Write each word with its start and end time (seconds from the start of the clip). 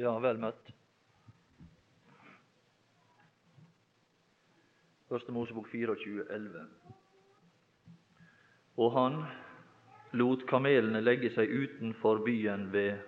Ja, 0.00 0.14
vel 0.16 0.38
møtt. 0.40 0.70
Første 5.10 5.32
Mosebok 5.36 5.66
24, 5.68 6.22
11. 6.32 6.62
Og 8.80 8.94
han 8.94 9.18
lot 10.16 10.46
kamelene 10.48 11.02
legge 11.04 11.28
seg 11.34 11.52
utenfor 11.52 12.22
byen 12.24 12.70
ved 12.72 13.02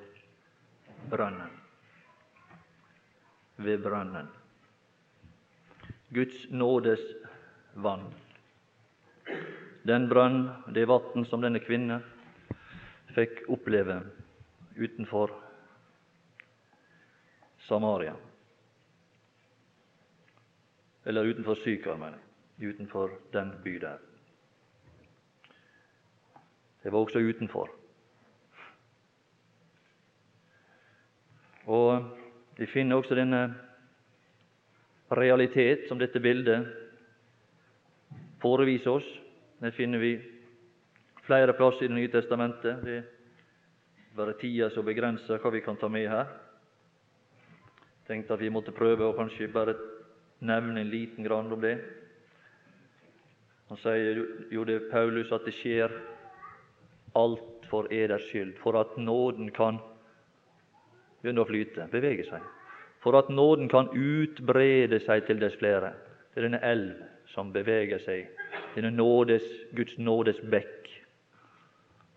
brønnen. 1.08 1.54
Ved 3.56 3.80
brønnen. 3.86 4.28
Guds 6.12 6.42
nådes 6.52 7.06
vann. 7.86 8.04
Den 9.88 10.10
brønn, 10.12 10.44
det 10.76 10.84
vann 10.92 11.24
som 11.30 11.40
denne 11.40 11.64
kvinne 11.64 12.02
fikk 13.16 13.46
oppleve 13.48 14.02
utenfor 14.76 15.32
Samaria. 17.68 18.14
Eller 21.04 21.24
utenfor 21.24 21.54
Sykar, 21.54 21.96
mener 21.96 22.18
jeg. 22.18 22.74
Utenfor 22.74 23.10
den 23.32 23.52
by 23.64 23.76
der. 23.80 23.98
Det 26.82 26.92
var 26.92 26.98
også 26.98 27.18
utenfor. 27.18 27.70
Og 31.66 32.04
vi 32.58 32.66
finner 32.66 32.96
også 32.96 33.14
denne 33.14 33.54
realitet 35.10 35.88
som 35.88 35.98
dette 35.98 36.20
bildet 36.20 36.66
foreviser 38.42 38.90
oss. 38.90 39.08
Det 39.62 39.74
finner 39.74 39.98
vi 39.98 40.16
flere 41.22 41.54
plasser 41.54 41.84
i 41.84 41.88
Det 41.88 41.94
nye 41.94 42.10
testamentet. 42.10 42.82
Det 42.84 42.96
er 42.96 44.16
bare 44.16 44.38
tida 44.40 44.70
som 44.70 44.84
begrenser 44.84 45.38
hva 45.38 45.50
vi 45.50 45.60
kan 45.60 45.76
ta 45.76 45.88
med 45.88 46.08
her. 46.10 46.26
Tenkte 48.06 48.34
at 48.34 48.42
vi 48.42 48.50
måtte 48.50 48.74
prøve 48.74 49.06
å 49.06 49.16
kanskje 49.16 49.50
bare 49.52 49.76
nevne 50.42 50.82
en 50.82 50.90
liten 50.90 51.24
grann 51.26 51.52
om 51.52 51.60
det. 51.62 51.76
Han 53.70 53.78
sier 53.80 54.18
jo 54.52 54.64
det 54.68 54.90
Paulus 54.90 55.30
at 55.32 55.46
det 55.46 55.54
skjer 55.56 55.94
alt 57.16 57.68
for 57.70 57.88
eders 57.94 58.26
skyld, 58.28 58.56
for 58.60 58.76
at 58.80 58.98
nåden 59.00 59.52
kan 59.54 59.78
begynne 61.22 61.44
å 61.44 61.48
flyte, 61.48 61.86
bevege 61.92 62.26
seg. 62.28 62.42
For 63.02 63.16
at 63.18 63.30
nåden 63.32 63.70
kan 63.70 63.88
utbrede 63.96 65.00
seg 65.02 65.24
til 65.26 65.40
dess 65.42 65.56
flere. 65.58 65.94
Det 66.32 66.42
er 66.42 66.48
denne 66.48 66.62
elv 66.66 67.00
som 67.32 67.52
beveger 67.54 68.02
seg, 68.02 68.28
denne 68.74 68.92
nådes, 68.94 69.46
Guds 69.76 69.96
nådes 69.98 70.40
bekk. 70.52 70.90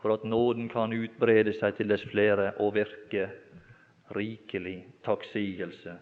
For 0.02 0.14
at 0.14 0.26
nåden 0.28 0.68
kan 0.70 0.94
utbrede 0.94 1.56
seg 1.58 1.78
til 1.78 1.90
dess 1.90 2.04
flere 2.12 2.52
og 2.62 2.76
virke 2.76 3.30
rikelig 4.14 4.78
takksigelse 5.06 5.98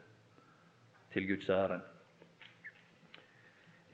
til 1.13 1.27
Guds 1.27 1.49
ære 1.49 1.79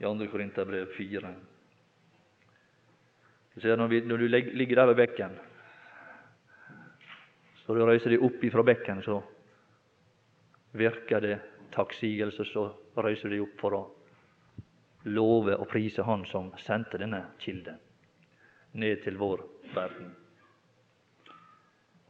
i 0.00 0.02
2. 0.02 0.26
Korinterbrev 0.32 0.86
4. 0.96 1.34
Du 3.54 3.60
ser 3.60 3.76
når, 3.76 3.86
vi, 3.86 4.00
når 4.00 4.16
du 4.16 4.26
ligger 4.26 4.76
der 4.76 4.86
ved 4.86 4.94
bekken, 4.94 5.36
så 7.60 7.74
du 7.74 7.84
reiser 7.84 8.14
deg 8.14 8.24
opp 8.24 8.44
ifra 8.44 8.64
bekken, 8.64 9.02
så 9.04 9.18
virker 10.72 11.20
det 11.20 11.36
takksigelse, 11.74 12.46
så 12.48 12.64
reiser 12.96 13.28
du 13.28 13.36
deg 13.36 13.44
opp 13.44 13.60
for 13.60 13.76
å 13.76 13.82
love 15.10 15.56
og 15.56 15.68
prise 15.68 16.02
Han 16.04 16.24
som 16.28 16.50
sendte 16.64 16.98
denne 17.00 17.22
kilden 17.40 17.78
ned 18.72 19.04
til 19.04 19.16
vår 19.20 19.44
verden. 19.74 20.14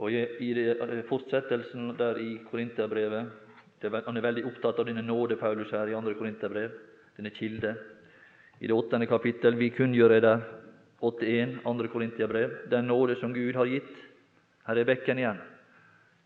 Og 0.01 0.13
I 0.13 1.03
fortsettelsen 1.09 1.93
der 1.99 2.17
i 2.17 2.39
Korinterbrevet 2.51 3.33
Han 3.81 4.17
er 4.17 4.25
veldig 4.25 4.45
opptatt 4.49 4.79
av 4.81 4.87
denne 4.89 5.03
nåde, 5.05 5.37
Paulus, 5.37 5.71
her 5.73 5.89
i 5.89 5.97
2. 5.97 6.15
Korinterbrev 6.19 6.73
denne 7.17 7.31
kilde. 7.31 7.75
I 8.61 8.67
det 8.67 8.77
åttende 8.77 9.07
kapittel 9.07 9.57
vi 9.57 9.71
kunngjør 9.73 10.21
der 10.21 10.43
8.1, 11.01 11.61
andre 11.65 11.89
Korinterbrev, 11.89 12.51
den 12.71 12.85
nåde 12.85 13.17
som 13.21 13.33
Gud 13.35 13.57
har 13.57 13.65
gitt. 13.65 13.95
Her 14.67 14.77
er 14.77 14.85
bekken 14.85 15.19
igjen. 15.19 15.41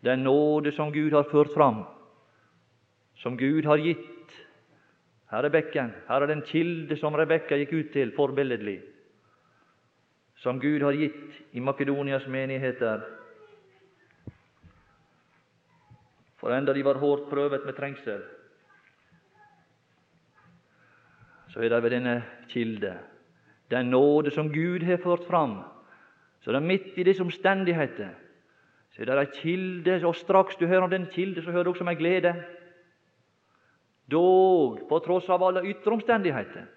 Den 0.03 0.23
nåde 0.23 0.71
som 0.75 0.91
Gud 0.91 1.13
har 1.15 1.29
ført 1.31 1.53
fram, 1.55 1.83
som 3.23 3.37
Gud 3.37 3.65
har 3.65 3.77
gitt. 3.77 4.35
Her 5.31 5.47
er 5.47 5.49
bekken. 5.49 5.93
Her 6.07 6.21
er 6.21 6.27
den 6.27 6.43
kilde 6.45 6.97
som 6.99 7.15
Rebekka 7.15 7.57
gikk 7.57 7.73
ut 7.73 7.93
til 7.95 8.11
forbilledlig, 8.15 8.81
som 10.43 10.59
Gud 10.59 10.83
har 10.83 10.93
gitt 10.93 11.55
i 11.55 11.63
Makedonias 11.63 12.27
menigheter. 12.27 13.01
For 16.45 16.53
enda 16.53 16.75
de 16.77 16.83
var 16.85 16.99
hårdt 17.01 17.23
prøvet 17.25 17.63
med 17.65 17.73
trengsel, 17.73 18.19
så 21.49 21.63
er 21.65 21.71
det 21.73 21.79
ved 21.81 21.95
denne 21.95 22.13
kilde, 22.51 22.91
den 23.73 23.89
nåde 23.89 24.29
som 24.29 24.51
Gud 24.53 24.85
har 24.85 25.01
ført 25.01 25.25
fram, 25.25 25.63
så 26.45 26.53
det 26.53 26.61
er 26.61 26.67
midt 26.67 26.99
i 27.01 27.07
disse 27.07 27.25
omstendigheter 27.25 28.13
så 28.93 29.01
er 29.01 29.09
det 29.09 29.15
ei 29.25 29.31
kilde, 29.41 29.97
og 30.05 30.15
straks 30.15 30.55
du 30.55 30.67
hører 30.69 30.85
om 30.85 30.93
den 30.93 31.09
kilde, 31.11 31.41
så 31.41 31.51
hører 31.51 31.63
du 31.63 31.73
også 31.73 31.83
om 31.83 31.89
ei 31.91 31.97
glede. 31.99 32.31
Dog, 34.11 34.85
på 34.87 34.99
tross 35.03 35.27
av 35.33 35.43
alle 35.43 35.65
ytre 35.67 35.97
omstendigheter, 35.97 36.69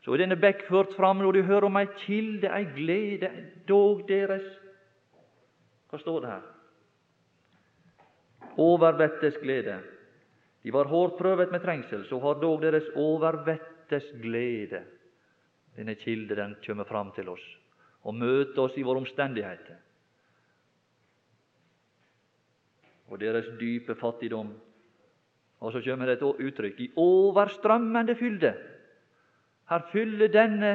så 0.00 0.14
er 0.14 0.22
denne 0.22 0.38
bekk 0.40 0.62
ført 0.70 0.94
fram 0.96 1.20
når 1.20 1.36
du 1.36 1.42
hører 1.50 1.66
om 1.66 1.76
ei 1.82 1.90
kilde, 2.06 2.48
ei 2.48 2.70
glede, 2.78 3.32
dog 3.68 4.06
deres 4.08 4.46
Hva 5.90 5.98
står 5.98 6.22
det 6.22 6.30
her? 6.30 6.46
Overvettes 8.56 9.38
glede. 9.42 9.80
De 10.62 10.72
var 10.74 10.88
hårdt 10.90 11.18
prøvet 11.18 11.52
med 11.52 11.62
trengsel, 11.62 12.04
så 12.08 12.18
har 12.18 12.40
dog 12.40 12.62
deres 12.62 12.88
overvettes 12.94 14.08
glede. 14.22 14.82
Denne 15.76 15.94
kilde 15.94 16.36
den 16.36 16.56
kommer 16.66 16.84
fram 16.88 17.12
til 17.14 17.28
oss 17.28 17.44
og 18.06 18.14
møter 18.14 18.62
oss 18.62 18.76
i 18.78 18.84
våre 18.86 19.02
omstendigheter. 19.02 19.76
Og 23.10 23.20
deres 23.20 23.48
dype 23.60 23.94
fattigdom. 23.98 24.52
Og 25.60 25.72
så 25.72 25.82
kommer 25.82 26.06
det 26.06 26.18
et 26.18 26.42
uttrykk 26.48 26.80
i 26.80 26.90
overstrømmende 27.02 28.14
fylde. 28.14 28.52
Her 29.70 29.86
fyller 29.92 30.30
denne 30.30 30.72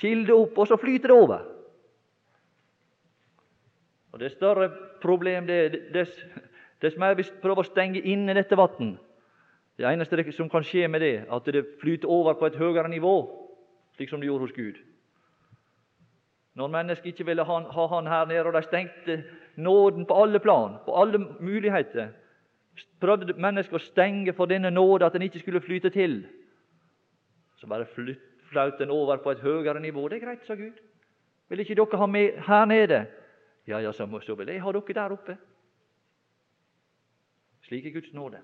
kilde 0.00 0.32
opp, 0.32 0.58
og 0.58 0.68
så 0.68 0.78
flyter 0.80 1.12
det 1.12 1.16
over. 1.16 1.44
Og 4.12 4.18
Det 4.20 4.26
er 4.26 4.36
større 4.36 4.68
problem 5.00 5.46
det 5.46 5.92
dess, 5.92 6.12
dess 6.82 6.96
mer 6.98 7.14
vi 7.14 7.24
prøver 7.42 7.62
å 7.62 7.70
stenge 7.70 8.02
inne 8.02 8.34
dette 8.34 8.58
vann, 8.58 8.96
det 9.78 9.86
eneste 9.88 10.32
som 10.32 10.50
kan 10.50 10.64
skje 10.64 10.88
med 10.88 11.00
det, 11.00 11.24
at 11.30 11.44
det 11.44 11.64
flyter 11.80 12.08
over 12.08 12.34
på 12.34 12.46
et 12.46 12.56
høyere 12.56 12.88
nivå, 12.88 13.14
slik 13.96 14.10
som 14.10 14.20
det 14.20 14.26
gjorde 14.26 14.48
hos 14.48 14.56
Gud. 14.56 14.80
Når 16.54 16.68
mennesker 16.68 17.08
ikke 17.08 17.24
ville 17.26 17.44
ha, 17.44 17.58
ha 17.60 17.86
Han 17.86 18.06
her 18.06 18.26
nede, 18.26 18.44
og 18.46 18.52
de 18.52 18.62
stengte 18.62 19.22
nåden 19.56 20.06
på 20.06 20.22
alle 20.22 20.38
plan, 20.38 20.76
på 20.84 20.96
alle 21.00 21.18
muligheter, 21.40 22.12
prøvde 23.00 23.34
mennesker 23.40 23.76
å 23.76 23.86
stenge 23.86 24.32
for 24.36 24.46
denne 24.46 24.70
nåde, 24.70 25.06
at 25.06 25.12
den 25.12 25.22
ikke 25.22 25.40
skulle 25.40 25.60
flyte 25.60 25.90
til. 25.90 26.26
Så 27.56 27.66
bare 27.66 27.86
flaut 28.50 28.78
den 28.78 28.90
over 28.90 29.16
på 29.16 29.30
et 29.30 29.40
høyere 29.40 29.80
nivå. 29.80 30.08
Det 30.08 30.20
er 30.20 30.26
greit, 30.26 30.46
sa 30.46 30.54
Gud. 30.54 30.76
Vil 31.48 31.60
ikke 31.60 31.74
dere 31.74 31.98
ha 31.98 32.06
med 32.06 32.38
her 32.46 32.64
nede? 32.64 33.06
Ja, 33.66 33.78
ja, 33.78 33.92
så 33.92 34.06
vil 34.06 34.48
jeg 34.48 34.62
ha 34.62 34.72
dere 34.72 34.94
der 34.94 35.12
oppe. 35.12 35.36
Slik 37.62 37.86
er 37.86 37.90
Guds 37.90 38.12
nåde. 38.12 38.42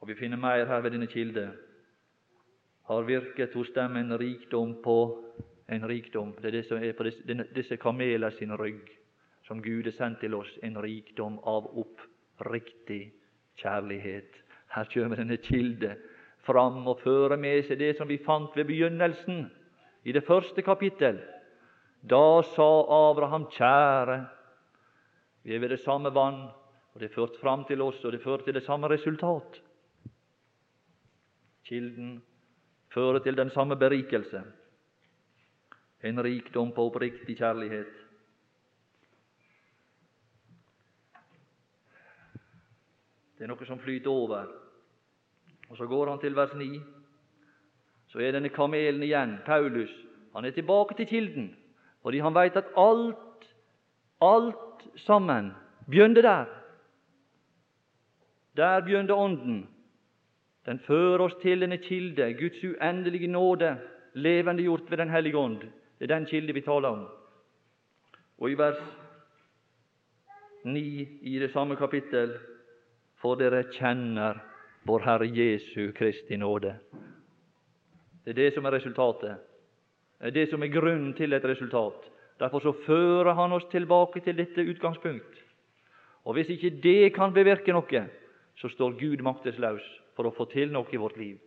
Og 0.00 0.08
vi 0.08 0.14
finner 0.14 0.36
mer 0.36 0.66
her 0.66 0.80
ved 0.80 0.90
denne 0.90 1.06
kilde. 1.06 1.52
Har 2.86 3.02
virket 3.02 3.54
hos 3.54 3.70
dem 3.74 3.96
en 3.96 4.18
rikdom 4.20 4.74
på 4.84 5.24
en 5.68 5.88
rikdom. 5.88 6.34
Det 6.36 6.44
er 6.44 6.50
det 6.50 6.66
som 6.68 6.82
er 6.82 6.92
på 6.92 7.02
disse, 7.02 7.46
disse 7.54 7.76
kameler 7.76 8.30
sin 8.30 8.52
rygg, 8.52 8.90
som 9.46 9.62
Gud 9.62 9.84
har 9.84 9.96
sendt 9.96 10.20
til 10.20 10.34
oss. 10.34 10.58
En 10.62 10.76
rikdom 10.82 11.38
av 11.38 11.70
oppriktig 11.72 13.14
kjærlighet. 13.56 14.36
Her 14.74 14.84
kommer 14.94 15.16
denne 15.16 15.36
kilde 15.36 15.96
fram 16.44 16.86
og 16.86 17.00
fører 17.00 17.36
med 17.40 17.64
seg 17.64 17.78
det 17.80 17.94
som 17.96 18.08
vi 18.08 18.20
fant 18.20 18.56
ved 18.56 18.68
begynnelsen, 18.68 19.46
i 20.04 20.12
det 20.12 20.26
første 20.26 20.62
kapittel. 20.62 21.22
Da 22.04 22.42
sa 22.42 22.68
Abraham, 23.10 23.46
kjære, 23.48 24.18
vi 25.42 25.54
er 25.54 25.60
ved 25.60 25.72
det 25.72 25.80
samme 25.80 26.12
vann, 26.12 26.50
og 26.92 27.00
det 27.00 27.14
førte 27.14 27.40
fram 27.40 27.64
til 27.64 27.80
oss, 27.82 28.04
og 28.04 28.12
det 28.12 28.20
førte 28.22 28.44
til 28.44 28.54
det 28.54 28.64
samme 28.66 28.88
resultat. 28.92 29.60
Kilden 31.64 32.18
fører 32.92 33.18
til 33.24 33.36
den 33.36 33.50
samme 33.50 33.76
berikelse, 33.76 34.42
en 36.04 36.20
rikdom 36.24 36.72
på 36.76 36.90
oppriktig 36.90 37.38
kjærlighet. 37.40 38.04
Det 43.38 43.48
er 43.48 43.50
noe 43.50 43.66
som 43.66 43.80
flyter 43.80 44.12
over. 44.12 44.52
Og 45.70 45.76
Så 45.76 45.86
går 45.86 46.10
han 46.10 46.20
til 46.20 46.36
vers 46.36 46.52
9. 46.54 46.80
Så 48.12 48.20
er 48.20 48.32
denne 48.32 48.48
kamelen 48.48 49.02
igjen, 49.02 49.38
Paulus. 49.46 49.90
Han 50.34 50.44
er 50.44 50.50
tilbake 50.50 50.94
til 50.94 51.06
kilden. 51.06 51.63
Fordi 52.04 52.20
han 52.20 52.34
veit 52.36 52.56
at 52.60 52.68
alt, 52.76 53.46
alt 54.20 54.84
sammen 55.06 55.54
begynte 55.88 56.22
der. 56.22 56.44
Der 58.56 58.80
begynte 58.80 59.14
Ånden. 59.14 59.68
Den 60.66 60.78
fører 60.78 61.24
oss 61.24 61.34
til 61.42 61.60
denne 61.60 61.78
kilde, 61.78 62.34
Guds 62.36 62.60
uendelige 62.64 63.26
nåde, 63.26 63.76
levendegjort 64.14 64.90
ved 64.90 64.98
Den 64.98 65.10
hellige 65.10 65.36
ånd. 65.38 65.60
Det 65.98 66.10
er 66.10 66.14
den 66.14 66.26
kilde 66.26 66.52
vi 66.52 66.60
taler 66.60 66.88
om. 66.88 67.08
Og 68.38 68.50
i 68.50 68.54
vers 68.54 68.80
9 70.64 71.08
i 71.22 71.38
det 71.38 71.52
samme 71.52 71.76
kapittel 71.76 72.38
For 73.16 73.34
dere 73.34 73.62
kjenner 73.72 74.40
vår 74.84 75.00
Herre 75.00 75.28
Jesu 75.28 75.92
Kristi 75.96 76.36
nåde. 76.36 76.74
Det 78.24 78.30
er 78.30 78.34
det 78.42 78.54
som 78.54 78.64
er 78.64 78.70
resultatet. 78.70 79.36
Er 80.20 80.30
det 80.30 80.48
som 80.50 80.62
er 80.62 80.72
grunnen 80.72 81.14
til 81.14 81.32
et 81.32 81.44
resultat. 81.44 82.10
Derfor 82.40 82.60
så 82.60 82.72
fører 82.86 83.34
Han 83.34 83.52
oss 83.52 83.66
tilbake 83.70 84.20
til 84.20 84.36
dette 84.36 84.60
utgangspunkt. 84.60 85.44
Og 86.24 86.34
Hvis 86.34 86.48
ikke 86.48 86.70
det 86.82 87.14
kan 87.14 87.32
bevirke 87.32 87.72
noe, 87.72 88.08
så 88.56 88.68
står 88.68 88.98
Gud 88.98 89.22
maktesløs 89.22 89.84
for 90.16 90.26
å 90.26 90.34
få 90.34 90.46
til 90.52 90.72
noe 90.72 90.86
i 90.92 90.96
vårt 90.96 91.16
liv. 91.16 91.38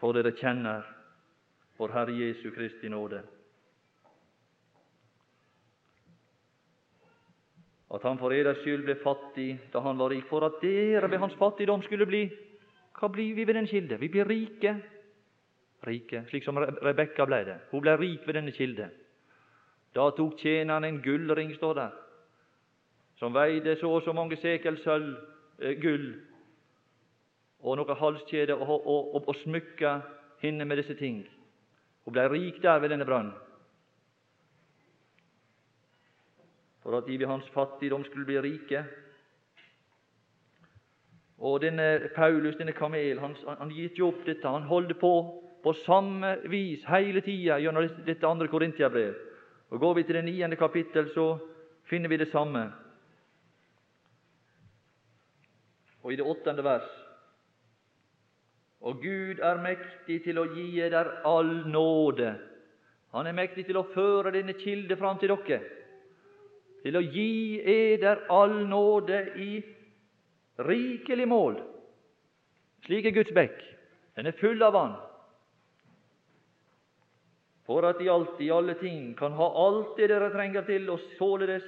For 0.00 0.12
dere 0.12 0.32
kjenner 0.36 0.84
vår 1.78 1.92
Herre 1.92 2.14
Jesu 2.14 2.50
Kristi 2.54 2.88
nåde. 2.88 3.22
At 7.94 8.02
han 8.02 8.18
for 8.18 8.34
eders 8.34 8.58
skyld 8.64 8.84
ble 8.84 8.96
fattig 8.98 9.50
da 9.72 9.80
han 9.84 9.98
var 9.98 10.10
rik, 10.10 10.26
for 10.28 10.44
at 10.46 10.58
dere 10.62 11.10
ved 11.10 11.22
hans 11.22 11.36
fattigdom 11.38 11.84
skulle 11.86 12.08
bli 12.08 12.26
Hva 12.96 13.10
blir 13.12 13.34
vi 13.36 13.44
ved 13.44 13.54
den 13.54 13.68
kilde? 13.68 13.98
Vi 14.00 14.08
blir 14.08 14.24
rike. 14.24 14.72
Rike, 15.86 16.24
Slik 16.28 16.44
som 16.44 16.58
Rebekka 16.58 17.26
ble 17.26 17.44
det. 17.46 17.56
Hun 17.70 17.82
ble 17.84 17.94
rik 18.00 18.26
ved 18.26 18.34
denne 18.34 18.52
kilde. 18.52 18.88
Da 19.94 20.10
tok 20.10 20.34
tjeneren 20.40 20.84
en 20.84 21.00
gullring, 21.02 21.54
står 21.56 21.74
det, 21.74 21.90
som 23.16 23.34
veide 23.34 23.76
så 23.80 23.88
og 23.88 24.02
så 24.04 24.12
mange 24.12 24.36
sekel 24.36 24.76
sølv, 24.82 25.14
eh, 25.62 25.78
gull, 25.80 26.10
og 27.60 27.78
noe 27.78 27.96
halskjede, 27.96 28.54
og, 28.54 28.86
og, 28.86 29.14
og, 29.14 29.28
og 29.28 29.38
smykka 29.44 29.94
henne 30.42 30.64
med 30.64 30.82
disse 30.82 30.98
ting. 30.98 31.22
Hun 32.04 32.12
ble 32.12 32.28
rik 32.28 32.60
der 32.62 32.78
ved 32.78 32.92
denne 32.92 33.06
brønnen. 33.08 33.32
For 36.82 36.98
at 36.98 37.06
de 37.06 37.18
ved 37.18 37.26
hans 37.26 37.48
fattigdom 37.50 38.04
skulle 38.04 38.26
bli 38.26 38.38
rike. 38.40 38.84
Og 41.38 41.60
denne 41.62 42.10
Paulus, 42.14 42.56
denne 42.56 42.72
kamel, 42.72 43.18
han, 43.20 43.34
han 43.58 43.72
gitt 43.74 43.98
jo 43.98 44.12
opp 44.12 44.22
dette. 44.26 44.46
Han 44.48 44.68
holdt 44.70 44.94
på 45.00 45.12
på 45.66 45.72
samme 45.72 46.36
vis 46.46 46.84
hele 46.86 47.20
tida 47.26 47.56
gjennom 47.58 47.88
dette 48.06 48.26
andre 48.28 48.46
Korintiabrev. 48.46 49.14
Og 49.74 49.80
Går 49.82 49.94
vi 49.94 50.02
til 50.06 50.14
det 50.14 50.24
niende 50.28 50.56
kapittel, 50.56 51.08
så 51.10 51.24
finner 51.90 52.08
vi 52.08 52.18
det 52.20 52.28
samme. 52.30 52.60
Og 56.04 56.12
i 56.12 56.18
det 56.20 56.22
åttende 56.22 56.62
vers 56.62 56.86
Og 58.80 59.02
Gud 59.02 59.40
er 59.42 59.58
mektig 59.58 60.20
til 60.22 60.38
å 60.38 60.44
gi 60.52 60.68
eder 60.86 61.10
all 61.26 61.50
nåde. 61.66 62.28
Han 63.10 63.26
er 63.26 63.34
mektig 63.34 63.66
til 63.66 63.80
å 63.80 63.88
føre 63.90 64.30
denne 64.30 64.54
kilde 64.60 64.94
fram 65.00 65.18
til 65.18 65.34
dere, 65.34 65.58
til 66.84 67.00
å 67.00 67.02
gi 67.02 67.58
eder 67.58 68.22
all 68.30 68.54
nåde 68.70 69.18
i 69.42 69.50
rikelig 70.62 71.26
mål. 71.26 71.58
Slik 72.86 73.10
er 73.10 73.18
Guds 73.18 73.34
bekk. 73.34 73.58
Den 74.14 74.30
er 74.30 74.38
full 74.38 74.62
av 74.62 74.78
vann 74.78 74.96
for 77.66 77.84
at 77.88 77.98
de 77.98 78.10
alltid 78.10 78.46
i 78.46 78.52
alle 78.54 78.74
ting 78.78 79.14
kan 79.18 79.32
ha 79.32 79.46
alt 79.66 79.96
det 79.98 80.08
dere 80.10 80.30
trenger 80.30 80.62
til, 80.66 80.90
og 80.90 81.00
således 81.18 81.66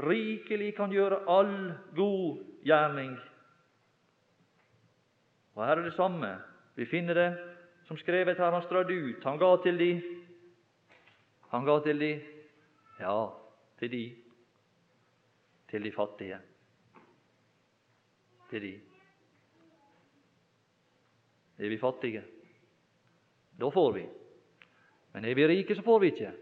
rikelig 0.00 0.74
kan 0.76 0.92
gjøre 0.92 1.22
all 1.28 1.72
god 1.96 2.42
gjerning. 2.64 3.16
Og 5.54 5.66
her 5.66 5.78
er 5.78 5.88
det 5.88 5.96
samme. 5.96 6.34
Vi 6.76 6.86
finner 6.86 7.14
det 7.14 7.30
som 7.88 7.96
skrevet 7.96 8.38
her. 8.38 8.52
Han 8.52 8.62
strødde 8.62 8.94
ut. 8.94 9.24
Han 9.24 9.38
ga 9.38 9.56
til 9.62 9.78
de 9.78 9.92
Han 11.50 11.64
ga 11.64 11.80
til 11.82 12.00
de 12.00 12.20
Ja, 13.00 13.26
til 13.78 13.90
de 13.90 14.16
til 15.70 15.84
de 15.84 15.92
fattige. 15.92 16.38
Til 18.50 18.62
de. 18.62 18.80
Er 21.58 21.68
vi 21.68 21.78
fattige? 21.78 22.24
Da 23.60 23.68
får 23.68 23.92
vi. 23.92 24.19
Men 25.14 25.24
er 25.24 25.34
vi 25.34 25.46
rike, 25.48 25.74
så 25.74 25.82
får 25.82 26.00
vi 26.00 26.12
ikke. 26.12 26.32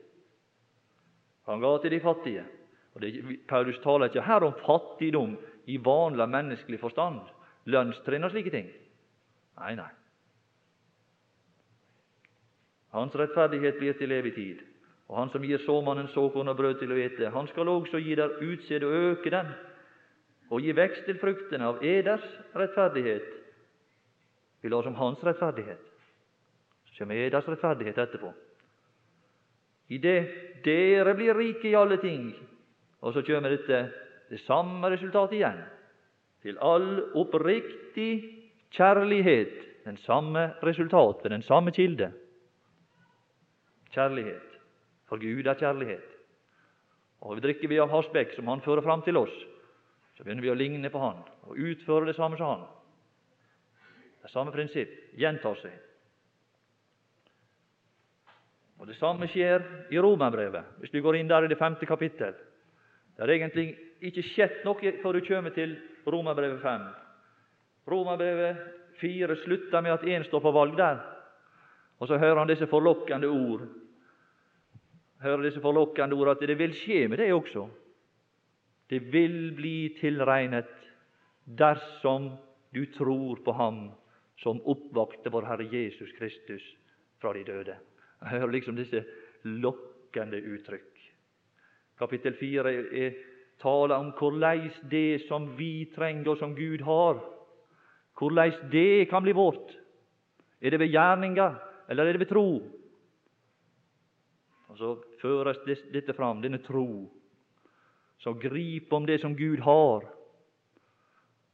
Han 1.49 1.61
ga 1.61 1.77
til 1.83 1.95
de 1.95 2.01
fattige. 2.01 2.45
Og 2.95 3.01
det, 3.01 3.39
Paulus 3.49 3.79
taler 3.85 4.11
ikke 4.11 4.27
her 4.27 4.45
om 4.45 4.57
fattigdom 4.67 5.37
i 5.67 5.79
vanlig 5.85 6.29
menneskelig 6.29 6.81
forstand, 6.81 7.21
lønnstrinn 7.65 8.25
og 8.25 8.33
slike 8.33 8.53
ting. 8.53 8.69
Nei, 9.61 9.75
nei. 9.79 9.91
Hans 12.93 13.15
rettferdighet 13.17 13.79
blir 13.81 13.97
til 13.97 14.13
evig 14.13 14.35
tid. 14.35 14.65
Og 15.09 15.17
han 15.17 15.31
som 15.33 15.45
gir 15.45 15.61
såmannen 15.65 16.09
såkorn 16.13 16.51
og 16.53 16.57
brød 16.57 16.83
til 16.83 16.93
å 16.93 16.99
ete, 17.01 17.31
han 17.33 17.49
skal 17.49 17.69
også 17.73 18.01
gi 18.03 18.17
der 18.17 18.35
utsede 18.45 18.89
og 18.89 19.07
øke 19.13 19.33
den, 19.33 19.55
og 20.53 20.65
gi 20.65 20.73
vekst 20.77 21.07
til 21.09 21.21
fruktene 21.21 21.69
av 21.69 21.81
eders 21.85 22.25
rettferdighet. 22.57 23.25
Vi 24.61 24.69
lar 24.73 24.85
som 24.85 24.97
hans 24.99 25.25
rettferdighet. 25.25 25.81
Så 26.89 26.99
kommer 26.99 27.21
eders 27.25 27.49
rettferdighet 27.49 28.01
etterpå 28.05 28.35
i 29.89 29.99
det 29.99 30.19
dere 30.65 31.15
blir 31.17 31.35
rike 31.35 31.71
i 31.71 31.77
alle 31.79 31.97
ting. 32.03 32.31
Og 33.01 33.15
så 33.15 33.23
kommer 33.23 33.55
dette 33.55 33.81
det 34.29 34.41
samme 34.45 34.91
resultatet 34.93 35.39
igjen. 35.39 35.63
Til 36.45 36.59
all 36.63 36.89
oppriktig 37.19 38.11
kjærlighet. 38.75 39.65
Den 39.89 39.97
samme 40.05 40.53
resultat 40.63 41.25
ved 41.25 41.33
den 41.33 41.43
samme 41.43 41.73
kilde. 41.73 42.11
Kjærlighet. 43.95 44.45
For 45.09 45.17
Gud 45.17 45.47
er 45.47 45.57
kjærlighet. 45.57 46.09
Og 47.25 47.41
drikker 47.43 47.69
vi 47.69 47.81
av 47.81 47.91
hans 47.91 48.11
som 48.37 48.47
Han 48.47 48.61
fører 48.61 48.83
fram 48.83 49.03
til 49.03 49.17
oss, 49.17 49.33
så 50.17 50.23
begynner 50.23 50.43
vi 50.43 50.51
å 50.51 50.55
ligne 50.55 50.91
på 50.91 50.99
Han 50.99 51.25
og 51.49 51.57
utføre 51.57 52.07
det 52.07 52.15
samme 52.17 52.37
som 52.37 52.47
Han. 52.47 52.67
Det 54.23 54.31
samme 54.31 54.53
prinsipp 54.53 54.91
gjentar 55.17 55.57
seg. 55.57 55.88
Og 58.79 58.87
Det 58.87 58.97
samme 58.97 59.27
skjer 59.27 59.65
i 59.91 59.99
Romerbrevet, 59.99 60.79
hvis 60.79 60.93
du 60.95 61.01
går 61.03 61.19
inn 61.19 61.29
der 61.29 61.45
i 61.45 61.51
det 61.51 61.59
femte 61.59 61.87
kapittel. 61.87 62.35
Det 63.17 63.25
har 63.25 63.33
egentlig 63.35 63.73
ikke 64.07 64.23
skjedd 64.23 64.61
noe 64.65 64.93
før 65.03 65.19
du 65.19 65.27
kommer 65.27 65.55
til 65.55 65.75
Romerbrevet 66.07 66.61
5. 66.63 66.85
Romerbrevet 67.91 68.61
4 69.01 69.37
slutter 69.43 69.83
med 69.83 69.97
at 69.97 70.07
én 70.07 70.27
står 70.27 70.43
på 70.45 70.55
valg 70.55 70.77
der, 70.79 71.03
og 71.99 72.07
så 72.07 72.19
hører 72.19 72.39
han 72.39 72.51
disse 72.51 72.71
forlokkende 72.71 73.27
ord. 73.27 73.67
Hører 75.23 75.43
disse 75.43 75.61
forlokkende 75.61 76.15
ord 76.15 76.37
at 76.37 76.47
det 76.47 76.59
vil 76.59 76.75
skje 76.79 77.09
med 77.11 77.19
deg 77.19 77.35
også. 77.35 77.67
Det 78.89 79.01
vil 79.13 79.51
bli 79.57 79.91
tilregnet 79.99 80.71
dersom 81.59 82.31
du 82.75 82.85
tror 82.95 83.43
på 83.45 83.53
Ham 83.59 83.89
som 84.39 84.63
oppvakte 84.63 85.33
vår 85.35 85.49
Herre 85.49 85.67
Jesus 85.67 86.13
Kristus 86.19 86.63
fra 87.19 87.33
de 87.35 87.43
døde. 87.45 87.75
Jeg 88.21 88.29
hører 88.29 88.53
liksom 88.53 88.77
disse 88.77 89.05
lokkende 89.45 90.41
uttrykk. 90.43 90.95
Kapittel 91.99 92.35
4 92.39 92.73
er 92.75 93.19
tale 93.63 93.97
om 93.99 94.13
korleis 94.19 94.75
det 94.91 95.27
som 95.27 95.51
vi 95.59 95.89
trenger, 95.95 96.33
og 96.33 96.39
som 96.39 96.55
Gud 96.57 96.83
har, 96.87 97.21
korleis 98.19 98.59
det 98.73 99.09
kan 99.11 99.23
bli 99.23 99.35
vårt. 99.35 99.75
Er 100.61 100.71
det 100.71 100.81
ved 100.81 100.93
gjerninger, 100.95 101.55
eller 101.89 102.05
er 102.05 102.13
det 102.13 102.21
ved 102.21 102.31
tro? 102.31 102.49
Og 104.69 104.79
Så 104.79 104.95
føres 105.23 105.59
dette 105.93 106.15
fram, 106.15 106.43
denne 106.43 106.59
tro, 106.63 107.09
som 108.19 108.39
griper 108.39 108.97
om 108.97 109.07
det 109.07 109.21
som 109.21 109.37
Gud 109.37 109.59
har. 109.59 110.07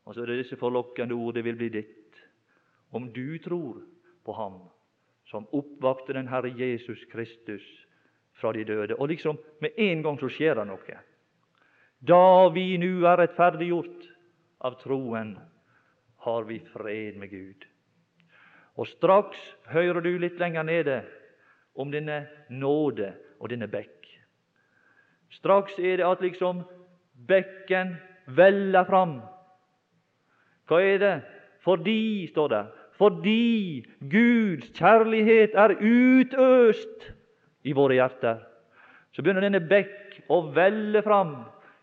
Og 0.05 0.15
så 0.15 0.23
er 0.23 0.27
det 0.27 0.43
disse 0.43 0.57
forlokkende 0.57 1.15
ord 1.15 1.35
det 1.35 1.45
vil 1.45 1.57
bli 1.57 1.69
ditt. 1.69 2.21
Om 2.93 3.13
du 3.13 3.39
tror 3.39 3.81
på 4.25 4.33
Ham 4.33 4.61
som 5.35 5.49
oppvakte 5.51 6.15
den 6.15 6.29
Herre 6.31 6.53
Jesus 6.55 7.01
Kristus 7.11 7.65
fra 8.39 8.53
de 8.55 8.63
døde. 8.65 8.95
Og 8.95 9.09
liksom 9.11 9.39
med 9.61 9.75
en 9.77 10.03
gang 10.03 10.19
så 10.21 10.31
skjer 10.31 10.55
det 10.61 10.69
noe. 10.69 10.99
Da 11.99 12.49
vi 12.55 12.77
nu 12.79 13.03
er 13.03 13.19
rettferdiggjort 13.19 14.07
av 14.63 14.79
troen, 14.83 15.35
har 16.25 16.47
vi 16.47 16.61
fred 16.71 17.19
med 17.19 17.33
Gud. 17.33 17.67
Og 18.79 18.87
straks 18.95 19.41
hører 19.75 20.01
du 20.05 20.13
litt 20.23 20.39
lenger 20.39 20.63
nede 20.67 21.01
om 21.75 21.91
denne 21.91 22.25
nåde 22.51 23.11
og 23.41 23.51
denne 23.51 23.67
bekk. 23.71 24.07
Straks 25.35 25.75
er 25.83 25.99
det 25.99 26.07
at 26.07 26.23
liksom 26.23 26.63
bekken 27.27 27.97
veller 28.39 28.87
fram. 28.87 29.19
Hva 30.71 30.81
er 30.81 31.03
det? 31.03 31.15
Fordi, 31.65 32.29
står 32.31 32.49
det, 32.53 32.65
fordi 32.99 33.85
Guds 34.11 34.71
kjærlighet 34.79 35.55
er 35.55 35.75
utøst 35.81 37.09
i 37.65 37.73
våre 37.73 37.99
hjerter. 37.99 38.43
Så 39.13 39.23
begynner 39.23 39.47
denne 39.47 39.63
bekk 39.69 40.21
å 40.31 40.41
velle 40.55 41.03
fram. 41.03 41.37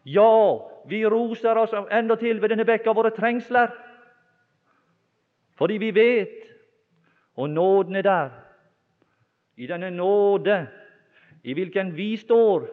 Ja, 0.07 0.57
vi 0.87 1.03
roser 1.05 1.59
oss 1.59 1.73
endatil 1.91 2.41
ved 2.41 2.53
denne 2.53 2.65
bekk 2.67 2.87
av 2.87 2.97
våre 2.97 3.11
trengsler, 3.15 3.73
fordi 5.59 5.77
vi 5.77 5.91
vet, 5.93 6.37
og 7.37 7.49
nåden 7.49 7.95
er 7.95 8.05
der. 8.07 8.31
I 9.61 9.67
denne 9.69 9.91
nåde 9.93 10.63
i 11.43 11.53
hvilken 11.53 11.91
vi 11.95 12.15
står. 12.17 12.65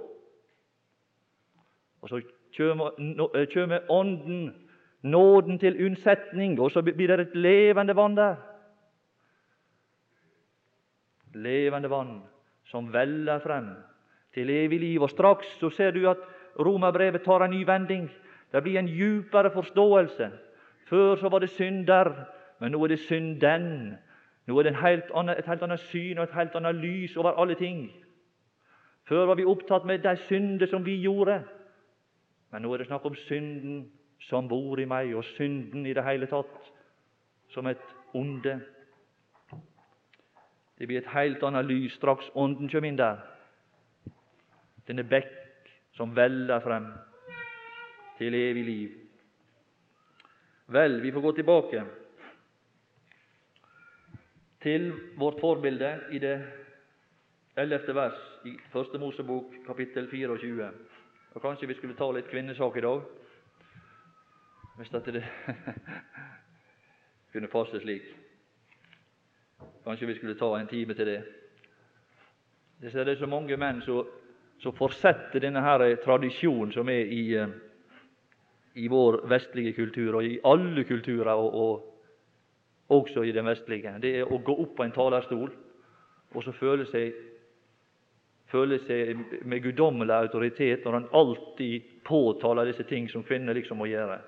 Og 2.00 2.09
så 2.09 2.21
kommer 2.57 3.90
Ånden 3.90 4.67
nåden 5.02 5.58
til 5.58 5.84
unnsetning, 5.86 6.60
og 6.60 6.70
så 6.70 6.82
blir 6.82 7.06
det 7.06 7.20
et 7.20 7.36
levende 7.36 7.96
vann 7.96 8.16
der. 8.16 8.36
Levende 11.34 11.90
vann 11.90 12.22
som 12.64 12.92
veller 12.92 13.38
frem 13.38 13.68
til 14.34 14.50
evig 14.50 14.80
liv. 14.80 15.02
Og 15.02 15.10
straks 15.10 15.46
så 15.60 15.70
ser 15.70 15.90
du 15.90 16.08
at 16.10 16.16
romerbrevet 16.58 17.22
tar 17.22 17.44
en 17.44 17.50
ny 17.50 17.66
vending. 17.66 18.10
Det 18.52 18.62
blir 18.62 18.78
en 18.78 18.88
djupere 18.88 19.50
forståelse. 19.50 20.30
Før 20.88 21.16
så 21.16 21.28
var 21.28 21.38
det 21.38 21.50
synder, 21.50 22.24
men 22.60 22.72
nå 22.72 22.84
er 22.84 22.88
det 22.88 22.98
synden. 22.98 23.96
Nå 24.46 24.58
er 24.58 24.62
det 24.62 24.76
helt 24.76 25.10
annet, 25.14 25.38
et 25.38 25.46
helt 25.46 25.62
annet 25.62 25.80
syn 25.80 26.18
og 26.18 26.24
et 26.24 26.34
helt 26.34 26.54
annet 26.56 26.74
lys 26.74 27.16
over 27.16 27.30
alle 27.30 27.54
ting. 27.54 27.90
Før 29.08 29.26
var 29.26 29.34
vi 29.34 29.44
opptatt 29.44 29.84
med 29.84 29.98
de 29.98 30.16
synder 30.16 30.66
som 30.66 30.84
vi 30.86 30.96
gjorde, 31.00 31.42
men 32.52 32.62
nå 32.62 32.72
er 32.72 32.78
det 32.78 32.86
snakk 32.86 33.04
om 33.04 33.14
synden 33.14 33.86
som 34.26 34.48
bor 34.48 34.80
i 34.80 34.87
meg, 34.88 35.14
og 35.16 35.25
synden 35.37 35.87
i 35.87 35.94
det 35.94 36.04
hele 36.04 36.26
tatt 36.30 36.72
som 37.54 37.66
et 37.66 37.82
onde. 38.14 38.58
Det 40.78 40.87
blir 40.87 41.02
et 41.02 41.12
helt 41.14 41.42
annet 41.42 41.66
lys 41.66 41.94
straks 41.98 42.30
Ånden 42.34 42.70
kommer 42.70 42.88
inn 42.88 42.98
der. 42.98 43.22
Denne 44.87 45.04
bekk 45.04 45.70
som 45.96 46.14
veller 46.16 46.62
frem 46.64 46.87
til 48.18 48.34
evig 48.34 48.64
liv. 48.64 48.94
Vel, 50.68 51.00
vi 51.02 51.12
får 51.12 51.25
gå 51.25 51.32
tilbake 51.32 51.82
til 54.62 54.90
vårt 55.16 55.40
forbilde 55.40 55.90
i 56.12 56.18
det 56.18 56.37
ellevte 57.58 57.94
vers 57.94 58.18
i 58.44 58.54
Første 58.72 58.98
Mosebok, 58.98 59.54
kapittel 59.66 60.08
24. 60.10 60.70
Og 61.34 61.42
Kanskje 61.42 61.68
vi 61.68 61.75
skulle 61.78 61.96
ta 61.98 62.10
litt 62.12 62.30
kvinnesak 62.30 62.76
i 62.76 62.84
dag 62.84 63.02
hvis 64.78 64.94
at 64.94 65.06
det 65.11 65.25
kunne 67.32 67.50
passe 67.50 67.80
slik. 67.80 68.02
Kanskje 69.85 70.06
vi 70.06 70.14
skulle 70.14 70.38
ta 70.38 70.52
en 70.58 70.70
time 70.70 70.94
til 70.94 71.06
det. 71.06 71.23
Det 72.80 72.94
er 72.94 73.14
så 73.18 73.26
mange 73.26 73.56
menn 73.56 73.82
som 73.82 74.75
fortsetter 74.76 75.42
denne 75.42 75.62
her 75.62 75.97
tradisjonen 76.04 76.73
som 76.73 76.88
er 76.88 77.11
i, 77.11 77.35
eh, 77.35 77.49
i 78.75 78.87
vår 78.88 79.25
vestlige 79.28 79.73
kultur, 79.73 80.14
og 80.14 80.25
i 80.25 80.38
alle 80.44 80.85
kulturer, 80.85 81.32
og, 81.32 81.54
og 81.54 81.94
også 82.88 83.23
i 83.23 83.32
den 83.32 83.47
vestlige. 83.47 83.99
Det 84.00 84.14
er 84.18 84.30
å 84.30 84.38
gå 84.38 84.54
opp 84.62 84.76
på 84.76 84.87
en 84.87 84.94
talerstol 84.94 85.50
og 86.35 86.44
så 86.44 86.52
føle 86.52 86.87
seg, 86.88 87.14
føle 88.52 88.78
seg 88.85 89.44
med 89.49 89.62
guddommelig 89.64 90.14
autoritet 90.14 90.85
når 90.85 90.99
han 90.99 91.08
alltid 91.16 91.94
påtaler 92.04 92.68
disse 92.68 92.85
ting 92.88 93.08
som 93.11 93.25
kvinner 93.25 93.56
liksom 93.56 93.80
må 93.80 93.88
gjøre 93.88 94.20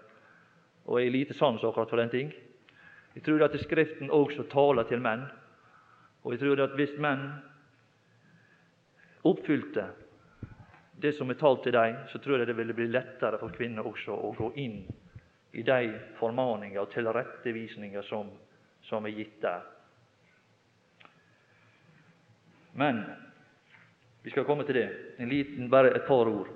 og 0.86 1.00
jeg 1.00 1.08
har 1.08 1.14
lite 1.14 1.34
sans 1.38 1.64
akkurat 1.64 1.90
for 1.90 2.00
den 2.00 2.10
ting. 2.10 2.32
Jeg 3.14 3.24
tror 3.26 3.44
at 3.44 3.60
Skriften 3.60 4.10
også 4.10 4.46
taler 4.50 4.86
til 4.88 5.02
menn. 5.02 5.26
Og 6.22 6.34
jeg 6.34 6.40
tror 6.42 6.62
at 6.64 6.76
hvis 6.78 6.94
menn 7.00 7.26
oppfylte 9.26 9.86
det 11.00 11.14
som 11.16 11.30
er 11.30 11.38
talt 11.40 11.62
til 11.64 11.72
dem, 11.72 11.96
så 12.12 12.18
tror 12.18 12.38
jeg 12.38 12.46
det 12.50 12.56
ville 12.56 12.76
bli 12.76 12.86
lettere 12.90 13.38
for 13.40 13.52
kvinner 13.56 13.86
også 13.86 14.14
å 14.14 14.34
gå 14.36 14.52
inn 14.60 14.82
i 15.56 15.64
de 15.66 15.94
formaninger 16.18 16.80
og 16.80 16.92
tilrettevisninger 16.92 18.04
som, 18.06 18.28
som 18.86 19.06
er 19.08 19.16
gitt 19.16 19.40
der. 19.42 19.64
Men 22.76 23.02
vi 24.22 24.30
skal 24.30 24.44
komme 24.44 24.64
til 24.68 24.76
det. 24.76 24.88
En 25.18 25.28
liten, 25.28 25.70
bare 25.70 25.94
et 25.96 26.06
par 26.06 26.28
ord. 26.28 26.52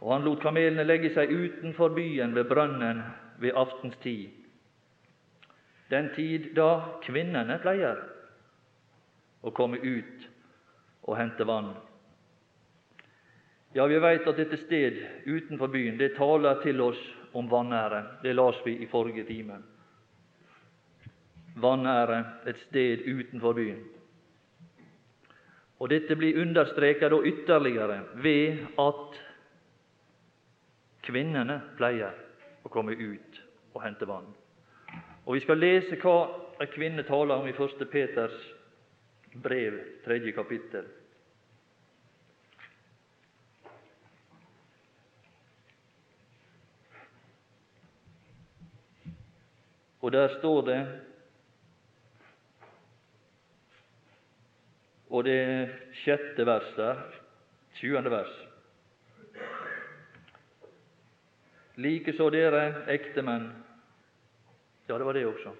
Og 0.00 0.12
han 0.14 0.24
lot 0.24 0.40
kamelene 0.40 0.86
legge 0.86 1.12
seg 1.14 1.32
utenfor 1.32 1.92
byen 1.96 2.32
ved 2.36 2.48
brønnen 2.48 3.02
ved 3.40 3.56
aftenstid, 3.56 4.30
den 5.90 6.08
tid 6.14 6.52
da 6.56 7.00
kvinnene 7.02 7.56
pleier 7.60 7.98
å 9.42 9.50
komme 9.56 9.80
ut 9.82 10.26
og 11.08 11.16
hente 11.18 11.44
vann. 11.48 11.72
Ja, 13.74 13.86
vi 13.86 13.98
veit 14.02 14.26
at 14.26 14.38
dette 14.38 14.58
sted 14.64 14.98
utenfor 15.26 15.70
byen 15.70 15.98
det 15.98 16.14
taler 16.16 16.60
til 16.62 16.80
oss 16.82 17.00
om 17.38 17.48
vanære. 17.50 18.02
Det 18.22 18.34
las 18.34 18.58
vi 18.64 18.76
i 18.82 18.88
forrige 18.90 19.24
time. 19.28 19.60
Vanære, 21.60 22.18
et 22.46 22.58
sted 22.68 23.02
utenfor 23.06 23.54
byen. 23.54 23.82
Og 25.80 25.88
Dette 25.88 26.16
blir 26.16 26.40
understreket 26.42 27.14
ytterligere 27.24 28.02
ved 28.14 28.66
at 28.78 29.20
Kvinnene 31.10 31.56
pleier 31.78 32.14
å 32.62 32.70
komme 32.70 32.94
ut 32.94 33.42
og 33.74 33.82
hente 33.82 34.06
vann. 34.06 34.28
Og 35.26 35.34
Vi 35.34 35.42
skal 35.42 35.58
lese 35.58 35.98
hva 35.98 36.16
ei 36.60 36.70
kvinne 36.70 37.02
taler 37.08 37.40
om 37.40 37.48
i 37.48 37.54
1. 37.54 37.82
Peters 37.90 38.38
brev, 39.42 39.78
tredje 40.04 40.32
kapittel. 40.36 40.86
Og 50.00 50.12
der 50.12 50.38
står 50.38 50.60
det 50.66 50.80
Og 55.10 55.24
det 55.26 55.42
sjette 56.04 56.44
verset, 56.46 57.18
tjuende 57.80 58.12
vers. 58.14 58.49
Likeså 61.76 62.30
dere 62.30 62.84
ektemenn. 62.90 63.50
Ja, 64.88 64.98
det 64.98 65.04
var 65.04 65.14
det 65.14 65.26
også. 65.26 65.54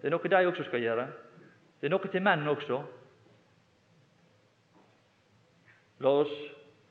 Det 0.00 0.06
er 0.06 0.14
noe 0.14 0.30
de 0.30 0.46
også 0.46 0.64
skal 0.68 0.82
gjøre. 0.84 1.08
Det 1.80 1.88
er 1.88 1.94
noe 1.94 2.10
til 2.12 2.22
menn 2.22 2.46
også. 2.50 2.82
La 6.04 6.12
oss 6.20 6.34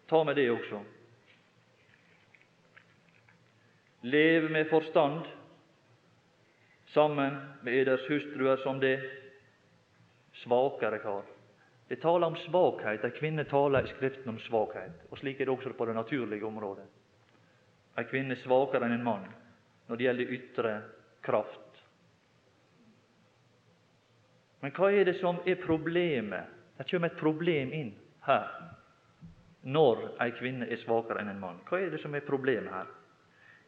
ta 0.10 0.24
med 0.24 0.36
det 0.36 0.50
også. 0.52 0.82
Lev 4.08 4.50
med 4.52 4.70
forstand 4.70 5.26
sammen 6.94 7.40
med 7.62 7.74
eders 7.74 8.04
hustruer 8.10 8.60
som 8.64 8.80
det 8.80 8.98
svakere 10.44 11.00
kar. 11.04 11.26
Det 11.88 12.02
taler 12.02 12.28
om 12.28 12.36
svakhet. 12.36 13.04
Ei 13.06 13.16
kvinne 13.16 13.46
taler 13.48 13.86
i 13.86 13.92
Skriften 13.94 14.34
om 14.34 14.40
svakhet. 14.44 15.06
Og 15.12 15.20
Slik 15.22 15.40
er 15.40 15.48
det 15.48 15.56
også 15.56 15.74
på 15.78 15.86
det 15.86 15.96
naturlige 15.96 16.46
området. 16.46 16.88
Ei 17.98 18.06
kvinne 18.06 18.36
er 18.36 18.44
svakere 18.44 18.86
enn 18.86 19.00
en 19.00 19.06
mann 19.06 19.26
når 19.88 19.98
det 19.98 20.06
gjelder 20.06 20.34
ytre 20.38 20.74
kraft. 21.26 21.82
Men 24.62 24.74
hva 24.76 24.90
er 24.92 25.08
det 25.08 25.18
som 25.22 25.40
er 25.46 25.60
problemet? 25.62 26.54
Det 26.78 26.86
kommer 26.92 27.10
et 27.10 27.20
problem 27.20 27.74
inn 27.74 27.94
her 28.28 28.50
når 29.68 30.04
ei 30.24 30.32
kvinne 30.38 30.68
er 30.72 30.80
svakere 30.84 31.22
enn 31.22 31.32
en 31.34 31.42
mann. 31.42 31.62
Hva 31.68 31.80
er 31.82 31.90
det 31.92 32.02
som 32.04 32.14
er 32.16 32.26
problemet 32.28 32.72
her? 32.74 32.90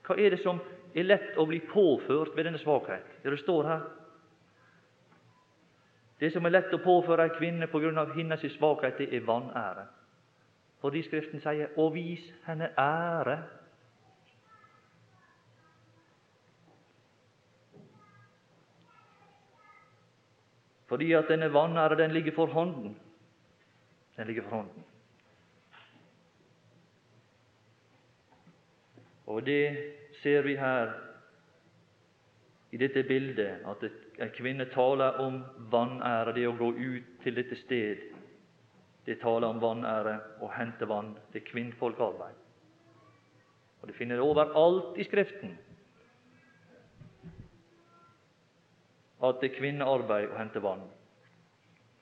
Hva 0.07 0.15
er 0.17 0.33
det 0.33 0.41
som 0.43 0.61
er 0.95 1.07
lett 1.07 1.37
å 1.37 1.45
bli 1.49 1.59
påført 1.69 2.35
ved 2.37 2.47
denne 2.47 2.61
svakhet? 2.61 3.05
Det 3.23 3.33
det 3.33 3.41
står 3.41 3.67
her. 3.67 3.87
Det 6.19 6.31
som 6.33 6.45
er 6.45 6.53
lett 6.55 6.73
å 6.75 6.81
påføre 6.83 7.27
ei 7.27 7.35
kvinne 7.37 7.67
av 7.99 8.15
hennes 8.15 8.41
svakhet, 8.57 8.97
det 8.97 9.13
er 9.15 9.25
vanære. 9.25 9.85
Fordi 10.81 11.03
Skriften 11.03 11.39
sier 11.39 11.69
'å 11.75 11.93
vis 11.93 12.33
henne 12.45 12.71
ære'. 12.77 13.58
Fordi 20.89 21.11
at 21.13 21.29
denne 21.29 21.53
vanære, 21.53 21.97
den 21.97 22.11
ligger 22.11 22.31
for 22.35 22.45
hånden. 22.45 22.97
Den 24.17 24.27
ligger 24.27 24.43
for 24.43 24.55
hånden. 24.55 24.83
Og 29.25 29.45
det 29.45 29.77
ser 30.23 30.41
vi 30.41 30.55
her 30.55 30.91
i 32.71 32.77
dette 32.77 33.03
bildet, 33.03 33.61
at 33.65 33.83
en 34.19 34.31
kvinne 34.37 34.65
taler 34.73 35.21
om 35.21 35.43
vanære, 35.71 36.33
det 36.33 36.47
å 36.47 36.57
gå 36.57 36.71
ut 36.73 37.13
til 37.23 37.37
dette 37.37 37.55
sted. 37.55 38.01
Det 39.05 39.19
taler 39.21 39.47
om 39.47 39.61
vanære 39.61 40.17
å 40.41 40.49
hente 40.53 40.89
vann. 40.89 41.15
Er 41.33 41.45
kvinnfolkarbeid. 41.45 42.37
Og 43.81 43.87
Det 43.87 43.95
finner 43.95 44.15
det 44.15 44.25
overalt 44.25 44.97
i 44.97 45.03
Skriften. 45.03 45.57
At 49.23 49.41
det 49.41 49.49
er 49.49 49.57
kvinnearbeid 49.57 50.31
å 50.31 50.39
hente 50.39 50.61
vann. 50.63 50.85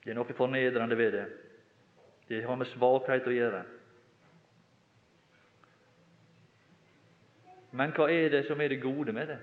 Det 0.04 0.12
er 0.12 0.18
noe 0.18 0.36
fornedrende 0.38 0.96
ved 0.98 1.12
det. 1.16 1.26
Det 2.28 2.44
har 2.44 2.56
med 2.56 2.68
svakhet 2.74 3.26
å 3.26 3.34
gjøre. 3.34 3.62
Men 7.78 7.92
hva 7.96 8.08
er 8.12 8.30
det 8.32 8.44
som 8.48 8.60
er 8.60 8.72
det 8.72 8.82
gode 8.82 9.12
med 9.12 9.28
det? 9.28 9.38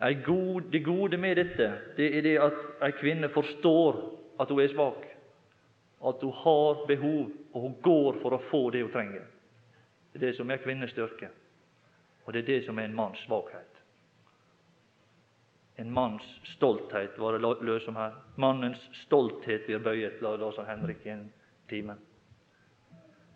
Det 0.00 0.80
gode 0.84 1.18
med 1.20 1.36
dette 1.36 1.66
det 1.96 2.06
er 2.16 2.24
det 2.24 2.36
at 2.40 2.60
ei 2.86 2.92
kvinne 2.96 3.28
forstår 3.28 3.98
at 4.40 4.48
hun 4.48 4.62
er 4.62 4.72
svak, 4.72 5.02
at 6.08 6.22
hun 6.24 6.32
har 6.32 6.86
behov, 6.88 7.28
og 7.52 7.60
hun 7.60 7.74
går 7.84 8.22
for 8.22 8.32
å 8.32 8.42
få 8.48 8.62
det 8.72 8.80
hun 8.86 8.92
trenger. 8.94 9.26
Det 10.12 10.22
er 10.22 10.26
det 10.26 10.36
som 10.38 10.50
er 10.50 10.62
kvinnens 10.64 10.94
styrke, 10.94 11.28
og 12.24 12.32
det 12.32 12.42
er 12.42 12.48
det 12.48 12.64
som 12.64 12.78
er 12.78 12.88
en 12.88 12.96
manns 12.96 13.20
svakhet. 13.26 13.79
En 15.80 15.92
manns 15.92 16.26
stolthet 16.56 17.16
var 17.18 17.32
det 17.38 17.64
løs 17.64 17.88
om 17.88 17.96
her. 17.96 18.12
Mannens 18.36 18.80
stolthet 19.06 19.64
blir 19.64 19.80
bøyet, 19.80 20.20
la 20.20 20.34
Lars 20.36 20.58
Henrik 20.68 21.06
i 21.06 21.14
en 21.14 21.26
time. 21.70 21.96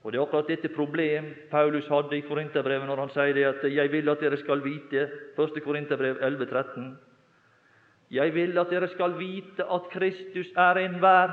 Og 0.04 0.12
Det 0.12 0.18
er 0.18 0.22
akkurat 0.26 0.48
dette 0.48 0.68
problem 0.68 1.30
Paulus 1.50 1.86
hadde 1.88 2.18
i 2.18 2.26
Korinterbrevet 2.26 2.84
når 2.86 3.00
han 3.00 3.12
sier 3.14 3.32
det 3.34 3.44
at 3.44 3.64
'jeg 3.64 3.92
vil 3.92 4.08
at 4.08 4.20
dere 4.20 4.36
skal 4.36 4.60
vite' 4.60 5.08
1. 5.38 5.60
Korinterbrev 5.64 6.20
11,13. 6.20 6.96
'Jeg 8.10 8.34
vil 8.34 8.58
at 8.58 8.70
dere 8.70 8.88
skal 8.88 9.18
vite 9.18 9.64
at 9.64 9.88
Kristus 9.90 10.52
er 10.56 10.74
enhver 10.78 11.32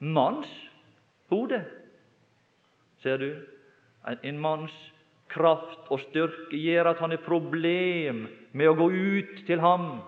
manns 0.00 0.50
hode'. 1.30 1.62
Ser 2.98 3.16
du? 3.16 3.36
En, 4.22 4.38
manns 4.38 4.92
kraft 5.28 5.86
og 5.90 6.00
styrke 6.00 6.56
gjør 6.56 6.90
at 6.90 6.98
han 6.98 7.10
har 7.10 7.22
problem 7.24 8.26
med 8.52 8.68
å 8.68 8.74
gå 8.74 8.90
ut 8.90 9.46
til 9.46 9.60
ham. 9.60 10.02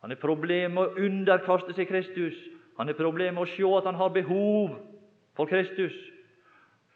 Han 0.00 0.10
har 0.10 0.20
problemer 0.20 0.74
med 0.74 0.82
å 0.82 1.04
underkaste 1.06 1.74
seg 1.76 1.88
Kristus. 1.88 2.36
Han 2.78 2.88
har 2.88 2.96
problemer 2.96 3.36
med 3.36 3.44
å 3.44 3.52
se 3.52 3.66
at 3.76 3.84
han 3.84 3.98
har 4.00 4.12
behov 4.14 4.78
for 5.36 5.50
Kristus. 5.50 5.96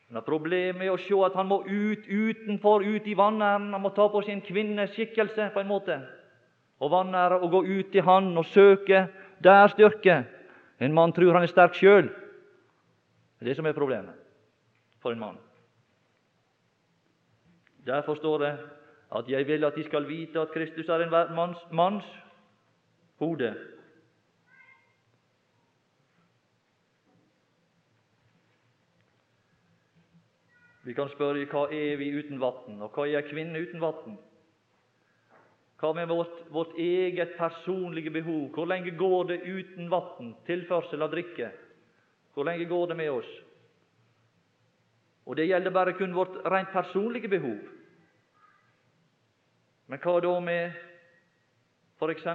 Han 0.09 0.17
har 0.17 0.25
problemer 0.25 0.79
med 0.79 0.93
å 0.93 0.99
se 1.01 1.17
at 1.27 1.37
han 1.37 1.49
må 1.49 1.63
ut 1.67 2.09
utenfor, 2.09 2.85
ut 2.85 3.07
i 3.07 3.17
vanæren. 3.19 3.73
Han 3.73 3.83
må 3.83 3.93
ta 3.93 4.09
på 4.09 4.23
sin 4.25 4.41
kvinneskikkelse 4.45 5.51
på 5.53 5.61
en 5.61 5.69
måte 5.69 6.01
og 6.81 6.91
vanære 6.91 7.39
og 7.41 7.51
gå 7.51 7.63
ut 7.65 7.93
til 7.93 8.03
Han 8.03 8.37
og 8.37 8.45
søke 8.45 9.07
der 9.45 9.69
styrke. 9.69 10.25
En 10.81 10.93
mann 10.93 11.13
tror 11.13 11.33
han 11.33 11.43
er 11.43 11.53
sterk 11.53 11.75
sjøl. 11.75 12.09
Det 12.09 13.45
er 13.45 13.51
det 13.53 13.57
som 13.57 13.67
er 13.67 13.77
problemet 13.77 14.15
for 15.03 15.13
en 15.13 15.21
mann. 15.21 15.37
Derfor 17.87 18.15
står 18.15 18.39
det 18.39 18.59
at 19.17 19.29
'jeg 19.29 19.47
vil 19.47 19.65
at 19.65 19.75
de 19.75 19.85
skal 19.85 20.09
vite 20.09 20.41
at 20.41 20.51
Kristus 20.51 20.89
er 20.89 21.03
en 21.03 21.35
manns, 21.35 21.59
manns 21.71 22.05
hode'. 23.21 23.55
Vi 30.85 30.93
kan 30.93 31.09
spørre 31.09 31.47
hva 31.49 31.65
er 31.73 31.97
vi 31.97 32.11
uten 32.13 32.41
vann, 32.41 32.83
og 32.85 32.93
hva 32.93 33.07
er 33.09 33.23
ei 33.23 33.29
kvinne 33.29 33.61
uten 33.63 33.81
vann? 33.81 34.19
Hva 35.81 35.93
med 35.97 36.09
vårt, 36.09 36.37
vårt, 36.53 36.77
eget 36.79 37.37
personlige 37.39 38.11
behov? 38.11 38.51
Hvor 38.55 38.69
lenge 38.69 38.93
går 38.97 39.25
det 39.25 39.41
uten 39.45 39.91
vann, 39.91 40.35
tilførsel 40.47 41.03
av 41.03 41.11
drikke? 41.11 41.51
Hvor 42.35 42.45
lenge 42.45 42.69
går 42.69 42.87
det 42.87 42.97
med 42.97 43.11
oss? 43.11 43.31
Og 45.27 45.37
det 45.37 45.47
gjelder 45.49 45.73
bare 45.73 45.97
kun 45.97 46.15
vårt 46.15 46.37
rent 46.45 46.73
personlige 46.73 47.29
behov. 47.29 47.59
Men 49.89 50.01
hva 50.01 50.21
da 50.21 50.35
med 50.41 50.73
f.eks. 52.01 52.27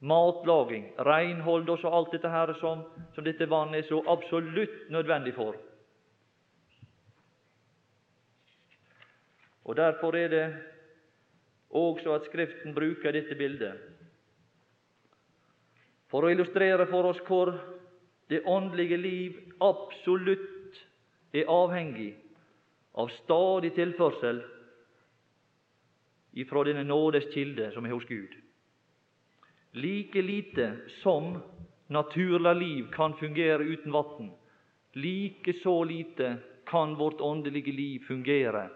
matlaging, 0.00 0.90
renhold 0.98 1.68
og 1.68 1.78
så 1.82 1.92
alt 1.92 2.12
dette 2.14 2.28
her 2.32 2.52
som, 2.60 2.84
som 3.14 3.24
dette 3.24 3.48
vannet 3.48 3.82
er 3.82 3.88
så 3.88 4.00
absolutt 4.08 4.88
nødvendig 4.90 5.34
for? 5.36 5.58
Og 9.64 9.76
Derfor 9.76 10.16
er 10.16 10.28
det 10.28 10.46
også 11.70 12.14
at 12.14 12.24
Skriften 12.26 12.74
bruker 12.74 13.12
dette 13.12 13.36
bildet 13.38 13.76
for 16.10 16.26
å 16.26 16.30
illustrere 16.32 16.88
for 16.90 17.06
oss 17.12 17.20
hvor 17.28 17.52
det 18.30 18.42
åndelige 18.46 18.96
liv 18.98 19.36
absolutt 19.62 20.80
er 21.30 21.46
avhengig 21.46 22.16
av 22.98 23.12
stadig 23.20 23.70
tilførsel 23.76 24.40
ifra 26.42 26.64
denne 26.66 26.82
nådes 26.88 27.30
kilde 27.34 27.70
som 27.74 27.86
er 27.86 27.94
hos 27.94 28.08
Gud. 28.10 28.34
Like 29.72 30.22
lite 30.22 30.76
som 31.02 31.38
naturlig 31.86 32.56
liv 32.56 32.90
kan 32.92 33.14
fungere 33.14 33.62
uten 33.62 33.92
vann, 33.92 34.30
like 34.92 35.52
så 35.62 35.84
lite 35.84 36.36
kan 36.66 36.94
vårt 36.94 37.20
åndelige 37.20 37.72
liv 37.72 38.04
fungere 38.08 38.68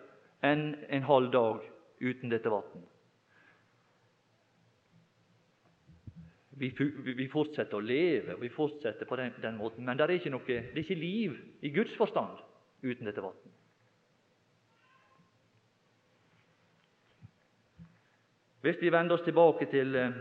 enn 0.42 0.74
en 0.88 1.02
halv 1.02 1.30
dag 1.30 1.62
uten 1.98 2.30
dette 2.30 2.50
vann. 2.50 2.84
Vi, 6.54 7.28
fortsetter 7.32 7.78
å 7.78 7.82
leve, 7.82 8.36
vi 8.38 8.50
fortsetter 8.52 9.08
på 9.10 9.16
den, 9.18 9.32
den 9.42 9.56
måten, 9.58 9.84
men 9.84 9.98
det 9.98 10.04
er, 10.06 10.12
ikke 10.20 10.30
noe, 10.30 10.46
det 10.46 10.76
er 10.76 10.84
ikke 10.84 10.98
liv 11.00 11.34
i 11.66 11.72
Guds 11.74 11.96
forstand 11.98 12.38
uten 12.84 13.08
dette 13.08 13.24
vann. 13.24 13.40
Hvis 18.64 18.78
vi 18.80 18.92
vender 18.94 19.18
oss 19.18 19.26
tilbake 19.26 19.66
til, 19.68 19.96
eh, 19.98 20.14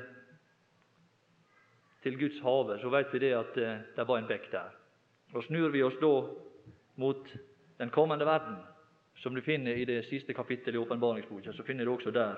til 2.03 2.19
Guds 2.19 2.39
hage, 2.43 2.79
så 2.81 2.89
vet 2.89 3.13
vi 3.13 3.19
det 3.19 3.33
at 3.37 3.57
eh, 3.57 3.81
det 3.95 4.07
var 4.07 4.19
en 4.19 4.27
bekk 4.27 4.51
der. 4.51 4.75
Og 5.33 5.43
Snur 5.43 5.71
vi 5.73 5.83
oss 5.83 5.97
da 6.01 6.13
mot 6.95 7.35
den 7.79 7.89
kommende 7.89 8.25
verden, 8.25 8.57
som 9.15 9.35
du 9.35 9.41
finner 9.41 9.73
i 9.73 9.85
det 9.85 10.05
siste 10.05 10.33
kapittelet 10.33 10.75
i 10.75 10.77
åpenbaringsboka, 10.83 11.53
så 11.53 11.63
finner 11.63 11.85
du 11.85 11.93
også 11.93 12.11
der 12.11 12.35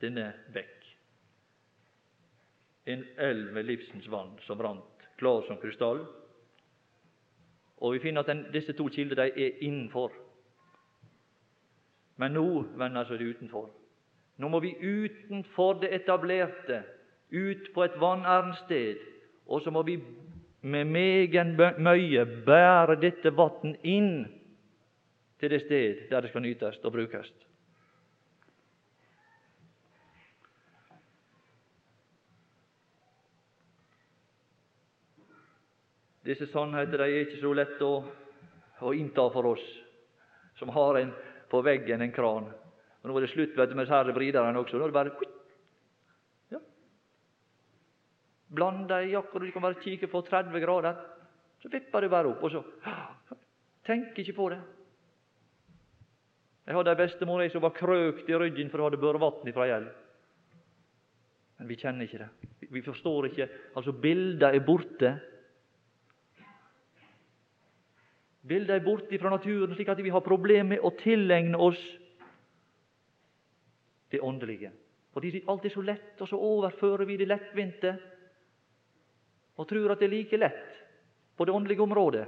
denne 0.00 0.32
bekk. 0.54 0.86
En 2.86 3.04
elv 3.18 3.52
med 3.52 3.62
livsens 3.62 4.10
vann 4.10 4.38
som 4.46 4.60
rant, 4.60 5.06
klar 5.18 5.44
som 5.46 5.60
krystall. 5.60 6.02
Og 7.76 7.92
vi 7.94 7.98
finner 7.98 8.20
at 8.20 8.26
den, 8.26 8.46
disse 8.52 8.72
to 8.72 8.88
kilder 8.88 9.22
er 9.22 9.60
innenfor. 9.60 10.12
Men 12.16 12.32
nå 12.36 12.62
venner 12.76 13.04
så 13.04 13.16
det 13.16 13.36
utenfor. 13.36 13.70
Nå 14.36 14.48
må 14.48 14.60
vi 14.60 14.74
utenfor 14.80 15.80
det 15.80 15.94
etablerte, 15.94 16.82
ut 17.30 17.70
på 17.74 17.84
et 17.84 18.00
vanærent 18.00 18.58
sted, 18.64 18.98
og 19.46 19.62
så 19.62 19.70
må 19.70 19.82
vi 19.82 19.98
med 20.62 20.84
megen 20.84 21.54
møye 21.56 22.24
bære 22.46 22.98
dette 23.00 23.32
vann 23.32 23.76
inn 23.82 24.26
til 25.40 25.50
det 25.50 25.62
sted 25.64 26.10
der 26.10 26.20
det 26.20 26.30
skal 26.30 26.44
nytes 26.44 26.82
og 26.84 26.92
brukes. 26.92 27.30
Disse 36.30 36.46
sannheter 36.52 37.00
er 37.00 37.22
ikke 37.22 37.40
så 37.40 37.50
lett 37.56 37.80
å, 37.82 37.94
å, 38.84 38.92
innta 38.92 39.24
for 39.32 39.54
oss 39.54 39.62
som 40.60 40.68
har 40.74 41.00
en 41.00 41.12
på 41.50 41.62
veggen 41.64 42.04
en 42.04 42.12
kran. 42.12 42.50
Og 43.00 43.08
Nå 43.08 43.16
er 43.16 43.24
det 43.24 43.32
slutt 43.32 43.56
vet 43.56 43.72
du, 43.72 43.76
med 43.78 43.88
disse 43.88 44.14
vriderne 44.14 44.60
også. 44.60 44.76
Nå 44.76 44.84
er 44.84 44.92
det 44.92 44.98
bare 44.98 45.30
ja. 46.52 46.60
Bland 48.50 48.88
deg 48.90 49.12
i 49.12 49.16
og 49.18 49.30
du 49.38 49.50
kan 49.54 49.62
bare 49.62 49.78
kikke 49.82 50.08
på 50.10 50.22
30 50.26 50.62
grader. 50.62 50.98
Så 51.62 51.70
vipper 51.70 52.02
du 52.02 52.08
bare 52.08 52.30
opp, 52.32 52.42
og 52.42 52.50
så 52.50 52.64
Tenk 53.86 54.18
ikke 54.20 54.36
på 54.36 54.50
det. 54.52 54.58
Jeg 56.66 56.76
hadde 56.76 56.92
ei 56.92 56.98
bestemor 57.00 57.42
som 57.50 57.62
var 57.64 57.72
krøkt 57.74 58.28
i 58.28 58.36
ryggen 58.38 58.68
for 58.70 58.78
hun 58.78 58.90
hadde 58.90 59.00
båret 59.02 59.22
vann 59.22 59.54
fra 59.56 59.64
ei 59.66 59.72
elv. 59.74 59.88
Men 61.58 61.68
vi 61.68 61.78
kjenner 61.80 62.06
ikke 62.06 62.20
det. 62.20 62.28
Vi 62.70 62.82
forstår 62.84 63.26
ikke. 63.30 63.48
Altså, 63.76 63.92
bildet 63.92 64.46
er 64.46 64.62
borte. 64.64 65.10
Bildet 68.46 68.76
er 68.76 68.84
borte 68.84 69.18
fra 69.18 69.32
naturen, 69.32 69.74
slik 69.74 69.90
at 69.92 70.04
vi 70.04 70.12
har 70.14 70.24
problemer 70.24 70.76
med 70.76 70.86
å 70.86 70.92
tilegne 71.00 71.58
oss 71.58 71.80
det 74.12 74.22
åndelige. 74.22 74.70
Fordi 75.12 75.42
alt 75.48 75.66
er 75.66 75.74
så 75.74 75.82
lett, 75.82 76.14
og 76.20 76.28
så 76.28 76.38
overfører 76.38 77.08
vi 77.08 77.18
det 77.18 77.28
lettvinte 77.28 77.96
og 79.60 79.68
tror 79.68 79.92
at 79.92 80.00
det 80.00 80.08
er 80.08 80.14
like 80.14 80.38
lett 80.40 80.78
på 81.36 81.44
det 81.44 81.52
åndelige 81.52 81.84
området. 81.84 82.26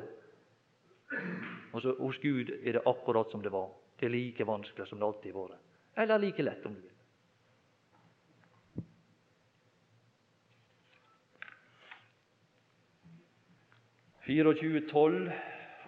Og 1.73 1.81
så 1.81 1.95
hos 1.99 2.19
Gud 2.21 2.51
er 2.61 2.77
det 2.77 2.87
akkurat 2.87 3.31
som 3.33 3.43
det 3.43 3.53
var. 3.53 3.71
Det 3.97 4.07
er 4.07 4.13
like 4.13 4.45
vanskelig 4.45 4.89
som 4.89 5.01
det 5.01 5.07
alltid 5.09 5.33
har 5.33 5.49
vært. 5.49 5.69
Eller 5.97 6.21
like 6.21 6.45
lett, 6.45 6.67
om 6.67 6.75
du 6.75 6.81
vil. 6.81 6.91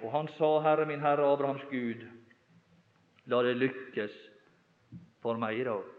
og 0.02 0.10
han 0.12 0.28
sa, 0.36 0.58
Herre 0.60 0.86
min 0.86 1.00
Herre 1.00 1.24
Abrahams 1.32 1.64
Gud, 1.70 2.02
la 3.30 3.42
det 3.46 3.56
lykkes 3.56 4.16
for 5.22 5.38
meg 5.40 5.60
i 5.60 5.64
dag. 5.68 5.93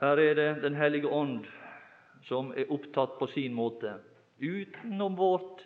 Her 0.00 0.18
er 0.18 0.34
det 0.34 0.62
Den 0.62 0.74
hellige 0.74 1.08
ånd 1.08 1.46
som 2.24 2.52
er 2.56 2.72
opptatt 2.72 3.18
på 3.18 3.26
sin 3.32 3.52
måte, 3.54 3.94
utenom 4.40 5.16
vårt 5.16 5.64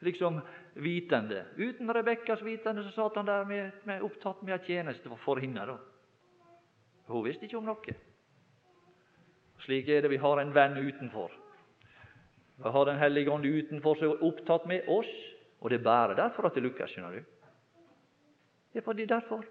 liksom 0.00 0.40
vitende. 0.74 1.44
Uten 1.56 1.94
Rebekkas 1.94 2.42
vitende 2.42 2.82
så 2.82 2.90
satt 2.94 3.16
han 3.16 3.26
der 3.26 3.44
med, 3.44 3.70
med 3.84 4.02
opptatt 4.02 4.42
med 4.42 4.54
ei 4.58 4.66
tjeneste 4.66 5.10
for 5.22 5.42
henne. 5.42 5.66
da. 5.66 5.78
Hun 7.06 7.24
visste 7.24 7.46
ikke 7.46 7.58
om 7.58 7.66
noe. 7.66 7.96
Slik 9.64 9.88
er 9.88 10.02
det 10.02 10.10
vi 10.10 10.20
har 10.22 10.40
en 10.40 10.54
venn 10.54 10.76
utenfor. 10.76 11.30
Vi 12.56 12.70
har 12.70 12.84
Den 12.84 12.98
hellige 12.98 13.30
ånd 13.30 13.46
utenfor 13.46 13.94
som 13.94 14.10
er 14.10 14.22
opptatt 14.24 14.66
med 14.66 14.88
oss, 14.88 15.10
og 15.60 15.70
det 15.70 15.80
er 15.80 15.84
bare 15.84 16.14
derfor 16.14 16.46
at 16.46 16.54
det 16.54 16.62
lykkes. 16.62 16.90
skjønner 16.90 17.12
du. 17.12 17.24
Det 18.72 18.82
er 18.82 18.84
fordi 18.84 19.06
derfor. 19.06 19.44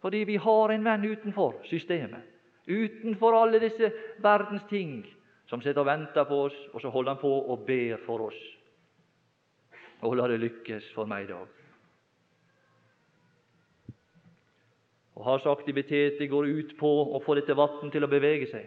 Fordi 0.00 0.24
vi 0.24 0.36
har 0.36 0.70
en 0.70 0.84
venn 0.84 1.04
utenfor 1.04 1.62
systemet. 1.64 2.35
Utenfor 2.66 3.36
alle 3.38 3.60
disse 3.62 3.92
verdens 4.22 4.64
ting 4.70 5.04
som 5.46 5.62
sitter 5.62 5.84
og 5.84 5.86
venter 5.86 6.26
på 6.26 6.40
oss, 6.48 6.56
og 6.74 6.80
så 6.82 6.90
holder 6.90 7.14
han 7.14 7.20
på 7.20 7.30
og 7.30 7.66
ber 7.66 8.00
for 8.06 8.26
oss. 8.26 8.38
Og 10.02 10.16
la 10.18 10.26
det 10.28 10.40
lykkes 10.42 10.90
for 10.94 11.06
meg 11.08 11.24
i 11.24 11.30
dag. 11.30 11.46
Og 15.16 15.24
Hans 15.24 15.46
aktivitet 15.48 16.18
går 16.30 16.50
ut 16.58 16.74
på 16.78 16.90
å 17.16 17.20
få 17.24 17.38
dette 17.38 17.56
vann 17.56 17.90
til 17.92 18.04
å 18.04 18.10
bevege 18.10 18.50
seg, 18.50 18.66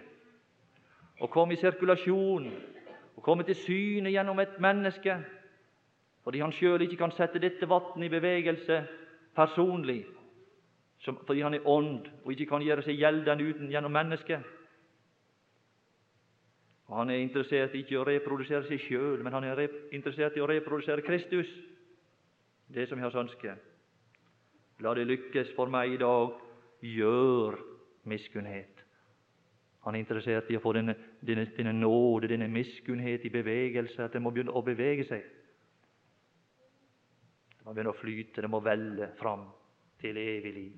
og 1.19 1.29
komme 1.29 1.53
i 1.53 1.59
sirkulasjon, 1.61 2.47
og 3.19 3.23
komme 3.23 3.43
til 3.43 3.59
syne 3.59 4.09
gjennom 4.09 4.39
et 4.39 4.55
menneske, 4.63 5.19
fordi 6.23 6.41
han 6.41 6.55
sjøl 6.55 6.81
ikke 6.85 6.97
kan 7.03 7.13
sette 7.13 7.41
dette 7.43 7.67
vannet 7.69 8.07
i 8.07 8.13
bevegelse 8.13 8.79
personlig, 9.35 10.05
fordi 11.05 11.41
han 11.41 11.53
er 11.53 11.67
ånd 11.67 12.07
og 12.23 12.31
ikke 12.33 12.49
kan 12.49 12.63
gjøre 12.63 12.83
seg 12.83 12.99
gjeldende 12.99 13.45
uten 13.47 13.71
gjennom 13.71 13.93
mennesket. 13.95 14.43
Og 16.89 16.97
Han 16.97 17.09
er 17.09 17.21
interessert 17.21 17.75
ikke 17.77 17.93
i 17.93 17.99
å 18.01 18.05
reprodusere 18.07 18.65
seg 18.65 18.81
sjøl, 18.81 19.23
men 19.23 19.33
han 19.33 19.45
er 19.45 19.67
interessert 19.93 20.37
i 20.37 20.41
å 20.41 20.47
reprodusere 20.49 21.05
Kristus. 21.05 21.49
Det 22.67 22.87
som 22.89 22.99
hans 22.99 23.15
ønske. 23.15 23.53
La 24.79 24.93
det 24.93 25.05
lykkes 25.07 25.53
for 25.55 25.69
meg 25.69 25.93
i 25.93 26.01
dag. 26.01 26.33
Gjør 26.81 27.59
miskunnhet. 28.09 28.79
Han 29.85 29.95
er 29.95 29.99
interessert 29.99 30.49
i 30.49 30.57
å 30.57 30.63
få 30.63 30.73
denne, 30.73 30.95
denne, 31.21 31.45
denne 31.55 31.73
nåde, 31.73 32.27
denne 32.31 32.47
miskunnhet 32.51 33.25
i 33.25 33.31
bevegelse, 33.33 34.03
at 34.03 34.13
den 34.13 34.23
må 34.23 34.31
begynne 34.33 34.55
å 34.55 34.63
bevege 34.65 35.05
seg. 35.07 35.23
Det 37.53 37.65
må 37.67 37.73
begynne 37.73 37.93
å 37.93 37.99
flyte, 37.99 38.41
det 38.41 38.49
må 38.49 38.63
velle 38.65 39.11
fram 39.19 39.45
til 40.01 40.17
evig 40.17 40.53
liv. 40.53 40.71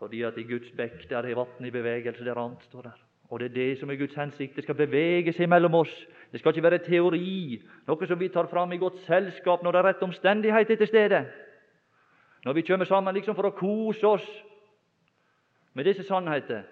Fordi 0.00 0.22
at 0.22 0.38
i 0.38 0.46
Guds 0.48 0.70
bekk 0.76 1.04
der 1.10 1.28
er 1.28 1.36
vann 1.36 1.66
i 1.66 1.70
bevegelse, 1.70 2.24
det 2.24 2.36
annet 2.36 2.62
står 2.68 2.82
der. 2.82 2.98
Og 3.30 3.40
det 3.40 3.50
er 3.50 3.54
det 3.54 3.78
som 3.78 3.90
er 3.90 3.96
Guds 3.96 4.14
hensikt. 4.14 4.56
Det 4.56 4.64
skal 4.64 4.74
bevege 4.74 5.32
seg 5.32 5.48
mellom 5.48 5.74
oss. 5.74 5.92
Det 6.32 6.40
skal 6.40 6.54
ikke 6.54 6.62
være 6.62 6.78
teori, 6.82 7.60
noe 7.86 8.06
som 8.06 8.18
vi 8.18 8.28
tar 8.32 8.48
fram 8.50 8.72
i 8.72 8.78
godt 8.78 8.98
selskap 9.06 9.62
når 9.62 9.72
det 9.72 9.80
er 9.80 9.86
rett 9.88 10.02
omstendighet 10.02 10.72
til 10.72 10.88
stede. 10.88 11.24
Når 12.44 12.52
vi 12.52 12.64
kommer 12.66 12.88
sammen 12.88 13.14
liksom 13.14 13.36
for 13.36 13.50
å 13.50 13.54
kose 13.54 14.06
oss 14.06 14.28
med 15.74 15.86
disse 15.86 16.06
sannheter. 16.08 16.64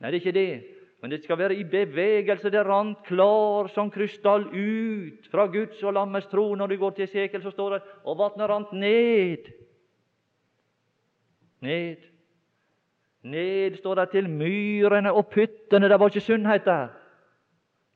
Nei, 0.00 0.10
det 0.10 0.18
er 0.18 0.20
ikke 0.20 0.36
det. 0.36 0.83
Men 1.04 1.10
det 1.12 1.18
skal 1.20 1.36
være 1.36 1.54
i 1.60 1.64
bevegelse. 1.68 2.48
Det 2.48 2.62
rant 2.64 3.02
klar 3.04 3.66
som 3.68 3.90
krystall 3.92 4.46
ut 4.48 5.26
fra 5.28 5.44
Guds 5.52 5.82
og 5.82 5.92
lammets 5.92 6.30
tro. 6.30 6.54
Når 6.54 6.66
du 6.66 6.78
går 6.80 6.94
til 6.96 7.04
Esekel, 7.04 7.42
så 7.42 7.50
står 7.52 7.74
det 7.74 7.80
og 8.08 8.16
vannet 8.18 8.48
rant 8.48 8.72
ned. 8.72 9.50
Ned. 11.60 12.06
Ned 13.22 13.76
står 13.76 14.00
det 14.00 14.06
til 14.14 14.30
myrene 14.32 15.12
og 15.12 15.26
pyttene. 15.28 15.90
Det 15.92 16.00
var 16.00 16.08
ikke 16.08 16.24
sunnhet 16.24 16.64
der. 16.64 16.88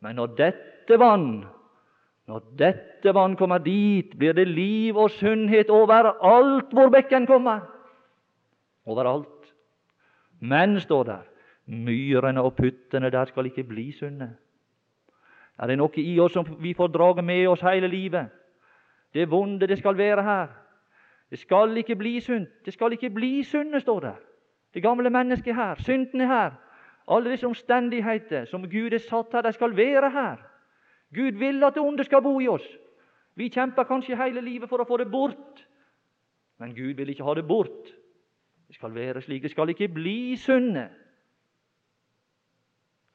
Men 0.05 0.21
når 0.21 0.37
dette 0.43 1.01
vann 1.01 1.47
når 2.29 2.45
dette 2.61 3.15
vann 3.17 3.39
kommer 3.41 3.65
dit, 3.65 4.13
blir 4.19 4.37
det 4.37 4.51
liv 4.53 4.97
og 5.01 5.09
sunnhet 5.17 5.71
overalt 5.73 6.77
hvor 6.77 6.93
bekken 6.93 7.25
kommer. 7.27 7.65
Overalt. 8.85 9.55
Men, 10.41 10.77
står 10.81 11.05
der, 11.09 11.25
myrene 11.69 12.43
og 12.43 12.57
puttene, 12.57 13.11
der 13.11 13.25
skal 13.25 13.47
ikke 13.47 13.65
bli 13.65 13.93
sunne. 13.93 14.31
Er 15.59 15.67
det 15.67 15.79
noe 15.79 16.01
i 16.01 16.19
oss 16.21 16.33
som 16.33 16.47
vi 16.63 16.75
får 16.75 16.93
drage 16.95 17.23
med 17.23 17.47
oss 17.49 17.65
hele 17.67 17.89
livet? 17.89 18.31
Det 19.15 19.31
vonde, 19.31 19.67
det 19.67 19.79
skal 19.79 19.99
være 19.99 20.23
her. 20.23 20.49
Det 21.31 21.39
skal 21.39 21.77
ikke 21.77 21.97
bli 21.97 22.21
sunt. 22.21 22.49
Det 22.65 22.73
skal 22.73 22.93
ikke 22.93 23.11
bli 23.11 23.43
sunne, 23.45 23.81
står 23.81 24.01
det. 24.01 24.15
Det 24.75 24.83
gamle 24.83 25.11
mennesket 25.11 25.55
her, 25.55 25.75
synden 25.75 26.21
er 26.21 26.27
her. 26.27 26.51
Alle 27.09 27.31
disse 27.31 27.47
omstendigheter 27.47 28.45
som 28.45 28.71
Gud 28.71 28.91
har 28.91 28.99
satt 28.99 29.33
her, 29.33 29.43
de 29.43 29.53
skal 29.53 29.77
være 29.77 30.11
her. 30.11 30.37
Gud 31.15 31.39
vil 31.41 31.65
at 31.65 31.75
det 31.75 31.83
onde 31.83 32.05
skal 32.05 32.23
bo 32.23 32.41
i 32.41 32.49
oss. 32.49 32.67
Vi 33.35 33.49
kjemper 33.49 33.83
kanskje 33.85 34.17
hele 34.17 34.41
livet 34.41 34.69
for 34.69 34.83
å 34.83 34.87
få 34.89 34.97
det 34.99 35.11
bort, 35.11 35.63
men 36.59 36.75
Gud 36.75 36.99
vil 36.99 37.09
ikke 37.09 37.25
ha 37.25 37.35
det 37.39 37.47
bort. 37.49 37.87
Det 38.69 38.77
skal 38.77 38.95
være 38.95 39.23
slik. 39.23 39.43
Det 39.43 39.51
skal 39.51 39.71
ikke 39.73 39.89
bli 39.89 40.37
sunne. 40.37 40.89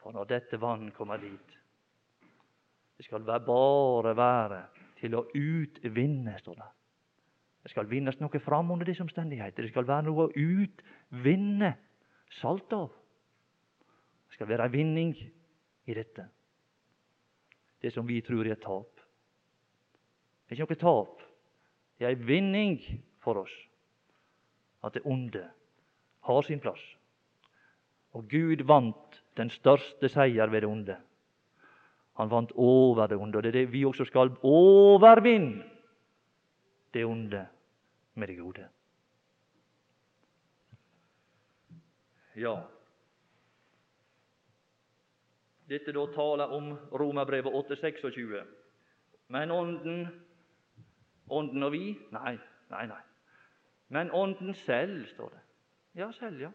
For 0.03 0.11
når 0.11 0.27
dette 0.27 0.59
vann 0.59 0.89
kommer 0.95 1.21
dit 1.21 1.59
Det 2.97 3.05
skal 3.07 3.23
bare 3.23 4.15
være 4.15 4.59
til 4.99 5.15
å 5.17 5.25
utvinne, 5.35 6.37
står 6.39 6.59
det. 6.59 6.67
Det 7.63 7.71
skal 7.71 7.87
vinnes 7.89 8.19
noe 8.19 8.39
fram 8.43 8.71
under 8.71 8.87
disse 8.87 9.03
omstendigheter. 9.03 9.65
Det 9.65 9.71
skal 9.71 9.87
være 9.87 10.05
noe 10.07 10.27
å 10.27 10.31
utvinne 10.35 11.73
salt 12.39 12.75
av. 12.75 12.91
Det 14.27 14.37
skal 14.37 14.49
være 14.51 14.67
en 14.69 14.73
vinning 14.73 15.11
i 15.87 15.95
dette. 15.97 16.27
Det 17.83 17.91
som 17.91 18.07
vi 18.07 18.21
tror 18.23 18.47
er 18.47 18.59
tap. 18.63 19.01
Det 20.47 20.55
er 20.55 20.61
ikke 20.61 20.75
noe 20.75 20.83
tap. 20.83 21.25
Det 21.99 22.07
er 22.07 22.15
en 22.15 22.27
vinning 22.27 22.77
for 23.23 23.43
oss 23.43 23.53
at 24.83 24.95
det 24.95 25.03
onde 25.07 25.43
har 26.27 26.47
sin 26.47 26.63
plass. 26.63 26.81
Og 28.15 28.27
Gud 28.31 28.63
vant 28.67 29.22
den 29.37 29.49
største 29.49 30.09
seier 30.09 30.51
ved 30.51 30.61
det 30.61 30.69
onde. 30.69 30.97
Han 32.17 32.29
vant 32.29 32.51
over 32.55 33.07
det 33.07 33.17
onde. 33.17 33.37
Og 33.37 33.43
det 33.43 33.49
er 33.49 33.59
det 33.61 33.71
vi 33.73 33.85
også 33.85 34.05
skal 34.05 34.35
overvinne 34.43 35.63
det 36.93 37.05
onde 37.05 37.47
med 38.13 38.27
det 38.27 38.37
gode. 38.37 38.67
Ja, 42.35 42.55
dette 45.69 45.93
da 45.93 46.05
taler 46.13 46.51
om 46.53 46.73
Romerbrevet 46.91 47.53
8,26. 47.53 48.43
Men 49.27 49.51
Ånden 49.51 50.07
Ånden 51.29 51.63
og 51.63 51.71
vi? 51.71 51.93
Nei, 52.11 52.35
nei, 52.69 52.85
nei. 52.87 52.99
Men 53.87 54.11
Ånden 54.11 54.53
selv, 54.65 55.05
står 55.07 55.29
det. 55.29 55.39
Ja, 55.95 56.11
selv, 56.11 56.41
ja. 56.41 56.49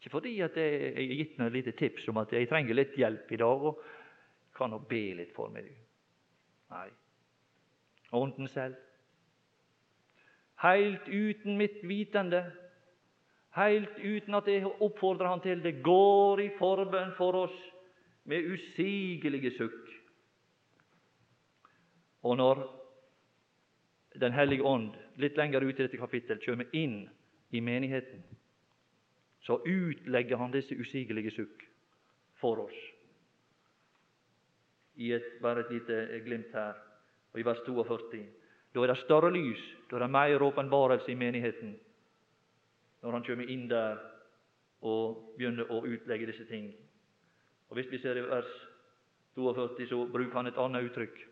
Ikke 0.00 0.12
fordi 0.12 0.34
at 0.44 0.56
jeg 0.56 0.94
har 0.94 1.16
gitt 1.18 1.40
et 1.40 1.52
lite 1.52 1.72
tips 1.78 2.08
om 2.08 2.20
at 2.22 2.32
jeg 2.32 2.48
trenger 2.48 2.76
litt 2.76 2.96
hjelp 2.96 3.32
i 3.32 3.40
dag 3.40 3.68
og 3.70 3.82
kan 4.56 4.70
nå 4.70 4.78
be 4.88 5.04
litt 5.18 5.34
for 5.36 5.52
meg. 5.52 5.68
Nei. 6.72 6.88
Ånden 8.16 8.48
selv 8.48 8.76
heilt 10.62 11.08
uten 11.08 11.56
mitt 11.58 11.82
vitende, 11.84 12.40
heilt 13.56 13.98
uten 14.00 14.38
at 14.38 14.48
jeg 14.48 14.64
oppfordrer 14.64 15.28
han 15.28 15.42
til 15.44 15.62
det, 15.64 15.78
går 15.84 16.42
i 16.44 16.50
forbønn 16.58 17.12
for 17.18 17.42
oss 17.44 17.56
med 18.28 18.48
usigelige 18.52 19.52
sukk. 19.58 19.92
Og 22.26 22.36
når 22.40 22.66
Den 24.16 24.32
hellige 24.32 24.64
ånd 24.64 24.94
litt 25.20 25.36
lenger 25.36 25.60
ut 25.60 25.76
i 25.76 25.82
dette 25.82 25.98
kapittel 26.00 26.38
kommer 26.40 26.70
inn 26.72 27.02
i 27.52 27.60
menigheten, 27.60 28.22
så 29.46 29.60
utlegger 29.62 30.36
han 30.36 30.50
disse 30.50 30.74
usigelige 30.74 31.30
sukk 31.30 31.62
for 32.40 32.64
oss. 32.64 32.78
I 34.96 35.12
et, 35.12 35.28
bare 35.42 35.62
et 35.62 35.70
lite 35.70 36.20
glimt 36.24 36.54
her, 36.56 36.74
og 37.32 37.40
i 37.40 37.44
vers 37.46 37.60
42. 37.66 38.24
Da 38.74 38.82
er 38.82 38.90
det 38.90 38.98
større 39.04 39.30
lys, 39.30 39.62
da 39.90 39.96
er 39.96 40.04
det 40.04 40.10
mer 40.10 40.42
åpenbarelse 40.42 41.12
i 41.12 41.14
menigheten. 41.14 41.76
Når 43.02 43.12
han 43.12 43.26
kommer 43.28 43.52
inn 43.52 43.68
der 43.70 44.00
og 44.82 45.36
begynner 45.36 45.70
å 45.70 45.84
utlegge 45.86 46.26
disse 46.26 46.48
ting. 46.50 46.72
Og 47.68 47.78
Hvis 47.78 47.90
vi 47.90 48.02
ser 48.02 48.18
i 48.18 48.26
vers 48.26 48.50
42, 49.36 49.86
så 49.86 50.02
bruker 50.12 50.40
han 50.40 50.50
et 50.50 50.58
annet 50.58 50.90
uttrykk. 50.90 51.22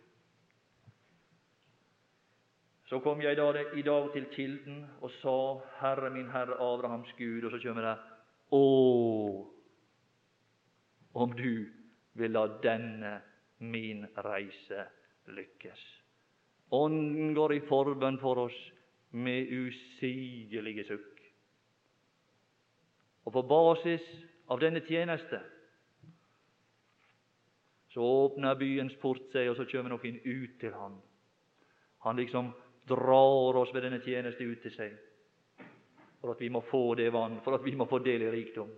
Så 2.89 3.01
kom 3.01 3.23
jeg 3.23 3.33
i 3.33 3.83
dag 3.83 4.11
til 4.13 4.27
kilden 4.35 4.85
og 5.01 5.11
sa, 5.23 5.37
Herre 5.81 6.11
min 6.13 6.29
Herre 6.31 6.59
Abrahams 6.61 7.13
Gud, 7.19 7.45
og 7.45 7.51
så 7.51 7.61
kommer 7.63 7.87
det 7.89 7.95
Å, 8.53 8.65
om 11.15 11.33
du 11.33 11.65
vil 12.15 12.35
la 12.35 12.45
denne 12.63 13.15
min 13.59 14.05
reise 14.27 14.85
lykkes. 15.33 15.81
Ånden 16.77 17.33
går 17.35 17.57
i 17.57 17.65
forbønn 17.69 18.19
for 18.21 18.45
oss 18.45 18.59
med 19.15 19.49
usigelige 19.49 20.85
sukk. 20.89 21.23
Og 23.25 23.33
på 23.33 23.43
basis 23.49 24.05
av 24.53 24.61
denne 24.61 24.83
tjeneste 24.85 25.41
så 27.95 28.05
åpner 28.05 28.59
byens 28.59 28.97
port 29.01 29.25
seg, 29.33 29.49
og 29.49 29.57
så 29.57 29.65
kommer 29.71 29.95
noen 29.95 30.21
ut 30.21 30.59
til 30.61 30.75
han. 30.75 30.99
Han 32.05 32.19
liksom 32.19 32.51
drar 32.89 33.57
oss 33.61 33.75
ved 33.75 33.87
denne 33.87 34.01
tjeneste 34.05 34.45
ut 34.45 34.63
til 34.63 34.75
seg, 34.75 34.95
for 36.21 36.35
at 36.35 36.41
vi 36.41 36.51
må 36.53 36.61
få 36.69 36.95
det 36.99 37.11
vann, 37.13 37.41
for 37.45 37.57
at 37.57 37.65
vi 37.65 37.75
må 37.77 37.89
få 37.89 38.01
del 38.05 38.27
i 38.27 38.33
rikdom. 38.33 38.71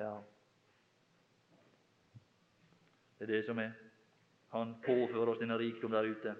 Ja, 0.00 0.14
det 3.20 3.26
er 3.28 3.32
det 3.36 3.44
som 3.44 3.58
er. 3.60 3.74
Han 4.56 4.78
påfører 4.80 5.28
oss 5.28 5.38
denne 5.42 5.58
rikdom 5.60 5.92
der 5.92 6.06
ute. 6.08 6.32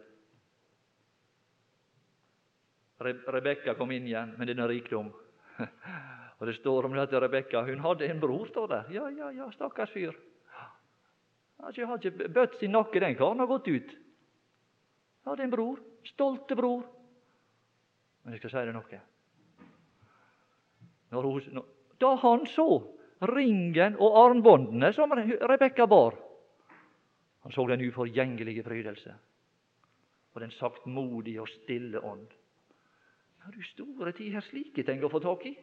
Rebekka 3.00 3.74
kom 3.76 3.92
inn 3.92 4.06
igjen 4.08 4.32
med 4.38 4.48
denne 4.48 4.64
rikdom. 4.68 5.10
Og 6.40 6.46
Det 6.48 6.54
står 6.56 6.88
om 6.88 6.96
det 6.96 7.02
at 7.02 7.12
Rebekka 7.22 7.62
hun 7.68 7.84
hadde 7.84 8.08
en 8.08 8.20
bror, 8.20 8.46
står 8.48 8.68
der. 8.68 8.88
Ja, 8.96 9.10
ja, 9.12 9.28
ja, 9.36 9.50
stakkars 9.52 9.92
fyr. 9.92 10.16
Han 11.60 11.76
har 11.76 12.00
ikke 12.00 12.28
bøtt 12.32 12.56
sin 12.56 12.72
nakke, 12.72 13.00
den 13.00 13.16
karen 13.18 13.44
har 13.44 13.48
gått 13.50 13.68
ut. 13.68 13.92
Han 15.24 15.34
Hadde 15.34 15.44
en 15.44 15.52
bror. 15.52 15.82
Stolte 16.08 16.56
bror. 16.56 16.84
Men 18.22 18.34
jeg 18.34 18.42
skal 18.42 18.52
si 18.52 18.64
deg 18.68 18.76
noe. 18.76 19.00
Når 21.10 21.26
hun, 21.26 21.62
da 22.00 22.14
han 22.22 22.44
så 22.48 22.68
ringen 23.30 23.96
og 24.00 24.18
armbåndene 24.24 24.92
som 24.96 25.12
Rebekka 25.12 25.86
bar, 25.90 26.14
han 27.40 27.52
så 27.52 27.64
den 27.68 27.82
uforgjengelige 27.88 28.64
frydelse 28.64 29.16
og 30.30 30.44
den 30.44 30.52
saktmodige 30.54 31.42
og 31.42 31.48
stille 31.50 31.98
ånd. 32.06 32.28
Ja, 33.40 33.50
du 33.50 33.62
store 33.64 34.12
tid, 34.12 34.34
her 34.34 34.44
slike 34.44 34.84
ting 34.86 35.02
å 35.02 35.10
få 35.10 35.18
tak 35.24 35.46
i. 35.48 35.54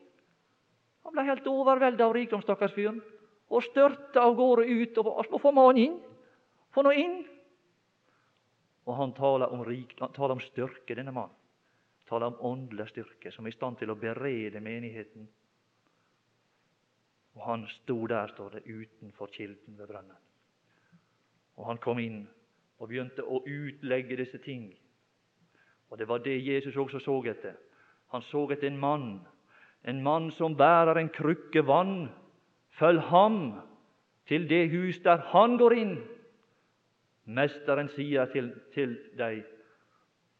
Han 1.06 1.16
ble 1.16 1.24
helt 1.30 1.48
overvelda 1.48 2.08
av 2.08 2.16
rikdom, 2.18 2.42
stakkars 2.44 2.74
fyren, 2.76 3.00
og 3.48 3.64
størta 3.64 4.26
av 4.28 4.36
gårde 4.36 4.66
ut 4.68 4.98
og, 5.00 5.38
mannen 5.56 5.80
inn. 5.80 6.00
Få 6.76 6.84
nå 6.84 6.92
inn. 7.00 7.22
Og 8.88 8.96
han 8.96 9.14
taler 9.14 9.52
om, 9.52 9.66
rik, 9.68 9.98
han 10.00 10.14
taler 10.16 10.38
om 10.38 10.44
styrke, 10.44 10.96
denne 10.96 11.12
mannen. 11.12 11.36
Taler 12.08 12.32
om 12.32 12.40
åndelig 12.54 12.88
styrke, 12.94 13.34
som 13.36 13.46
er 13.46 13.52
i 13.52 13.58
stand 13.58 13.82
til 13.82 13.92
å 13.92 13.98
berede 14.00 14.62
menigheten. 14.64 15.28
Og 17.36 17.44
han 17.44 17.68
sto 17.70 18.00
der, 18.08 18.32
står 18.32 18.56
det, 18.56 18.64
utenfor 18.64 19.30
kilden 19.36 19.76
ved 19.78 19.92
brønnen. 19.92 20.24
Og 21.58 21.68
han 21.68 21.82
kom 21.84 22.00
inn 22.00 22.24
og 22.78 22.88
begynte 22.88 23.26
å 23.26 23.42
utlegge 23.44 24.18
disse 24.20 24.40
ting. 24.42 24.70
Og 25.90 26.00
det 26.00 26.08
var 26.08 26.24
det 26.24 26.38
Jesus 26.40 26.78
også 26.78 27.02
så 27.04 27.18
etter. 27.28 27.58
Han 28.14 28.24
så 28.30 28.46
etter 28.54 28.70
en 28.72 28.80
mann, 28.80 29.10
en 29.84 30.04
mann 30.04 30.32
som 30.32 30.56
bærer 30.56 31.00
en 31.02 31.12
krukke 31.12 31.66
vann. 31.68 32.08
Følg 32.80 33.02
ham 33.12 33.40
til 34.28 34.48
det 34.48 34.70
hus 34.72 35.02
der 35.04 35.22
han 35.34 35.58
går 35.60 35.76
inn. 35.76 35.98
Mesteren 37.28 37.90
sier 37.92 38.26
til, 38.32 38.54
til 38.74 38.96
deg, 39.20 39.44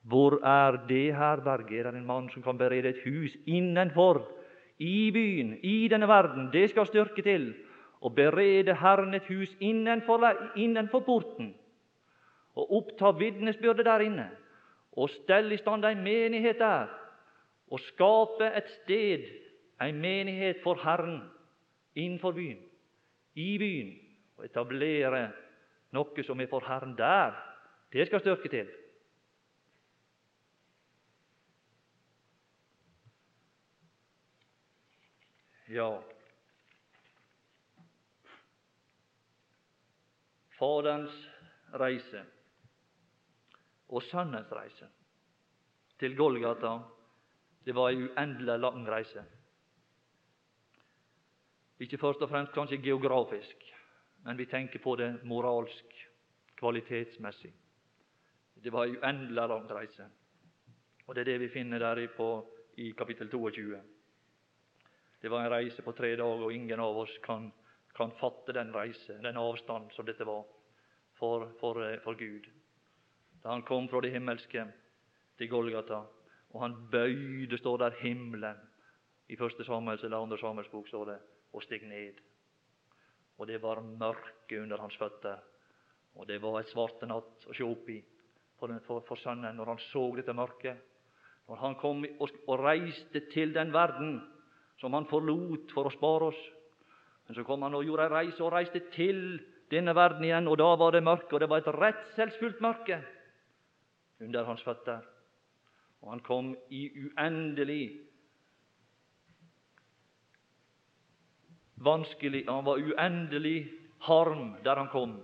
hvor 0.08 0.38
er 0.40 0.78
det 0.88 1.16
herberget? 1.16 1.86
Er 1.86 1.92
det 1.92 2.00
en 2.00 2.08
mann 2.08 2.30
som 2.32 2.44
kan 2.44 2.58
berede 2.58 2.94
et 2.94 3.04
hus 3.04 3.36
innenfor, 3.46 4.24
i 4.80 5.12
byen, 5.12 5.58
i 5.64 5.88
denne 5.92 6.08
verden? 6.08 6.52
Det 6.54 6.70
skal 6.70 6.88
styrke 6.88 7.22
til 7.22 7.54
og 8.02 8.16
berede 8.16 8.76
Herren 8.76 9.14
et 9.14 9.26
hus 9.28 9.56
innenfor, 9.60 10.22
innenfor 10.56 11.00
porten, 11.00 11.56
og 12.56 12.74
oppta 12.78 13.12
vitnesbyrdet 13.12 13.86
der 13.86 14.00
inne, 14.06 14.30
og 14.92 15.10
stelle 15.10 15.54
i 15.54 15.58
stand 15.58 15.86
ei 15.86 15.96
menighet 15.96 16.60
der, 16.62 16.88
og 17.72 17.80
skape 17.80 18.48
et 18.58 18.70
sted, 18.70 19.26
ei 19.82 19.92
menighet 19.92 20.62
for 20.64 20.80
Herren, 20.84 21.20
innenfor 21.96 22.32
byen, 22.32 22.62
i 23.36 23.58
byen, 23.58 23.92
og 24.38 24.46
etablere 24.46 25.28
noe 25.96 26.24
som 26.24 26.42
er 26.42 26.50
for 26.52 26.66
Herren 26.68 26.98
der. 26.98 27.38
Det 27.94 28.08
skal 28.08 28.20
styrke 28.20 28.50
til. 28.52 28.70
Ja, 35.68 35.90
Faderens 40.58 41.14
reise 41.74 42.24
og 43.90 44.04
Sønnens 44.04 44.52
reise 44.52 44.88
til 46.00 46.16
Golgata, 46.18 46.78
det 47.66 47.76
var 47.76 47.92
ei 47.92 48.00
uendelig 48.08 48.56
lang 48.60 48.88
reise. 48.90 49.24
Ikke 51.80 52.00
først 52.02 52.22
og 52.26 52.30
fremst 52.30 52.56
kanskje 52.56 52.82
geografisk, 52.82 53.67
men 54.28 54.38
vi 54.38 54.46
tenker 54.46 54.84
på 54.84 54.96
det 55.00 55.24
moralsk, 55.24 55.94
kvalitetsmessig. 56.60 57.54
Det 58.60 58.74
var 58.74 58.88
ei 58.88 58.98
uendelig 58.98 59.48
lang 59.48 59.70
reise. 59.72 60.08
Og 61.08 61.16
Det 61.16 61.22
er 61.22 61.32
det 61.32 61.40
vi 61.40 61.54
finner 61.54 61.80
der 61.80 62.08
på, 62.12 62.46
i 62.78 62.92
kapittel 62.92 63.30
22. 63.32 63.80
Det 65.22 65.32
var 65.32 65.46
en 65.46 65.52
reise 65.52 65.82
på 65.82 65.92
tre 65.98 66.12
dager, 66.16 66.44
og 66.44 66.54
ingen 66.54 66.80
av 66.80 66.98
oss 66.98 67.16
kan 67.24 67.52
kan 67.98 68.12
fatte 68.12 68.54
den 68.54 68.74
reise, 68.74 69.18
den 69.22 69.38
avstand 69.38 69.92
som 69.92 70.06
dette 70.06 70.26
var 70.26 70.46
for, 71.18 71.48
for, 71.60 71.82
eh, 71.82 72.00
for 72.04 72.14
Gud. 72.14 72.46
Da 73.44 73.50
han 73.50 73.66
kom 73.66 73.88
fra 73.90 74.02
det 74.02 74.14
himmelske 74.14 74.68
til 75.38 75.50
Golgata, 75.50 76.04
og 76.54 76.62
han 76.62 76.76
bøyde, 76.92 77.58
står 77.58 77.78
der, 77.78 77.98
himmelen 78.02 78.62
i 79.30 79.36
første 79.36 79.66
Samuels 79.66 80.04
eller 80.04 80.22
andre 80.22 80.38
Samuels 80.38 80.70
bok, 80.70 80.88
står 80.88 81.06
det, 81.06 81.18
og 81.54 81.64
steg 81.64 81.88
ned. 81.90 82.22
Og 83.38 83.48
det 83.48 83.62
var 83.62 83.84
mørke 83.86 84.62
under 84.62 84.82
hans 84.82 84.98
føtter, 84.98 85.42
og 86.18 86.26
det 86.28 86.40
var 86.42 86.60
et 86.60 86.70
svarte 86.72 87.06
natt 87.10 87.46
å 87.46 87.54
se 87.54 87.66
opp 87.66 87.90
i 87.94 88.00
for, 88.58 88.74
for, 88.88 89.04
for 89.06 89.22
sønnen 89.22 89.58
når 89.58 89.74
han 89.74 89.82
så 89.92 90.08
dette 90.18 90.34
mørket. 90.34 90.80
Når 91.48 91.62
han 91.62 91.76
kom 91.80 92.02
og, 92.18 92.32
og 92.48 92.64
reiste 92.64 93.22
til 93.32 93.54
den 93.56 93.70
verden 93.74 94.18
som 94.82 94.94
han 94.98 95.06
forlot 95.10 95.72
for 95.74 95.88
å 95.88 95.94
spare 95.94 96.32
oss, 96.32 96.40
men 97.28 97.38
så 97.38 97.46
kom 97.46 97.64
han 97.66 97.76
og 97.78 97.86
gjorde 97.86 98.08
ei 98.08 98.14
reise 98.16 98.44
og 98.44 98.54
reiste 98.56 98.82
til 98.96 99.22
denne 99.72 99.94
verden 99.96 100.24
igjen, 100.24 100.48
og 100.48 100.58
da 100.62 100.72
var 100.80 100.96
det 100.96 101.04
mørke, 101.04 101.34
og 101.36 101.44
det 101.44 101.50
var 101.52 101.62
et 101.62 101.74
redselsfullt 101.76 102.62
mørke 102.64 103.02
under 104.24 104.48
hans 104.48 104.64
føtter. 104.66 105.04
Og 106.02 106.14
han 106.14 106.24
kom 106.26 106.54
i 106.72 106.88
uendelig 107.04 108.07
vanskelig 111.78 112.46
Han 112.48 112.66
var 112.66 112.78
uendelig 112.78 113.74
harm 114.00 114.56
der 114.64 114.76
han 114.76 114.90
kom 114.90 115.18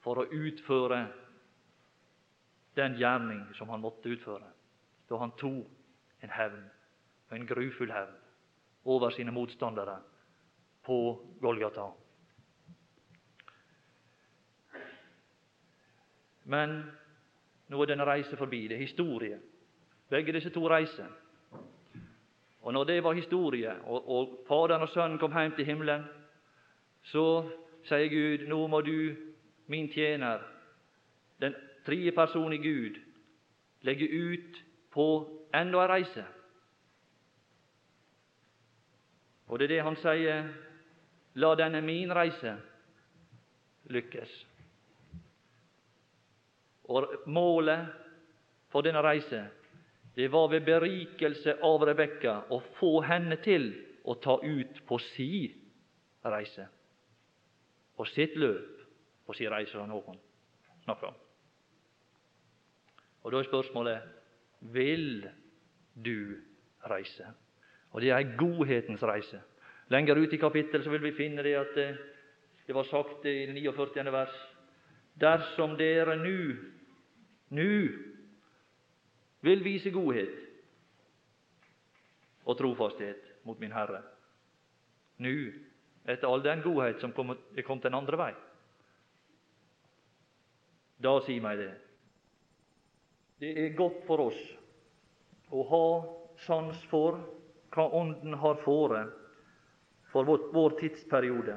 for 0.00 0.18
å 0.18 0.28
utføre 0.32 1.06
den 2.74 2.96
gjerning 2.96 3.42
som 3.54 3.68
han 3.68 3.82
måtte 3.82 4.08
utføre, 4.08 4.46
da 5.08 5.18
han 5.20 5.34
tok 5.36 6.22
en 6.24 6.32
hevn, 6.32 6.62
en 7.30 7.46
grufull 7.46 7.92
hevn, 7.92 8.14
over 8.84 9.10
sine 9.10 9.32
motstandere 9.34 9.98
på 10.86 10.96
Golgata. 11.42 11.90
Men 16.44 16.78
nå 17.70 17.82
er 17.82 17.92
denne 17.92 18.06
reise 18.08 18.38
forbi. 18.38 18.64
Det 18.68 18.78
er 18.78 18.86
historie. 18.86 19.36
Begge 20.10 20.32
disse 20.34 20.50
to 20.50 20.64
reiser. 20.68 21.10
Og 22.60 22.72
når 22.72 22.84
det 22.84 23.04
var 23.04 23.12
historie, 23.12 23.82
og, 23.82 24.08
og 24.10 24.44
Faderen 24.48 24.82
og 24.82 24.88
Sønnen 24.88 25.18
kom 25.18 25.32
hjem 25.32 25.52
til 25.56 25.64
himmelen, 25.64 26.04
så 27.02 27.24
sier 27.88 28.10
Gud, 28.12 28.46
nå 28.48 28.66
må 28.68 28.80
du, 28.84 29.14
min 29.66 29.88
tjener, 29.92 30.42
den 31.40 31.54
tredje 31.86 32.12
personen 32.12 32.58
i 32.58 32.60
Gud, 32.60 33.00
legge 33.80 34.08
ut 34.08 34.60
på 34.92 35.06
enda 35.54 35.84
en 35.84 35.90
reise. 35.90 36.24
Og 39.46 39.58
det 39.58 39.64
er 39.64 39.74
det 39.74 39.84
han 39.86 39.96
sier 39.98 40.50
La 41.38 41.54
denne 41.54 41.80
min 41.80 42.10
reise 42.14 42.56
lykkes. 43.90 44.30
Og 46.90 47.06
Målet 47.26 47.86
for 48.70 48.82
denne 48.82 49.02
reise 49.02 49.44
det 50.14 50.28
var 50.32 50.48
ved 50.50 50.66
berikelse 50.66 51.56
av 51.62 51.84
Rebekka 51.86 52.34
å 52.50 52.60
få 52.78 53.00
henne 53.06 53.38
til 53.44 53.70
å 54.04 54.16
ta 54.18 54.38
ut 54.42 54.82
på 54.86 54.98
si 55.12 55.46
reise. 56.26 56.66
På 57.96 58.06
sitt 58.08 58.36
løp 58.36 58.80
på 59.26 59.36
si 59.36 59.48
reise, 59.48 59.76
som 59.76 59.88
noen 59.88 60.18
snakker 60.84 61.12
om. 61.12 61.18
Og 63.22 63.32
Da 63.32 63.38
er 63.38 63.48
spørsmålet 63.48 64.02
vil 64.60 65.28
du 65.94 66.40
reise? 66.88 67.26
Og 67.92 68.00
det 68.00 68.10
er 68.10 68.18
ei 68.18 68.36
godhetens 68.38 69.02
reise. 69.02 69.40
Lenger 69.90 70.16
ut 70.16 70.32
i 70.32 70.38
kapittelet 70.38 70.86
vil 70.90 71.02
vi 71.02 71.16
finne 71.16 71.42
det 71.42 71.56
at 71.58 71.76
eh, 71.78 71.98
det 72.66 72.74
var 72.74 72.86
sagt 72.86 73.26
i 73.26 73.46
49. 73.50 74.12
vers 74.12 74.34
Dersom 75.20 75.76
dere 75.76 76.16
nu, 76.16 76.56
nu 77.50 78.09
vil 79.40 79.64
vise 79.64 79.92
godhet 79.94 80.32
og 82.44 82.58
trofasthet 82.58 83.28
mot 83.46 83.60
min 83.60 83.72
Herre, 83.72 84.02
nå, 85.20 85.34
etter 86.08 86.28
all 86.28 86.42
den 86.44 86.62
godhet 86.64 87.00
som 87.00 87.12
er 87.12 87.64
kommet 87.66 87.86
den 87.86 87.96
andre 87.96 88.20
vei. 88.20 88.32
Da 91.00 91.14
sier 91.24 91.44
meg 91.44 91.60
det. 91.60 91.70
Det 93.40 93.52
er 93.56 93.76
godt 93.76 94.02
for 94.08 94.26
oss 94.28 94.40
å 95.48 95.64
ha 95.70 95.84
sans 96.44 96.82
for 96.90 97.16
hva 97.72 97.86
Ånden 97.96 98.36
har 98.42 98.58
fore 98.64 99.06
for 100.10 100.26
vår, 100.26 100.50
vår 100.52 100.76
tidsperiode. 100.80 101.56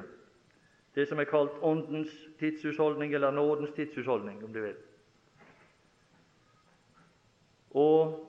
Det 0.94 1.08
som 1.10 1.18
er 1.18 1.28
kalt 1.28 1.56
Åndens 1.60 2.12
tidshusholdning, 2.38 3.12
eller 3.14 3.34
nådens 3.34 3.74
tidshusholdning, 3.74 4.44
om 4.44 4.52
du 4.52 4.60
vil. 4.62 4.76
Og 7.74 8.20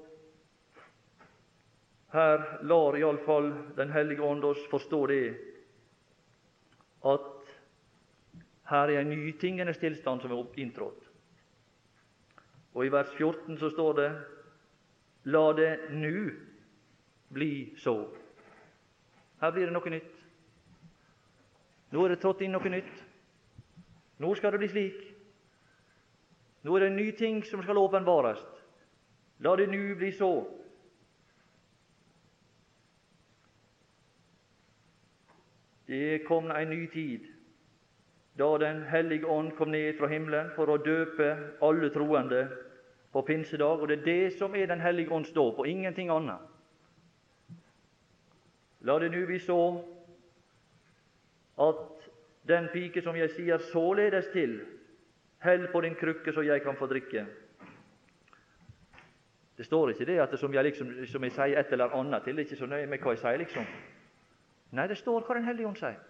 her 2.16 2.64
lar 2.64 2.98
iallfall 2.98 3.52
Den 3.78 3.92
hellige 3.92 4.24
ånd 4.24 4.44
oss 4.48 4.62
forstå 4.72 5.02
det 5.12 5.26
at 7.06 7.52
her 8.66 8.90
er 8.90 9.04
en 9.04 9.12
ny 9.14 9.32
tingenes 9.38 9.78
tilstand 9.78 10.24
som 10.24 10.32
er 10.34 10.60
inntrådt. 10.60 11.04
Og 12.74 12.86
i 12.86 12.90
vers 12.90 13.12
14 13.14 13.60
så 13.62 13.70
står 13.70 13.94
det 14.00 14.10
La 15.30 15.54
det 15.54 15.92
nu 15.92 16.32
bli 17.34 17.76
så. 17.78 17.94
Her 19.42 19.52
blir 19.52 19.70
det 19.70 19.76
noe 19.76 19.94
nytt. 19.94 20.12
Nå 21.94 22.06
er 22.06 22.16
det 22.16 22.22
trådt 22.24 22.42
inn 22.42 22.56
noe 22.58 22.74
nytt. 22.74 22.98
Nå 24.18 24.34
skal 24.36 24.56
det 24.56 24.64
bli 24.64 24.72
slik. 24.72 25.00
Nå 26.66 26.76
er 26.76 26.86
det 26.86 26.92
en 26.92 27.00
ny 27.00 27.12
ting 27.18 27.44
som 27.46 27.62
skal 27.62 27.78
åpenbares. 27.78 28.42
La 29.40 29.56
det 29.56 29.68
nu 29.68 29.96
bli 29.96 30.12
så. 30.12 30.48
Det 35.86 36.24
kom 36.28 36.52
en 36.52 36.70
ny 36.70 36.88
tid 36.88 37.32
da 38.36 38.58
Den 38.58 38.84
hellige 38.84 39.26
ånd 39.26 39.54
kom 39.56 39.72
ned 39.72 39.96
fra 39.96 40.08
himmelen 40.12 40.50
for 40.56 40.68
å 40.68 40.82
døpe 40.84 41.30
alle 41.64 41.88
troende 41.94 42.42
på 43.16 43.22
pinsedag. 43.24 43.80
Og 43.80 43.88
det 43.88 44.00
er 44.00 44.06
det 44.06 44.34
som 44.36 44.56
er 44.56 44.68
Den 44.68 44.82
hellige 44.84 45.12
ånds 45.12 45.32
dåp, 45.32 45.60
og 45.60 45.68
ingenting 45.68 46.12
annet. 46.12 46.42
La 48.82 49.00
det 49.00 49.12
nu 49.12 49.26
bli 49.26 49.40
så 49.40 49.82
at 51.58 52.10
den 52.48 52.68
pike 52.74 53.02
som 53.02 53.16
jeg 53.16 53.32
sier 53.34 53.64
således 53.72 54.28
til, 54.34 54.60
hell 55.40 55.68
på 55.72 55.82
din 55.82 55.96
krukke 55.96 56.34
så 56.34 56.44
jeg 56.44 56.62
kan 56.62 56.76
få 56.76 56.92
drikke. 56.92 57.24
Det 59.58 59.66
står 59.66 59.90
ikke 59.90 60.06
det 60.06 60.18
at 60.20 60.34
som 60.40 60.54
jeg, 60.54 60.64
liksom, 60.64 60.90
som 61.08 61.24
jeg 61.24 61.32
sier 61.32 61.60
et 61.60 61.72
eller 61.72 61.94
annet 61.96 62.24
til, 62.24 62.36
det 62.36 62.44
er 62.44 62.50
ikke 62.50 62.60
så 62.60 62.68
nøye 62.68 62.90
med 62.92 63.00
hva 63.00 63.14
jeg 63.16 63.22
sier, 63.22 63.38
liksom. 63.40 63.70
Nei, 64.76 64.88
det 64.92 64.98
står 65.00 65.24
hva 65.24 65.38
Den 65.38 65.48
hellige 65.48 65.68
ånd 65.68 65.80
sier. 65.80 66.02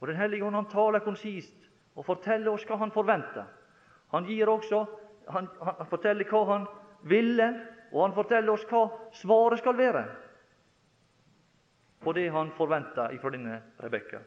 Og 0.00 0.08
Den 0.08 0.16
hellige 0.16 0.44
ånd 0.44 0.58
han 0.58 0.68
taler 0.70 1.04
konsist 1.04 1.70
og 1.94 2.04
forteller 2.04 2.50
oss 2.52 2.66
hva 2.66 2.76
han 2.82 2.92
forventer. 2.92 3.46
Han 4.12 4.26
gir 4.26 4.50
også, 4.50 4.84
han, 5.28 5.48
han 5.62 5.88
forteller 5.90 6.28
hva 6.30 6.44
han 6.50 6.66
ville, 7.08 7.48
og 7.92 8.02
han 8.02 8.14
forteller 8.14 8.52
oss 8.52 8.66
hva 8.70 8.86
svaret 9.14 9.62
skal 9.62 9.78
være 9.78 10.04
på 12.06 12.12
det 12.12 12.28
han 12.30 12.52
forventer 12.54 13.14
ifra 13.16 13.30
denne 13.34 13.60
Rebekka. 13.82 14.20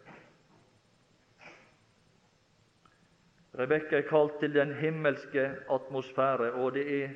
Rebekka 3.60 4.00
er 4.00 4.08
kalt 4.10 4.40
til 4.40 4.54
den 4.54 4.74
himmelske 4.76 5.46
atmosfære, 5.72 6.52
og 6.60 6.74
det 6.76 6.84
er 7.04 7.14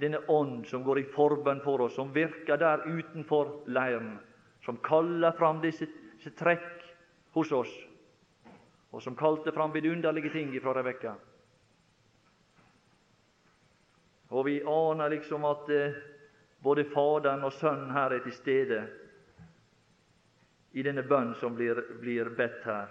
denne 0.00 0.18
ånd 0.28 0.66
som 0.66 0.84
går 0.84 0.98
i 0.98 1.08
forbønn 1.14 1.60
for 1.64 1.84
oss, 1.84 1.94
som 1.94 2.12
virker 2.14 2.56
der 2.60 2.86
utenfor 2.86 3.62
leiren, 3.66 4.16
som 4.64 4.78
kaller 4.84 5.34
fram 5.38 5.60
disse, 5.62 5.86
disse 6.16 6.32
trekk 6.38 6.84
hos 7.36 7.52
oss, 7.52 7.72
og 8.92 9.02
som 9.02 9.16
kalte 9.16 9.52
fram 9.52 9.72
vidunderlige 9.72 10.32
ting 10.32 10.52
fra 10.62 10.74
Rebekka. 10.76 11.14
Og 14.32 14.46
vi 14.46 14.62
aner 14.64 15.12
liksom 15.12 15.44
at 15.44 15.68
eh, 15.68 15.96
både 16.64 16.86
Faderen 16.88 17.44
og 17.44 17.52
Sønnen 17.52 17.90
her 17.92 18.14
er 18.16 18.24
til 18.24 18.32
stede 18.32 18.80
i 20.72 20.84
denne 20.84 21.04
bønn 21.04 21.34
som 21.40 21.56
blir, 21.56 21.82
blir 22.00 22.30
bedt 22.36 22.64
her. 22.64 22.88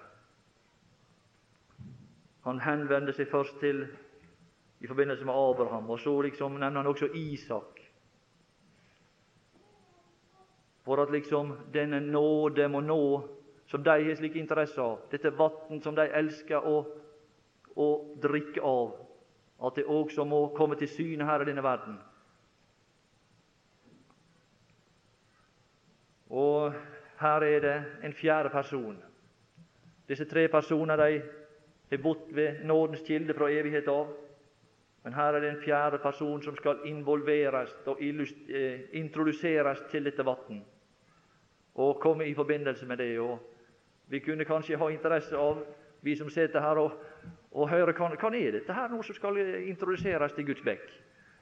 Han 2.45 2.61
henvender 2.61 3.13
seg 3.13 3.29
først 3.29 3.57
til 3.61 3.85
i 4.81 4.87
forbindelse 4.87 5.25
med 5.25 5.33
Abraham, 5.33 5.89
og 5.89 5.99
så 5.99 6.21
liksom 6.21 6.51
nevner 6.51 6.81
han 6.81 6.87
også 6.87 7.05
Isak. 7.13 7.79
For 10.81 11.01
at 11.03 11.11
liksom 11.11 11.53
denne 11.73 11.99
nåde 11.99 12.67
må 12.67 12.79
nå, 12.81 13.03
som 13.67 13.83
de 13.83 13.89
har 13.89 14.15
slik 14.15 14.35
interesse 14.35 14.81
av, 14.81 15.03
dette 15.11 15.29
vann 15.37 15.81
som 15.83 15.95
de 15.95 16.07
elsker 16.09 16.65
å, 16.65 16.79
å 17.77 17.89
drikke 18.23 18.63
av, 18.65 18.95
at 19.61 19.77
det 19.77 19.85
også 19.85 20.25
må 20.25 20.47
komme 20.57 20.75
til 20.75 20.89
syne 20.89 21.27
her 21.29 21.43
i 21.43 21.47
denne 21.51 21.63
verden. 21.63 21.99
Og 26.31 26.73
her 27.21 27.45
er 27.45 27.61
det 27.61 27.77
en 28.03 28.17
fjerde 28.17 28.49
person. 28.49 28.97
Disse 30.09 30.25
tre 30.25 30.47
personer 30.49 30.97
de 30.97 31.21
har 31.91 32.01
bodd 32.01 32.33
ved 32.33 32.63
nådens 32.65 33.05
kilde 33.05 33.33
fra 33.37 33.51
evighet 33.51 33.87
av. 33.87 34.09
Men 35.03 35.13
her 35.13 35.33
er 35.33 35.39
det 35.39 35.49
en 35.49 35.61
fjerde 35.63 35.97
person 35.97 36.41
som 36.41 36.55
skal 36.55 36.83
involveres 36.85 37.73
og 37.85 38.01
eh, 38.01 38.79
introduseres 38.93 39.81
til 39.91 40.05
dette 40.05 40.25
vann 40.25 40.61
og 41.75 41.99
komme 42.01 42.27
i 42.27 42.33
forbindelse 42.33 42.85
med 42.85 42.97
det. 42.97 43.19
Og 43.19 43.39
vi 44.07 44.19
kunne 44.19 44.45
kanskje 44.45 44.77
ha 44.77 44.89
interesse 44.89 45.37
av, 45.37 45.63
vi 46.01 46.15
som 46.15 46.29
sitter 46.29 46.61
her, 46.61 46.77
og, 46.77 46.91
og 47.51 47.69
høre 47.69 47.93
hva, 47.93 48.11
hva 48.15 48.33
er 48.35 48.57
dette 48.57 48.73
her 48.73 48.89
nå 48.91 49.01
som 49.01 49.15
skal 49.15 49.37
introduseres 49.67 50.33
til 50.33 50.45
Guds 50.45 50.61
bekk? 50.65 50.89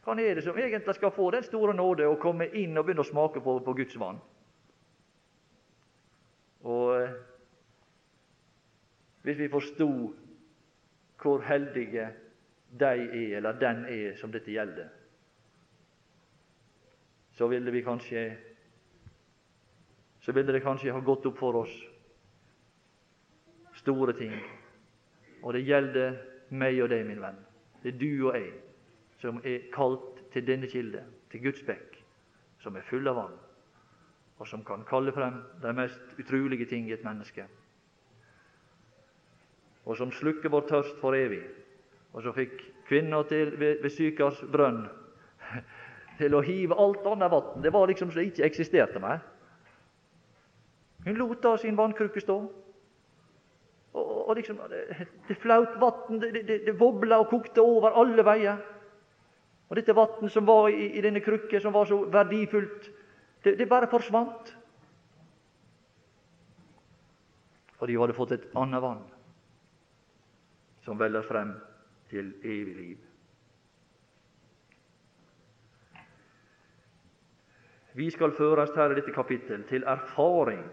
Hva 0.05 0.15
er 0.15 0.35
det 0.35 0.43
som 0.43 0.57
egentlig 0.57 0.95
skal 0.95 1.11
få 1.11 1.31
den 1.31 1.43
store 1.43 1.73
nåde 1.75 2.07
å 2.07 2.19
komme 2.21 2.47
inn 2.55 2.77
og 2.77 2.85
begynne 2.85 3.03
å 3.03 3.09
smake 3.09 3.41
på, 3.43 3.57
på 3.65 3.75
Guds 3.75 3.99
vann? 3.99 4.21
Og 6.63 6.95
eh, 6.95 7.11
hvis 9.23 9.39
vi 9.39 9.51
forsto 9.51 9.89
hvor 11.19 11.43
heldige 11.43 12.07
de 12.71 12.85
er, 12.85 13.37
eller 13.37 13.59
den 13.59 13.85
er, 13.85 14.15
som 14.17 14.31
dette 14.31 14.51
gjelder, 14.51 14.89
så 17.31 17.47
ville 17.47 17.71
vi 17.71 17.81
kanskje 17.81 18.23
så 20.19 20.33
ville 20.35 20.53
det 20.53 20.61
kanskje 20.61 20.91
ha 20.91 20.99
gått 20.99 21.25
opp 21.25 21.37
for 21.39 21.55
oss 21.61 21.75
store 23.79 24.13
ting. 24.13 24.33
Og 25.41 25.55
det 25.55 25.63
gjelder 25.63 26.17
meg 26.51 26.81
og 26.83 26.89
deg, 26.91 27.05
min 27.07 27.21
venn. 27.23 27.39
Det 27.81 27.93
er 27.93 28.01
du 28.01 28.27
og 28.27 28.35
jeg 28.35 28.49
som 29.21 29.39
er 29.47 29.69
kalt 29.73 30.19
til 30.33 30.45
denne 30.45 30.67
kilde, 30.67 31.05
til 31.31 31.45
Guds 31.47 31.63
bekk, 31.65 31.95
som 32.59 32.75
er 32.75 32.85
full 32.85 33.07
av 33.07 33.15
vann, 33.15 33.39
og 34.37 34.51
som 34.51 34.65
kan 34.67 34.83
kalle 34.87 35.15
frem 35.15 35.39
de 35.63 35.73
mest 35.79 36.19
utrolige 36.19 36.67
ting 36.67 36.91
i 36.91 36.93
et 36.97 37.07
menneske 37.07 37.47
og 39.89 39.97
som 39.97 40.11
slukker 40.13 40.51
vår 40.53 40.67
tørst 40.69 40.99
for 41.01 41.17
evig. 41.17 41.41
Og 42.19 42.23
så 42.23 42.33
fikk 42.35 42.57
kvinna 42.89 43.21
ved, 43.29 43.53
ved 43.79 43.91
Sykars 43.95 44.41
brønn 44.51 44.81
til 46.19 46.33
å 46.35 46.41
hive 46.43 46.75
alt 46.75 47.05
annet 47.07 47.31
vann. 47.31 47.61
Det 47.63 47.71
var 47.71 47.87
liksom 47.87 48.09
som 48.11 48.19
det 48.19 48.33
ikke 48.33 48.43
eksisterte 48.49 48.99
mer. 48.99 49.21
Hun 51.05 51.15
lot 51.15 51.39
da 51.39 51.53
sin 51.61 51.79
vannkrukke 51.79 52.19
stå. 52.19 52.35
Og, 53.95 54.09
og 54.25 54.35
liksom, 54.35 54.59
Det, 54.67 55.07
det 55.29 55.37
flaut 55.39 55.79
vann, 55.79 56.19
det, 56.19 56.33
det, 56.43 56.57
det 56.65 56.75
vobla 56.81 57.21
og 57.23 57.31
kokte 57.31 57.63
over 57.63 57.95
alle 57.95 58.27
veier. 58.27 58.59
Og 59.69 59.79
dette 59.79 59.95
vannet 59.95 60.35
som 60.35 60.49
var 60.49 60.67
i, 60.75 60.89
i, 60.97 61.05
denne 61.05 61.23
krukke, 61.23 61.63
som 61.63 61.71
var 61.71 61.87
så 61.87 62.01
verdifullt, 62.03 62.91
det, 63.45 63.55
det 63.55 63.69
bare 63.71 63.87
forsvant. 63.87 64.51
For 67.79 67.87
de 67.87 67.95
hadde 67.95 68.19
fått 68.19 68.35
et 68.35 68.51
annet 68.59 68.83
vann 68.83 69.07
som 70.83 70.99
veller 70.99 71.23
frem 71.23 71.55
til 72.09 72.33
evig 72.43 72.75
liv. 72.75 73.05
Vi 77.93 78.09
skal 78.09 78.31
føres 78.37 78.69
her 78.75 78.91
i 78.91 78.95
dette 78.99 79.11
kapittel 79.11 79.63
til 79.67 79.83
erfaring 79.83 80.65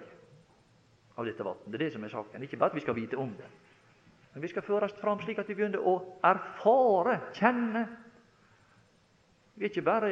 av 1.17 1.25
dette 1.27 1.45
vann. 1.45 1.63
Det 1.67 1.79
er 1.79 1.87
det 1.87 1.93
som 1.95 2.05
er 2.05 2.13
saken. 2.13 2.43
Ikke 2.45 2.59
bare 2.61 2.75
at 2.75 2.77
vi 2.77 2.85
skal 2.85 2.97
vite 2.97 3.19
om 3.19 3.33
det, 3.39 3.49
men 4.35 4.43
vi 4.43 4.51
skal 4.53 4.63
føres 4.63 4.93
fram 5.01 5.21
slik 5.23 5.39
at 5.41 5.49
vi 5.49 5.57
begynner 5.57 5.81
å 5.81 5.95
erfare, 6.29 7.21
kjenne. 7.39 7.87
Vi 9.57 9.65
er 9.65 9.71
ikke 9.73 9.87
bare 9.87 10.11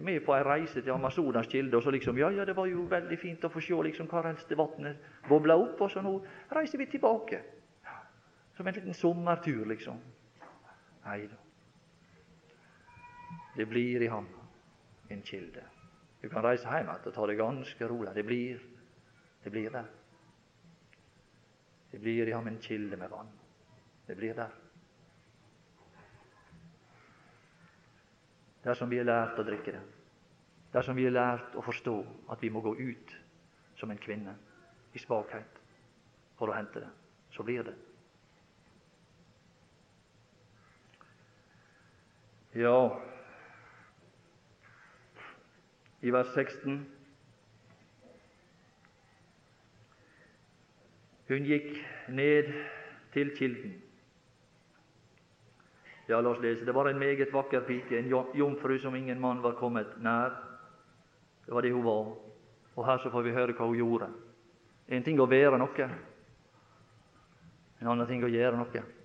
med 0.00 0.22
på 0.24 0.32
ei 0.32 0.44
reise 0.46 0.80
til 0.80 0.94
Amazonas 0.94 1.50
kilde 1.52 1.76
og 1.76 1.84
så 1.84 1.92
liksom 1.92 2.16
Ja, 2.16 2.30
ja, 2.32 2.46
det 2.48 2.56
var 2.56 2.66
jo 2.70 2.86
veldig 2.88 3.18
fint 3.20 3.44
å 3.44 3.50
få 3.52 3.60
se 3.60 3.76
liksom 3.84 4.08
hva 4.08 4.22
helst 4.24 4.54
vannet 4.56 4.96
bobla 5.28 5.58
opp, 5.60 5.80
og 5.84 5.92
så 5.92 6.00
nå 6.00 6.14
reiser 6.56 6.80
vi 6.80 6.86
tilbake. 6.94 7.42
Som 8.56 8.66
en 8.66 8.74
liten 8.74 8.96
sommertur, 8.96 9.66
liksom. 9.68 10.00
Nei 11.06 11.26
da. 11.30 11.38
Det 13.56 13.66
blir 13.66 14.02
i 14.02 14.08
ham 14.10 14.26
en 15.08 15.22
kilde. 15.22 15.62
Du 16.22 16.28
kan 16.28 16.42
reise 16.44 16.66
hjem 16.66 16.90
igjen 16.90 17.08
og 17.08 17.14
ta 17.14 17.26
det 17.30 17.38
ganske 17.38 17.88
rolig. 17.88 18.14
Det 18.14 18.24
blir, 18.26 18.62
det 19.44 19.52
blir 19.54 19.70
der. 19.70 19.88
Det 21.92 22.00
blir 22.02 22.28
i 22.28 22.34
ham 22.34 22.48
en 22.50 22.58
kilde 22.60 22.96
med 22.96 23.10
vann. 23.10 23.30
Det 24.06 24.16
blir 24.16 24.34
der. 24.34 24.50
Dersom 28.64 28.90
vi 28.90 28.98
har 28.98 29.06
lært 29.06 29.38
å 29.38 29.46
drikke 29.46 29.76
det, 29.76 29.82
dersom 30.74 30.98
vi 30.98 31.04
har 31.06 31.14
lært 31.14 31.54
å 31.54 31.62
forstå 31.62 31.94
at 32.34 32.42
vi 32.42 32.50
må 32.50 32.60
gå 32.64 32.74
ut 32.74 33.14
som 33.78 33.92
en 33.94 34.00
kvinne 34.02 34.34
i 34.92 34.98
svakhet 34.98 35.60
for 36.36 36.50
å 36.50 36.56
hente 36.56 36.82
det, 36.82 36.90
så 37.30 37.46
blir 37.46 37.62
det. 37.62 37.76
Ja, 42.56 43.02
i 46.00 46.10
vers 46.10 46.30
16 46.32 46.86
Hun 51.28 51.44
gikk 51.44 51.74
ned 52.08 52.48
til 53.12 53.34
kilden. 53.36 53.74
Ja, 56.08 56.22
la 56.22 56.30
oss 56.30 56.40
lese. 56.40 56.64
Det 56.64 56.72
var 56.72 56.88
en 56.88 56.98
meget 57.02 57.34
vakker 57.34 57.66
pike, 57.66 57.98
en 57.98 58.08
jomfru 58.38 58.78
som 58.78 58.94
ingen 58.96 59.20
mann 59.20 59.42
var 59.42 59.58
kommet 59.60 59.92
nær. 60.00 60.32
Det 61.44 61.52
var 61.54 61.60
det 61.60 61.74
hun 61.76 61.84
var. 61.84 62.12
Og 62.76 62.86
her 62.86 63.04
så 63.04 63.10
får 63.10 63.22
vi 63.22 63.36
høre 63.36 63.52
hva 63.52 63.66
hun 63.66 63.76
gjorde. 63.76 64.12
En 64.88 65.04
ting 65.04 65.20
å 65.20 65.28
være 65.28 65.58
noe, 65.58 65.94
en 67.80 67.90
annen 67.90 68.08
ting 68.08 68.24
å 68.24 68.32
gjøre 68.32 68.56
noe. 68.56 68.95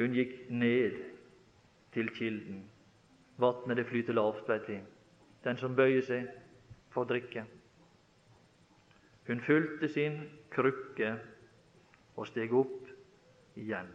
Hun 0.00 0.14
gikk 0.16 0.46
ned 0.48 0.94
til 1.92 2.08
kilden. 2.16 2.62
Vatnet 3.36 3.76
det 3.76 3.84
flyter 3.86 4.16
lavt, 4.16 4.46
veit 4.48 4.68
vi. 4.68 4.78
Den 5.44 5.58
som 5.60 5.74
bøyer 5.76 6.00
seg, 6.06 6.30
får 6.94 7.08
drikke. 7.10 7.44
Hun 9.28 9.44
fulgte 9.44 9.90
sin 9.92 10.16
krukke 10.50 11.12
og 12.16 12.26
steg 12.32 12.54
opp 12.56 12.88
igjen. 13.60 13.92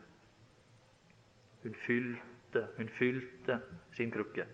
Hun 1.66 1.76
fylte, 1.88 2.68
hun 2.78 2.94
fylte 3.00 3.60
sin 3.98 4.14
krukke. 4.14 4.46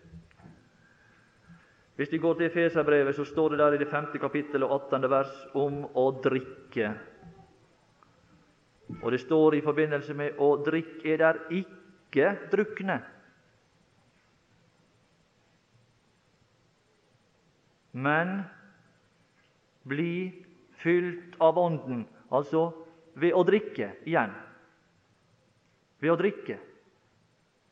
Hvis 2.00 2.12
vi 2.16 2.18
går 2.24 2.40
til 2.40 2.48
Efeserbrevet, 2.48 3.16
så 3.16 3.28
står 3.28 3.50
det 3.50 3.60
der 3.60 3.76
i 3.76 3.84
det 3.84 3.92
femte 3.92 4.24
kapittel 4.24 4.64
og 4.64 4.78
18. 4.88 5.10
vers 5.12 5.34
om 5.54 5.84
å 6.00 6.08
drikke. 6.24 6.94
Og 9.02 9.12
det 9.12 9.22
står 9.24 9.56
i 9.56 9.64
forbindelse 9.66 10.14
med 10.14 10.40
å 10.42 10.54
drikke 10.66 11.14
er 11.14 11.22
der 11.22 11.40
ikke 11.56 12.36
drukne. 12.52 13.00
Men 17.92 18.42
bli 19.88 20.32
fylt 20.84 21.36
av 21.42 21.58
Ånden, 21.60 22.06
altså 22.32 22.70
ved 23.20 23.36
å 23.36 23.44
drikke 23.48 23.92
igjen. 24.08 24.34
Ved 26.02 26.14
å 26.14 26.18
drikke, 26.18 26.58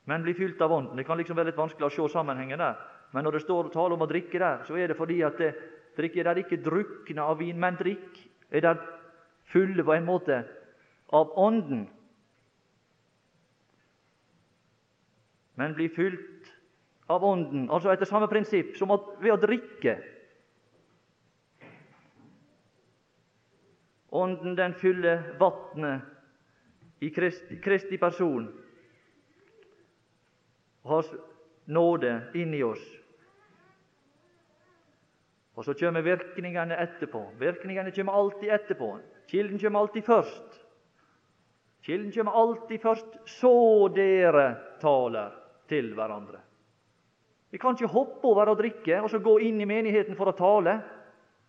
men 0.10 0.26
bli 0.26 0.34
fylt 0.38 0.62
av 0.62 0.74
Ånden. 0.74 0.98
Det 0.98 1.06
kan 1.08 1.18
liksom 1.18 1.38
være 1.38 1.52
litt 1.52 1.60
vanskelig 1.60 1.88
å 1.88 1.94
se 1.94 2.14
sammenhengen 2.14 2.62
der. 2.62 2.78
Men 3.14 3.26
når 3.26 3.38
det 3.38 3.46
står 3.46 3.72
tale 3.74 3.96
om 3.96 4.06
å 4.06 4.10
drikke 4.10 4.42
der, 4.42 4.64
så 4.68 4.78
er 4.78 4.90
det 4.90 4.98
fordi 4.98 5.22
at 5.26 5.38
det, 5.42 5.54
drikke 5.98 6.22
er 6.22 6.30
der 6.30 6.42
ikke 6.44 6.62
drukne 6.66 7.26
av 7.26 7.40
vin, 7.40 7.58
men 7.60 7.78
drikk 7.80 8.20
er 8.52 8.66
der 8.66 8.82
fulle 9.50 9.86
på 9.86 9.96
en 9.96 10.06
måte 10.06 10.44
av 11.10 11.32
Ånden. 11.40 11.88
Men 15.56 15.74
bli 15.74 15.90
fylt 15.90 16.54
av 17.06 17.24
Ånden, 17.24 17.70
altså 17.70 17.92
etter 17.92 18.06
samme 18.06 18.30
prinsipp 18.32 18.78
som 18.78 18.94
ved 19.20 19.34
å 19.34 19.42
drikke. 19.42 19.98
Ånden 24.10 24.56
den 24.58 24.74
fyller 24.78 25.26
vatnet 25.42 26.06
i 27.04 27.10
Kristi, 27.14 27.60
Kristi 27.62 27.98
person 28.02 28.48
og 30.84 30.96
har 30.96 31.10
nåde 31.70 32.14
inni 32.40 32.64
oss. 32.64 32.82
Og 35.60 35.66
så 35.68 35.76
kommer 35.76 36.02
virkningene 36.02 36.78
etterpå. 36.80 37.20
Virkningene 37.38 37.92
kommer 37.92 38.16
alltid 38.16 38.50
etterpå. 38.56 38.94
Kilden 39.28 39.60
kommer 39.60 39.80
alltid 39.80 40.08
først. 40.08 40.49
Kilden 41.90 42.12
kommer 42.12 42.32
alltid 42.32 42.82
først, 42.82 43.16
så 43.26 43.88
dere 43.90 44.44
taler 44.78 45.32
til 45.66 45.88
hverandre. 45.98 46.38
Vi 47.50 47.58
kan 47.58 47.74
ikke 47.74 47.90
hoppe 47.90 48.30
over 48.30 48.52
å 48.52 48.58
drikke 48.60 49.00
og 49.02 49.10
så 49.10 49.18
gå 49.26 49.40
inn 49.48 49.58
i 49.58 49.66
menigheten 49.66 50.14
for 50.14 50.30
å 50.30 50.36
tale. 50.38 50.76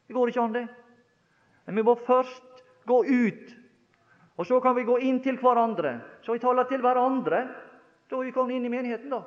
Det 0.08 0.16
går 0.16 0.32
ikke 0.32 0.46
an, 0.46 0.54
det. 0.54 0.62
Men 1.66 1.76
vi 1.76 1.84
må 1.84 1.92
først 2.06 2.64
gå 2.88 3.02
ut, 3.04 3.52
og 4.40 4.48
så 4.48 4.62
kan 4.64 4.78
vi 4.78 4.86
gå 4.88 4.96
inn 5.04 5.20
til 5.20 5.36
hverandre. 5.42 5.98
Så 6.24 6.32
vi 6.32 6.40
taler 6.40 6.64
til 6.72 6.80
hverandre. 6.80 7.42
Da 8.08 8.16
er 8.16 8.30
vi 8.30 8.32
kommet 8.32 8.56
inn 8.56 8.64
i 8.64 8.72
menigheten, 8.72 9.12
da. 9.12 9.20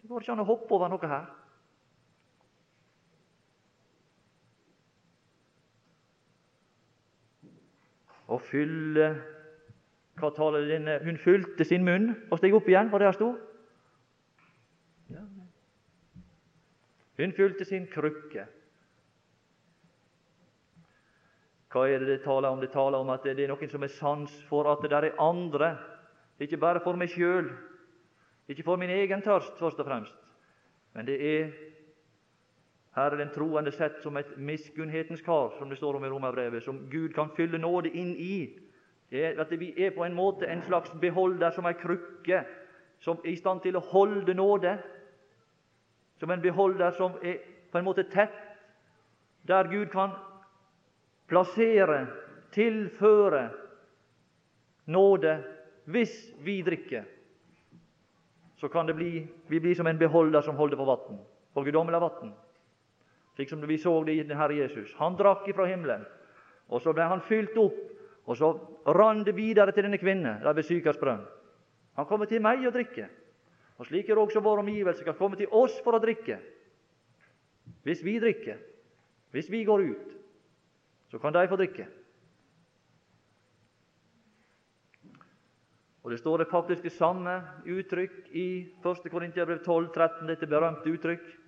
Det 0.00 0.08
går 0.08 0.24
ikke 0.24 0.38
an 0.38 0.46
å 0.46 0.48
hoppe 0.48 0.72
over 0.78 0.88
noe 0.88 1.12
her. 1.12 1.28
Og 8.28 8.40
fylle 8.48 9.08
Hva 10.18 10.30
taler 10.30 10.68
denne 10.68 11.00
Hun 11.04 11.18
fylte 11.18 11.66
sin 11.66 11.84
munn 11.84 12.12
og 12.30 12.38
steg 12.38 12.54
opp 12.54 12.68
igjen, 12.70 12.90
det 12.92 13.08
her 13.08 13.16
sto? 13.16 13.32
Hun 17.18 17.32
fylte 17.34 17.64
sin 17.64 17.86
krukke. 17.86 18.46
Hva 21.70 21.84
er 21.90 22.02
det 22.02 22.08
det 22.08 22.22
taler 22.24 22.50
om? 22.50 22.60
Det 22.62 22.70
taler 22.70 22.98
om 22.98 23.10
at 23.10 23.22
det 23.26 23.38
er 23.38 23.50
noen 23.50 23.70
som 23.70 23.82
er 23.82 23.90
sans 23.90 24.34
for 24.48 24.66
at 24.70 24.82
det 24.82 24.90
der 24.90 25.08
er 25.08 25.20
andre. 25.22 25.76
Ikke 26.42 26.58
bare 26.58 26.82
for 26.82 26.98
meg 26.98 27.10
sjøl, 27.10 27.52
ikke 28.50 28.64
for 28.66 28.78
min 28.78 28.90
egen 28.90 29.22
tørst, 29.22 29.54
først 29.58 29.78
og 29.78 29.86
fremst, 29.86 30.14
men 30.94 31.06
det 31.06 31.18
er 31.22 31.52
her 32.94 33.10
er 33.10 33.16
den 33.16 33.30
troende 33.34 33.72
sett 33.74 33.96
som 34.02 34.16
et 34.16 34.36
miskunnhetens 34.38 35.22
kar, 35.26 35.56
som 35.58 35.70
det 35.70 35.78
står 35.78 35.96
om 35.98 36.04
i 36.04 36.08
Romerbrevet, 36.08 36.62
som 36.62 36.84
Gud 36.90 37.14
kan 37.14 37.32
fylle 37.36 37.58
nåde 37.58 37.90
inn 37.90 38.12
i. 38.16 38.36
Det 39.10 39.24
er 39.24 39.40
at 39.40 39.50
Vi 39.50 39.72
er 39.76 39.90
på 39.90 40.04
en 40.04 40.14
måte 40.14 40.46
en 40.46 40.62
slags 40.62 40.92
beholder, 41.00 41.50
som 41.50 41.66
ei 41.66 41.74
krukke, 41.74 42.44
som 43.00 43.18
er 43.24 43.30
i 43.30 43.36
stand 43.36 43.60
til 43.62 43.76
å 43.76 43.80
holde 43.80 44.34
nåde. 44.34 44.78
Som 46.20 46.30
en 46.30 46.42
beholder 46.42 46.90
som 46.90 47.18
er 47.22 47.42
på 47.72 47.78
en 47.78 47.84
måte 47.84 48.06
tett, 48.10 48.38
der 49.42 49.68
Gud 49.68 49.90
kan 49.90 50.14
plassere, 51.28 52.06
tilføre 52.52 53.50
nåde 54.86 55.42
hvis 55.84 56.14
vi 56.40 56.62
drikker. 56.62 57.04
Så 58.56 58.68
kan 58.68 58.86
det 58.86 58.94
bli, 58.94 59.26
vi 59.48 59.60
bli 59.60 59.74
som 59.74 59.86
en 59.86 59.98
beholder 59.98 60.40
som 60.40 60.56
holder 60.56 60.76
på 60.76 60.84
vann, 60.84 61.18
på 61.54 61.62
guddommelig 61.62 62.00
vann 62.00 62.34
slik 63.34 63.50
som 63.50 63.60
vi 63.66 63.78
så 63.78 63.94
det 64.04 64.14
i 64.14 64.34
Herre 64.34 64.54
Jesus. 64.54 64.94
Han 64.98 65.16
drakk 65.18 65.48
ifra 65.48 65.66
himmelen, 65.66 66.04
og 66.68 66.82
så 66.82 66.94
ble 66.94 67.06
han 67.10 67.24
fylt 67.26 67.56
opp, 67.58 67.80
og 68.24 68.36
så 68.38 68.52
rann 68.94 69.24
det 69.24 69.36
videre 69.36 69.72
til 69.72 69.84
denne 69.84 70.00
kvinne 70.00 70.38
der 70.42 70.54
ved 70.56 70.64
Sykers 70.64 71.00
brønn. 71.00 71.24
Han 71.98 72.06
kommer 72.06 72.26
til 72.26 72.42
meg 72.42 72.64
og 72.66 72.72
drikker. 72.74 73.10
Og 73.78 73.86
slik 73.88 74.08
er 74.08 74.18
også 74.18 74.40
vår 74.42 74.62
omgivelse 74.62 75.04
kan 75.04 75.16
komme 75.18 75.36
til 75.36 75.50
oss 75.50 75.74
for 75.82 75.96
å 75.96 76.02
drikke. 76.02 76.38
Hvis 77.84 78.04
vi 78.04 78.16
drikker, 78.22 78.58
hvis 79.34 79.50
vi 79.50 79.64
går 79.66 79.82
ut, 79.90 80.14
så 81.10 81.18
kan 81.18 81.34
de 81.34 81.46
få 81.50 81.58
drikke. 81.58 81.86
Og 86.04 86.10
Det 86.10 86.18
står 86.20 86.38
det 86.38 86.50
faktisk 86.50 86.82
det 86.82 86.92
samme 86.92 87.32
uttrykk 87.64 88.28
i 88.36 88.48
1. 88.84 89.06
Korintiabrev 89.10 89.62
12, 89.64 89.88
13, 89.94 90.26
dette 90.28 90.46
berømte 90.46 90.90
uttrykk 90.92 91.43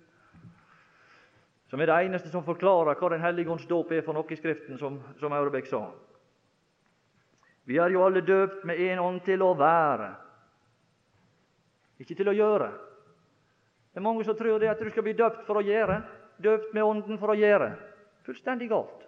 som 1.67 1.81
er 1.81 1.89
det 1.89 1.97
eneste 2.05 2.29
som 2.31 2.45
forklarer 2.45 2.95
hva 2.95 3.09
Den 3.11 3.23
hellige 3.23 3.51
ånds 3.51 3.67
dåp 3.67 3.91
er 3.91 4.05
for 4.05 4.15
noe 4.15 4.31
i 4.31 4.39
Skriften, 4.39 4.77
som, 4.79 4.99
som 5.19 5.33
Aurebekk 5.33 5.67
sa. 5.67 5.83
Vi 7.67 7.77
er 7.77 7.91
jo 7.91 8.05
alle 8.05 8.23
døpt 8.23 8.63
med 8.65 8.79
én 8.79 9.01
ånd 9.03 9.19
til 9.25 9.43
å 9.43 9.51
være, 9.59 10.13
ikke 11.99 12.15
til 12.15 12.29
å 12.31 12.35
gjøre. 12.37 12.69
Det 13.91 13.99
er 13.99 14.05
mange 14.05 14.23
som 14.23 14.37
tror 14.37 14.61
det 14.61 14.69
at 14.71 14.79
du 14.79 14.87
skal 14.93 15.03
bli 15.03 15.15
døpt 15.17 15.43
for 15.47 15.59
å 15.59 15.65
gjøre, 15.65 15.97
døpt 16.37 16.73
med 16.77 16.85
Ånden 16.85 17.17
for 17.19 17.33
å 17.33 17.35
gjøre. 17.35 17.71
Fullstendig 18.27 18.69
galt. 18.69 19.03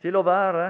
Til 0.00 0.16
å 0.16 0.22
være 0.24 0.66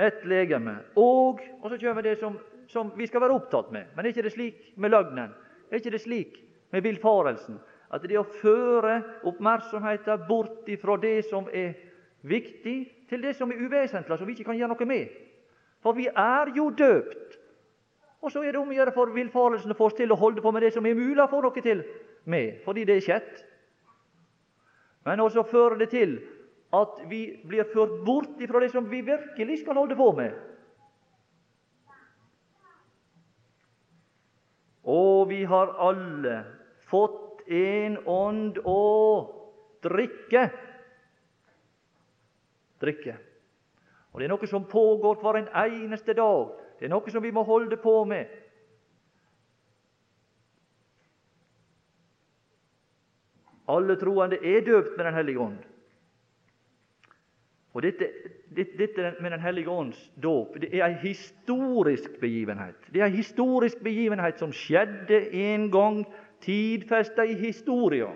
et 0.00 0.24
legeme. 0.28 0.74
Og 0.98 1.40
og 1.60 1.70
så 1.70 1.78
kommer 1.78 2.02
det 2.02 2.18
som, 2.18 2.36
som 2.68 2.90
vi 2.96 3.06
skal 3.06 3.22
være 3.22 3.36
opptatt 3.38 3.70
med. 3.72 3.94
Men 3.94 4.04
er 4.04 4.12
ikke 4.12 4.26
det 4.26 4.34
slik 4.34 4.60
med 4.76 4.90
løgnen? 4.90 5.32
Er 5.70 5.78
ikke 5.78 5.94
det 5.94 6.02
slik 6.02 6.40
med 6.72 6.82
villfarelsen? 6.84 7.60
At 7.90 8.06
det 8.06 8.18
å 8.18 8.26
føre 8.40 9.00
oppmerksomheten 9.26 10.26
bort 10.28 10.68
fra 10.82 10.96
det 11.02 11.16
som 11.26 11.48
er 11.52 11.74
viktig, 12.22 12.78
til 13.10 13.22
det 13.22 13.34
som 13.36 13.50
er 13.50 13.62
uvesentlig, 13.64 14.18
som 14.18 14.28
vi 14.28 14.36
ikke 14.36 14.50
kan 14.52 14.58
gjøre 14.58 14.74
noe 14.74 14.86
med. 14.86 15.14
For 15.82 15.96
vi 15.96 16.06
er 16.08 16.52
jo 16.56 16.70
døpt 16.70 17.38
Og 18.20 18.28
så 18.28 18.42
er 18.44 18.52
det 18.52 18.60
om 18.60 18.68
å 18.68 18.74
gjøre 18.76 18.92
for 18.92 19.08
villfarelsen 19.14 19.72
å 19.72 19.76
få 19.78 19.86
oss 19.88 19.94
til 19.96 20.12
å 20.12 20.18
holde 20.20 20.42
på 20.44 20.50
med 20.52 20.60
det 20.60 20.74
som 20.74 20.84
er 20.84 20.92
mulig 20.92 21.22
å 21.22 21.30
få 21.32 21.38
noe 21.40 21.62
til 21.64 21.78
med, 22.28 22.58
fordi 22.66 22.82
det 22.84 22.98
er 22.98 23.06
skjedd. 23.06 23.30
Men 25.08 25.22
også 25.24 25.46
fører 25.48 25.80
det 25.80 25.88
til 25.94 26.18
at 26.76 27.00
vi 27.08 27.22
blir 27.48 27.64
ført 27.72 27.96
bort 28.04 28.42
ifra 28.44 28.60
det 28.60 28.68
som 28.74 28.84
vi 28.90 29.00
virkelig 29.06 29.62
skal 29.62 29.80
holde 29.80 29.96
på 29.96 30.10
med. 30.18 30.36
Og 34.84 35.28
vi 35.32 35.40
har 35.48 35.72
alle 35.80 36.42
fått 36.92 37.29
en 37.50 37.98
ånd 38.06 38.60
å 38.64 38.82
drikke. 39.82 40.44
Drikke. 42.80 43.16
Og 44.12 44.20
Det 44.20 44.26
er 44.26 44.32
noe 44.32 44.50
som 44.50 44.66
pågår 44.66 45.20
hver 45.22 45.38
en 45.40 45.50
eneste 45.66 46.14
dag. 46.14 46.54
Det 46.78 46.88
er 46.88 46.94
noe 46.94 47.12
som 47.12 47.22
vi 47.22 47.32
må 47.34 47.44
holde 47.46 47.76
på 47.76 48.04
med. 48.08 48.30
Alle 53.70 53.94
troende 54.00 54.40
er 54.42 54.64
døpt 54.66 54.96
med 54.96 55.06
Den 55.06 55.14
hellige 55.14 55.38
ånd. 55.38 55.58
Og 57.72 57.82
dette, 57.82 58.08
dette, 58.56 59.12
med 59.20 59.30
Den 59.30 59.40
hellige 59.40 59.70
ånds 59.70 60.00
dåp 60.22 60.56
det 60.60 60.72
er 60.74 60.88
en 60.88 60.98
historisk 61.04 62.18
begivenhet. 62.20 62.74
Det 62.92 63.00
er 63.00 63.06
en 63.06 63.16
historisk 63.16 63.78
begivenhet 63.84 64.38
som 64.42 64.52
skjedde 64.52 65.20
en 65.30 65.70
gang, 65.70 66.02
tidfesta 66.40 67.24
i 67.24 67.34
historia. 67.34 68.10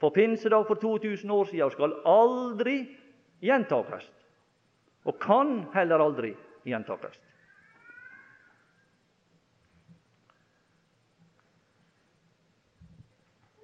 På 0.00 0.10
pinsedag 0.10 0.66
for 0.66 0.74
2000 0.80 1.30
år 1.30 1.44
siden 1.44 1.70
skal 1.70 1.96
aldri 2.08 2.76
gjentakes, 3.40 4.06
og 5.04 5.18
kan 5.20 5.66
heller 5.74 6.00
aldri 6.00 6.32
gjentakes. 6.64 7.20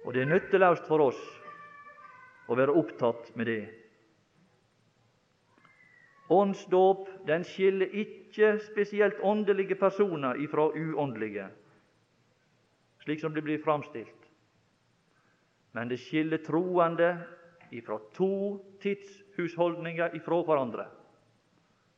Og 0.05 0.13
det 0.13 0.23
er 0.23 0.29
nytteløst 0.31 0.85
for 0.87 1.09
oss 1.09 1.19
å 2.47 2.55
være 2.55 2.75
opptatt 2.79 3.33
med 3.35 3.49
det. 3.49 3.63
Åndsdåp 6.31 7.09
den 7.27 7.43
skiller 7.47 7.91
ikke 7.91 8.53
spesielt 8.63 9.19
åndelige 9.23 9.75
personer 9.79 10.39
ifra 10.43 10.69
uåndelige, 10.71 11.49
slik 13.07 13.21
som 13.21 13.33
det 13.33 13.41
blir 13.41 13.57
framstilt. 13.57 14.31
Men 15.71 15.87
det 15.87 15.97
skiller 15.97 16.37
troende 16.43 17.17
ifra 17.71 17.99
to 18.13 18.59
tidshusholdninger 18.83 20.15
ifra 20.15 20.41
hverandre. 20.43 20.89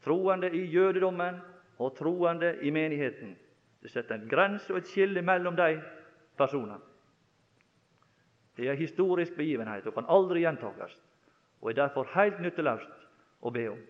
Troende 0.06 0.52
i 0.54 0.68
jødedommen 0.70 1.40
og 1.82 1.96
troende 1.98 2.52
i 2.62 2.70
menigheten. 2.72 3.32
Det 3.82 3.90
setter 3.90 4.20
en 4.20 4.28
grense 4.30 4.70
og 4.70 4.84
et 4.84 4.92
skille 4.92 5.24
mellom 5.26 5.58
de 5.58 5.80
personene. 6.38 6.78
Det 8.54 8.68
er 8.68 8.76
en 8.76 8.78
historisk 8.78 9.34
begivenhet 9.34 9.88
og 9.88 9.96
kan 9.96 10.10
aldri 10.14 10.44
gjentas, 10.44 10.94
og 11.62 11.72
er 11.72 11.80
derfor 11.80 12.12
helt 12.14 12.38
nytteløst 12.44 13.08
å 13.42 13.50
be 13.56 13.66
om. 13.72 13.82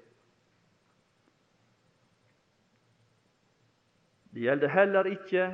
Det 4.32 4.46
gjelder 4.46 4.72
heller 4.72 5.12
ikke 5.12 5.50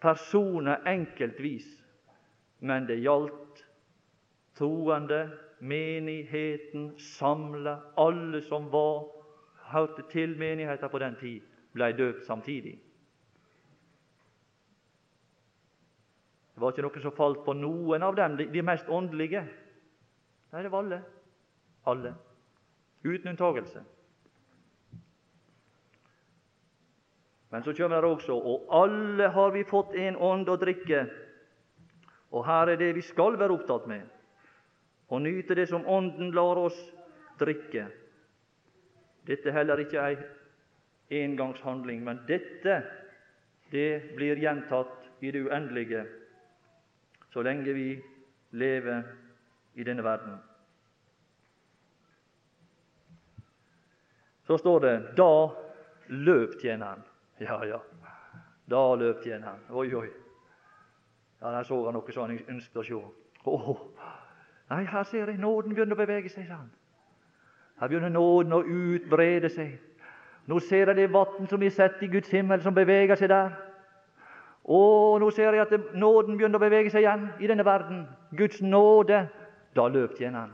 personer 0.00 0.82
enkeltvis, 0.88 1.66
men 2.60 2.86
det 2.88 3.00
gjaldt 3.00 3.64
troende, 4.56 5.30
menigheten 5.60 6.90
samla, 6.98 7.76
alle 8.00 8.42
som 8.42 8.70
var, 8.72 9.08
hørte 9.72 10.02
til 10.10 10.38
menigheten 10.38 10.90
på 10.90 10.98
den 10.98 11.16
tid, 11.20 11.40
ble 11.72 11.92
døpt 11.96 12.24
samtidig. 12.26 12.78
Det 16.54 16.64
var 16.64 16.74
ikke 16.74 16.84
noe 16.84 17.00
som 17.00 17.16
falt 17.16 17.44
på 17.44 17.54
noen 17.56 18.02
av 18.04 18.16
dem, 18.18 18.34
de, 18.36 18.62
mest 18.64 18.88
åndelige. 18.92 19.40
Nei, 20.52 20.62
det 20.64 20.72
var 20.72 20.82
alle. 20.84 20.98
Alle. 21.88 22.10
Uten 23.04 23.30
unntagelse. 23.32 23.80
Men 27.50 27.62
så 27.62 27.74
kommer 27.74 28.02
det 28.02 28.10
også 28.10 28.32
Og 28.32 28.66
alle 28.70 29.28
har 29.28 29.50
vi 29.50 29.64
fått 29.64 29.94
en 29.98 30.16
ånd 30.16 30.48
å 30.48 30.56
drikke. 30.56 31.04
Og 32.30 32.46
her 32.46 32.70
er 32.70 32.78
det 32.78 32.94
vi 32.94 33.02
skal 33.02 33.38
være 33.38 33.56
opptatt 33.58 33.88
med. 33.90 34.06
Å 35.10 35.18
nyte 35.18 35.56
det 35.58 35.66
som 35.68 35.86
Ånden 35.86 36.30
lar 36.30 36.60
oss 36.62 36.78
drikke. 37.40 37.88
Dette 39.26 39.50
er 39.50 39.58
heller 39.58 39.82
ikke 39.82 40.04
ei 40.04 40.16
engangshandling, 41.24 42.04
men 42.06 42.22
dette 42.28 42.76
det 43.70 44.14
blir 44.16 44.38
gjentatt 44.38 45.10
i 45.22 45.30
det 45.30 45.42
uendelige 45.46 46.04
så 47.30 47.42
lenge 47.46 47.74
vi 47.74 47.90
lever 48.58 49.02
i 49.78 49.84
denne 49.86 50.02
verden. 50.02 50.38
Så 54.46 54.58
står 54.58 54.80
det 54.80 55.16
'da 55.16 55.50
løp 56.08 56.58
tjeneren'. 56.62 57.09
Ja, 57.40 57.64
ja, 57.64 57.78
da 58.70 58.94
løp 58.94 59.24
han. 59.24 59.60
Oi, 59.70 59.94
oi. 59.94 60.08
Ja, 61.40 61.50
Der 61.50 61.62
så 61.62 61.84
han 61.84 61.94
noe 61.96 62.12
sånn 62.12 62.30
han 62.30 62.56
ønsket 62.56 62.76
å 62.76 62.84
se. 62.84 62.98
Oh. 63.48 63.78
Nei, 64.70 64.84
her 64.84 65.04
ser 65.08 65.32
jeg 65.32 65.40
nåden 65.40 65.74
begynner 65.74 65.96
å 65.96 66.02
bevege 66.02 66.28
seg, 66.28 66.46
sa 66.46 66.60
han. 66.60 66.68
Her 67.80 67.88
begynner 67.88 68.12
nåden 68.12 68.52
å 68.52 68.60
utbrede 68.60 69.48
seg. 69.48 69.78
Nå 70.46 70.60
ser 70.60 70.92
jeg 70.92 70.96
det 70.96 71.12
vann 71.12 71.48
som 71.48 71.60
vi 71.60 71.70
satt 71.72 72.02
i 72.04 72.10
Guds 72.12 72.28
himmel, 72.28 72.60
som 72.60 72.76
beveger 72.76 73.16
seg 73.16 73.32
der. 73.32 73.56
Og 74.68 75.20
nå 75.20 75.30
ser 75.32 75.56
jeg 75.56 75.64
at 75.64 75.94
nåden 75.96 76.36
begynner 76.36 76.60
å 76.60 76.62
bevege 76.62 76.92
seg 76.92 77.06
igjen 77.06 77.30
i 77.40 77.48
denne 77.48 77.64
verden. 77.64 78.04
Guds 78.36 78.60
nåde. 78.60 79.24
Da 79.74 79.88
løp 79.88 80.18
tjeneren. 80.18 80.52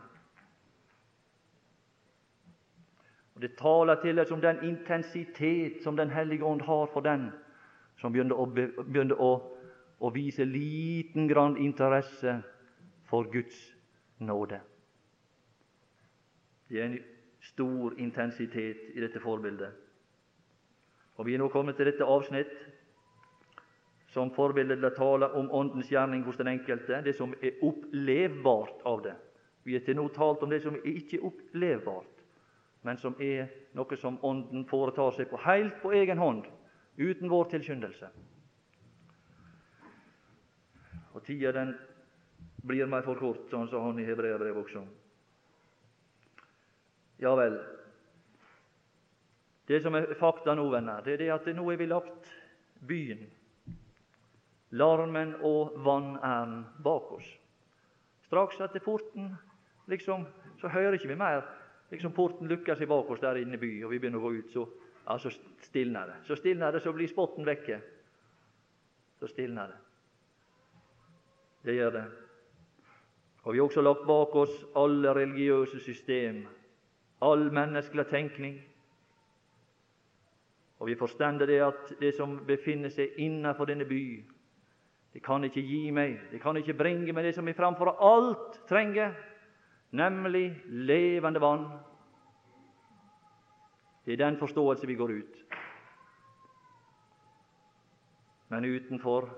Og 3.37 3.43
Det 3.43 3.57
taler 3.57 3.95
til 4.01 4.19
oss 4.19 4.31
om 4.33 4.41
den 4.41 4.63
intensitet 4.65 5.83
som 5.85 5.97
Den 5.97 6.11
hellige 6.11 6.45
ånd 6.45 6.63
har 6.63 6.87
for 6.93 7.01
den 7.05 7.31
som 8.01 8.13
begynner 8.13 8.37
å, 8.37 9.27
å, 9.27 9.33
å 10.01 10.11
vise 10.13 10.45
liten 10.45 11.29
grann 11.29 11.57
interesse 11.57 12.39
for 13.09 13.29
Guds 13.33 13.57
nåde. 14.21 14.61
Det 16.69 16.81
er 16.81 16.89
en 16.89 16.99
stor 17.41 17.95
intensitet 17.99 18.97
i 18.97 19.01
dette 19.01 19.21
forbildet. 19.21 19.73
Og 21.17 21.27
Vi 21.27 21.35
er 21.35 21.41
nå 21.41 21.49
kommet 21.49 21.77
til 21.77 21.89
dette 21.89 22.05
avsnitt 22.05 22.53
som 24.13 24.33
forbilledlig 24.33 24.95
taler 24.97 25.37
om 25.37 25.49
Åndens 25.53 25.93
gjerning 25.93 26.25
hos 26.25 26.37
den 26.37 26.49
enkelte, 26.49 27.03
det 27.05 27.17
som 27.17 27.35
er 27.43 27.61
opplevbart 27.65 28.85
av 28.85 29.03
det. 29.05 29.15
Vi 29.65 29.77
har 29.77 29.85
til 29.85 29.97
nå 29.97 30.09
talt 30.09 30.43
om 30.45 30.51
det 30.53 30.63
som 30.65 30.77
er 30.77 31.01
ikke 31.01 31.21
opplevbart, 31.25 32.16
men 32.87 32.99
som 33.03 33.17
er 33.23 33.49
noe 33.75 33.99
som 33.99 34.19
Ånden 34.25 34.65
foretar 34.71 35.17
seg 35.17 35.29
på 35.31 35.41
helt 35.43 35.81
på 35.83 35.91
egen 35.99 36.21
hånd, 36.23 36.47
uten 36.97 37.31
vår 37.31 37.51
tilskyndelse. 37.51 38.11
Og 41.17 41.25
tida 41.27 41.53
den 41.57 41.75
blir 42.67 42.87
meg 42.91 43.05
for 43.07 43.19
kort, 43.19 43.49
sånn 43.51 43.69
sa 43.71 43.81
han 43.83 43.99
i 43.99 44.07
Hebreabrevet 44.07 44.63
også. 44.63 44.85
Ja 47.23 47.33
vel. 47.39 47.59
Det 49.67 49.81
som 49.83 49.97
er 49.99 50.13
fakta 50.21 50.55
nå, 50.55 50.69
venner, 50.71 51.03
det 51.03 51.17
er 51.17 51.25
det 51.25 51.33
at 51.35 51.51
nå 51.57 51.67
er 51.73 51.81
vi 51.81 51.89
lagt 51.91 52.31
byen 52.87 53.25
larmen 54.77 55.35
og 55.43 55.75
vanæren 55.85 56.65
bak 56.85 57.13
oss. 57.19 57.27
Straks 58.27 58.61
etter 58.61 58.83
porten 58.83 59.31
liksom, 59.91 60.27
så 60.61 60.69
hører 60.69 60.99
ikke 60.99 61.13
vi 61.13 61.19
mer 61.19 61.45
liksom 61.91 62.13
porten 62.13 62.49
lukker 62.49 62.75
seg 62.75 62.89
bak 62.91 63.11
oss 63.11 63.23
der 63.23 63.41
inne 63.41 63.59
i 63.59 63.63
byen, 63.63 63.85
og 63.87 63.93
vi 63.95 64.01
begynner 64.03 64.23
å 64.23 64.27
gå 64.27 64.35
ut, 64.41 64.53
så, 64.53 64.67
ja, 65.07 65.19
så 65.23 65.33
stilner 65.67 66.13
det. 66.13 66.21
Så 66.27 66.39
stilner 66.39 66.75
det, 66.75 66.83
så 66.83 66.93
blir 66.95 67.11
spotten 67.11 67.47
vekke. 67.47 67.81
Så 69.21 69.31
stilner 69.31 69.73
det. 69.73 69.83
Det 71.67 71.75
gjør 71.75 71.93
det. 71.97 72.05
Og 73.47 73.53
vi 73.53 73.59
har 73.59 73.69
også 73.69 73.83
lagt 73.83 74.07
bak 74.07 74.35
oss 74.35 74.55
alle 74.77 75.15
religiøse 75.15 75.81
system, 75.81 76.43
all 77.23 77.47
menneskelig 77.55 78.07
tenkning. 78.11 78.57
Og 80.79 80.91
vi 80.91 80.97
forstender 80.99 81.47
det 81.47 81.61
at 81.65 81.93
det 82.01 82.13
som 82.15 82.41
befinner 82.47 82.91
seg 82.93 83.15
innenfor 83.23 83.71
denne 83.71 83.87
by, 83.89 84.03
det 85.15 85.23
kan 85.25 85.47
ikke 85.47 85.63
gi 85.65 85.91
meg, 85.95 86.19
det 86.31 86.43
kan 86.43 86.59
ikke 86.59 86.75
bringe 86.77 87.15
meg 87.17 87.25
det 87.25 87.35
som 87.39 87.47
jeg 87.49 87.57
framfor 87.57 87.95
alt 88.05 88.59
trenger, 88.69 89.15
nemlig 89.91 90.63
levende 90.67 91.41
vann. 91.41 91.67
Det 94.05 94.13
er 94.13 94.25
den 94.25 94.39
forståelse 94.39 94.87
vi 94.87 94.95
går 94.95 95.11
ut. 95.11 95.37
Men 98.49 98.65
utenfor, 98.65 99.29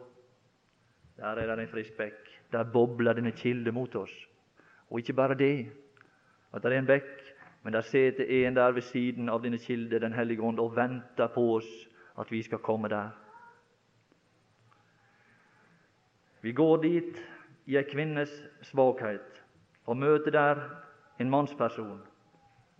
der 1.17 1.27
er 1.27 1.57
det 1.57 1.63
en 1.63 1.73
frisk 1.73 1.97
bekk. 1.97 2.29
Der 2.53 2.65
bobler 2.73 3.13
denne 3.13 3.33
kilde 3.33 3.73
mot 3.73 3.95
oss. 3.95 4.13
Og 4.91 4.99
ikke 4.99 5.13
bare 5.13 5.35
det, 5.35 5.73
at 6.53 6.63
det 6.63 6.73
er 6.73 6.79
en 6.79 6.87
bekk, 6.87 7.35
men 7.63 7.73
der 7.73 7.81
sitter 7.81 8.25
en 8.25 8.57
der 8.57 8.73
ved 8.73 8.83
siden 8.83 9.29
av 9.29 9.43
denne 9.43 9.59
kilde, 9.59 10.01
Den 10.01 10.13
hellige 10.13 10.43
ånd, 10.43 10.61
og 10.61 10.77
venter 10.77 11.27
på 11.27 11.55
oss 11.57 11.89
at 12.19 12.31
vi 12.31 12.43
skal 12.43 12.59
komme 12.59 12.89
der. 12.89 13.11
Vi 16.41 16.53
går 16.53 16.77
dit 16.83 17.19
i 17.67 17.77
ei 17.77 17.83
kvinnes 17.83 18.31
svakhet 18.63 19.43
og 19.89 19.97
møter 19.97 20.31
der 20.31 20.59
en 21.21 21.31
mannsperson 21.31 22.01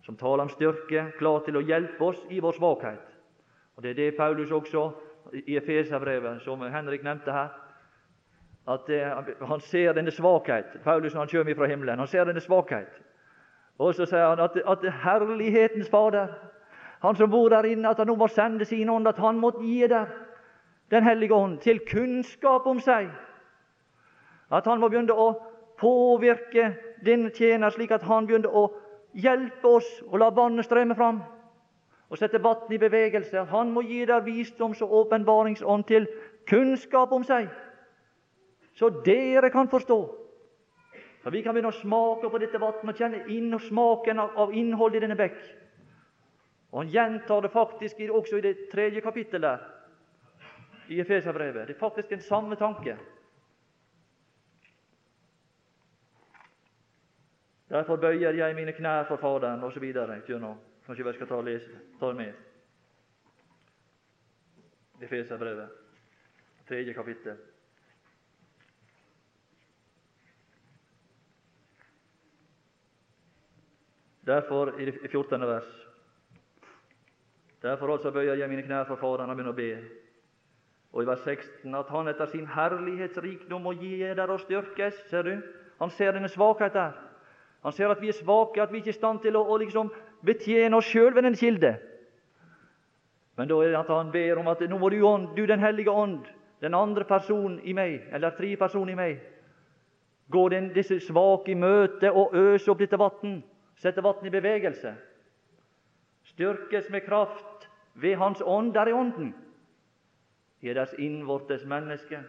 som 0.05 0.17
taler 0.17 0.43
om 0.45 0.49
styrke, 0.49 1.07
klar 1.17 1.41
til 1.45 1.57
å 1.57 1.63
hjelpe 1.65 2.05
oss 2.05 2.19
i 2.29 2.39
vår 2.39 2.55
svakhet. 2.57 3.15
Og 3.75 3.83
Det 3.83 3.89
er 3.89 3.95
det 3.95 4.17
Paulus 4.17 4.51
også 4.51 4.91
i 5.33 5.57
Efeserbrevet, 5.57 6.41
som 6.41 6.61
Henrik 6.61 7.03
nevnte 7.03 7.31
her, 7.31 7.49
at 8.67 8.89
han 9.47 9.59
ser 9.59 9.93
denne 9.93 10.11
svakhet. 10.11 10.77
Paulus 10.83 11.13
når 11.13 11.21
han 11.21 11.29
kommer 11.31 11.55
fra 11.55 11.67
himmelen, 11.67 11.99
han 11.99 12.07
ser 12.07 12.25
denne 12.25 12.41
svakhet. 12.41 13.01
Og 13.79 13.95
så 13.95 14.05
sier 14.05 14.27
han 14.29 14.39
at, 14.39 14.57
at 14.67 14.85
herlighetens 15.03 15.89
Fader, 15.89 16.27
han 17.01 17.15
som 17.15 17.31
bor 17.31 17.49
der 17.49 17.63
inne, 17.63 17.89
at 17.89 17.97
han 17.97 18.07
nå 18.07 18.15
må 18.15 18.27
sende 18.27 18.65
sin 18.65 18.89
ånd, 18.89 19.07
at 19.07 19.17
han 19.17 19.39
måtte 19.39 19.63
gi 19.63 19.87
der 19.87 20.05
Den 20.89 21.03
hellige 21.03 21.33
ånd 21.33 21.59
til 21.61 21.79
kunnskap 21.85 22.65
om 22.65 22.79
seg. 22.81 23.11
At 24.51 24.65
han 24.65 24.79
må 24.79 24.87
begynne 24.89 25.13
å 25.13 25.27
påvirke 25.77 26.71
denne 27.05 27.31
tjener 27.35 27.69
slik 27.69 27.91
at 27.91 28.03
han 28.03 28.27
begynte 28.27 28.49
å 28.49 28.69
hjelpe 29.13 29.67
oss 29.67 29.87
å 30.07 30.17
la 30.17 30.29
vannet 30.29 30.65
strømme 30.65 30.95
fram 30.95 31.21
og 32.09 32.17
sette 32.17 32.41
vann 32.41 32.71
i 32.73 32.79
bevegelse. 32.81 33.45
Han 33.51 33.71
må 33.71 33.83
gi 33.85 34.05
der 34.05 34.25
visdoms- 34.25 34.81
og 34.81 34.93
åpenbaringsånd 35.03 35.85
til 35.87 36.07
kunnskap 36.49 37.11
om 37.13 37.23
seg, 37.23 37.49
så 38.73 38.89
dere 39.05 39.51
kan 39.53 39.69
forstå. 39.69 39.99
Så 41.23 41.29
vi 41.29 41.41
kan 41.43 41.53
begynne 41.53 41.73
å 41.73 41.81
smake 41.81 42.29
på 42.31 42.39
dette 42.39 42.61
vannet 42.61 42.93
og 42.93 42.97
kjenne 42.97 43.25
inn 43.27 43.53
og 43.53 43.61
smaken 43.61 44.19
av, 44.23 44.37
av 44.39 44.53
innholdet 44.55 45.01
i 45.01 45.05
denne 45.05 45.19
bekk. 45.19 45.37
Og 46.71 46.83
Han 46.83 46.91
gjentar 46.93 47.41
det 47.41 47.51
faktisk 47.51 47.99
også 48.09 48.37
i 48.37 48.41
det 48.41 48.55
tredje 48.71 49.01
kapittelet 49.01 49.59
i 50.89 50.99
Efeserbrevet. 51.01 51.67
Det 51.67 51.75
er 51.75 51.79
faktisk 51.79 52.09
den 52.09 52.21
samme 52.21 52.55
tanke. 52.55 52.97
Derfor 57.69 57.95
bøyer 57.95 58.31
jeg 58.31 58.55
mine 58.55 58.71
knær 58.71 59.03
for 59.03 59.15
Faderen, 59.15 59.63
osv. 59.63 59.93
Kanskje 60.85 61.05
vi 61.05 61.13
skal 61.13 61.27
ta, 61.27 61.41
lese, 61.41 61.79
ta 61.99 62.13
med. 62.13 62.33
Efeserbrevet, 65.01 65.69
tredje 66.67 66.93
kapittel. 66.93 67.37
Derfor, 74.25 74.79
i 74.79 74.85
det 74.85 75.11
14. 75.11 75.41
vers 75.47 75.89
Derfor 77.61 77.91
altså 77.91 78.11
bøyer 78.11 78.33
jeg 78.33 78.49
mine 78.49 78.61
knær 78.61 78.83
for 78.83 78.95
Faderen 78.95 79.29
og 79.29 79.35
begynner 79.35 79.53
å 79.53 79.57
be. 79.57 79.71
Og 80.93 81.03
i 81.03 81.07
vers 81.07 81.23
16 81.25 81.75
at 81.75 81.89
Han 81.89 82.07
etter 82.07 82.25
sin 82.25 82.47
herlighetsrikdom 82.47 83.61
må 83.61 83.73
gi 83.77 83.97
dere 83.99 84.31
og 84.31 84.39
styrkes. 84.39 84.95
Ser 85.09 85.21
du? 85.21 85.41
Han 85.79 85.89
ser 85.89 86.11
dine 86.11 86.29
svakhet 86.29 86.73
der. 86.73 87.08
Han 87.63 87.73
ser 87.75 87.91
at 87.91 88.01
vi 88.01 88.07
er 88.07 88.15
svake, 88.15 88.61
at 88.61 88.71
vi 88.71 88.77
ikke 88.77 88.93
er 88.93 88.95
i 88.95 88.99
stand 88.99 89.19
til 89.23 89.35
å, 89.35 89.43
å 89.43 89.57
liksom 89.59 89.91
betjene 90.25 90.77
oss 90.77 90.87
sjøl 90.87 91.11
ved 91.15 91.27
den 91.27 91.35
kilde. 91.35 91.73
Men 93.35 93.47
da 93.47 93.57
er 93.63 93.73
det 93.73 93.79
at 93.79 93.91
han 93.91 94.11
ber 94.11 94.39
om 94.39 94.47
at 94.51 94.63
nå 94.67 94.77
må 94.79 94.89
du, 94.91 94.99
du 95.35 95.45
Den 95.45 95.59
hellige 95.59 95.91
ånd, 95.91 96.25
den 96.61 96.75
andre 96.75 97.05
personen 97.07 97.59
i 97.63 97.73
meg, 97.73 98.01
eller 98.11 98.35
tre 98.35 98.55
personer 98.57 98.93
i 98.93 98.95
meg, 98.95 99.19
gå 100.29 100.49
den, 100.49 100.73
disse 100.73 100.99
svake 100.99 101.51
i 101.51 101.55
møte 101.55 102.11
og 102.11 102.35
øse 102.35 102.71
opp 102.71 102.79
dette 102.79 102.99
vann, 102.99 103.39
sette 103.79 104.03
vann 104.03 104.25
i 104.27 104.33
bevegelse. 104.33 104.93
Styrkes 106.23 106.89
med 106.89 107.05
kraft 107.07 107.69
ved 107.95 108.15
Hans 108.19 108.41
ånd 108.45 108.73
der 108.73 108.91
i 108.91 108.93
ånden, 108.93 109.33
i 110.61 110.67
deres 110.67 110.93
innvortes 110.99 111.65
menneske. 111.65 112.19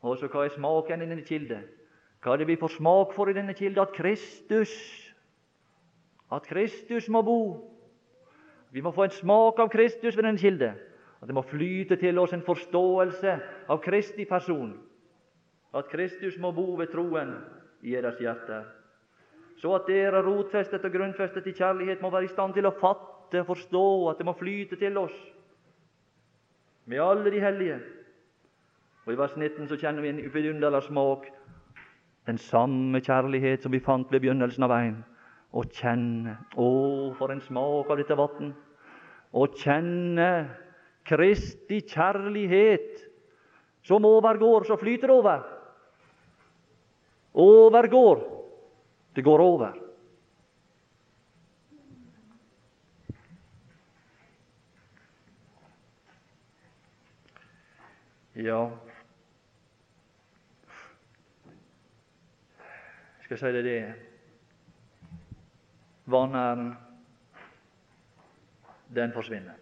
Og 0.00 0.16
så 0.18 0.30
hva 0.30 0.46
er 0.46 0.54
smaken 0.54 1.02
i 1.02 1.10
denne 1.10 1.26
kilde? 1.26 1.60
Hva 2.20 2.36
det 2.36 2.46
vi 2.48 2.58
får 2.60 2.76
smak 2.76 3.14
for 3.16 3.30
i 3.30 3.36
denne 3.36 3.54
kilde? 3.56 3.80
At 3.80 3.94
Kristus 3.96 4.72
at 6.30 6.46
Kristus 6.46 7.08
må 7.08 7.22
bo. 7.22 7.40
Vi 8.70 8.80
må 8.80 8.92
få 8.94 9.08
en 9.08 9.14
smak 9.14 9.58
av 9.58 9.70
Kristus 9.70 10.16
ved 10.16 10.24
denne 10.24 10.38
kilde. 10.38 10.74
At 11.20 11.28
det 11.28 11.34
må 11.34 11.42
flyte 11.42 11.98
til 12.00 12.18
oss 12.18 12.32
en 12.32 12.44
forståelse 12.46 13.32
av 13.68 13.80
Kristi 13.82 14.24
person. 14.24 14.76
At 15.74 15.90
Kristus 15.90 16.38
må 16.38 16.52
bo 16.54 16.76
ved 16.78 16.92
troen 16.94 17.34
i 17.82 17.96
deres 17.96 18.20
hjerter. 18.22 18.68
Så 19.60 19.74
at 19.76 19.90
dere 19.90 20.22
rotfestet 20.24 20.84
og 20.86 20.94
grunnfestet 20.94 21.46
i 21.50 21.56
kjærlighet 21.56 22.00
må 22.00 22.10
være 22.10 22.30
i 22.30 22.32
stand 22.32 22.54
til 22.56 22.66
å 22.66 22.76
fatte 22.78 23.42
forstå 23.44 23.84
at 24.10 24.22
det 24.22 24.26
må 24.26 24.36
flyte 24.38 24.78
til 24.80 24.96
oss 24.98 25.16
med 26.86 27.02
alle 27.02 27.30
de 27.30 27.42
hellige. 27.42 27.76
Og 29.04 29.12
I 29.12 29.18
vers 29.18 29.36
19 29.36 29.68
så 29.68 29.76
kjenner 29.76 30.02
vi 30.02 30.14
en 30.14 30.22
vidunderlig 30.32 30.82
smak 30.86 31.28
den 32.30 32.38
samme 32.38 33.00
kjærlighet 33.02 33.64
som 33.64 33.74
vi 33.74 33.82
fant 33.82 34.10
ved 34.12 34.22
begynnelsen 34.22 34.66
av 34.66 34.70
veien. 34.72 34.98
Å 35.50 35.64
kjenne 35.66 36.36
Å, 36.54 36.70
for 37.18 37.32
en 37.34 37.42
smak 37.42 37.90
av 37.90 37.98
dette 37.98 38.18
vann! 38.18 38.52
Å 39.30 39.46
kjenne 39.58 40.30
Kristi 41.06 41.80
kjærlighet 41.90 43.00
som 43.86 44.04
overgår, 44.04 44.66
så 44.68 44.76
flyter 44.78 45.10
over. 45.10 45.42
Overgår. 47.34 48.22
Det 49.14 49.24
går 49.26 49.42
over. 49.42 49.78
Ja, 58.40 58.68
skal 63.30 63.54
jeg 63.54 63.54
si 63.54 63.62
deg 63.62 63.64
det 63.64 63.94
vanæren, 66.10 66.72
den 68.94 69.12
forsvinner. 69.14 69.54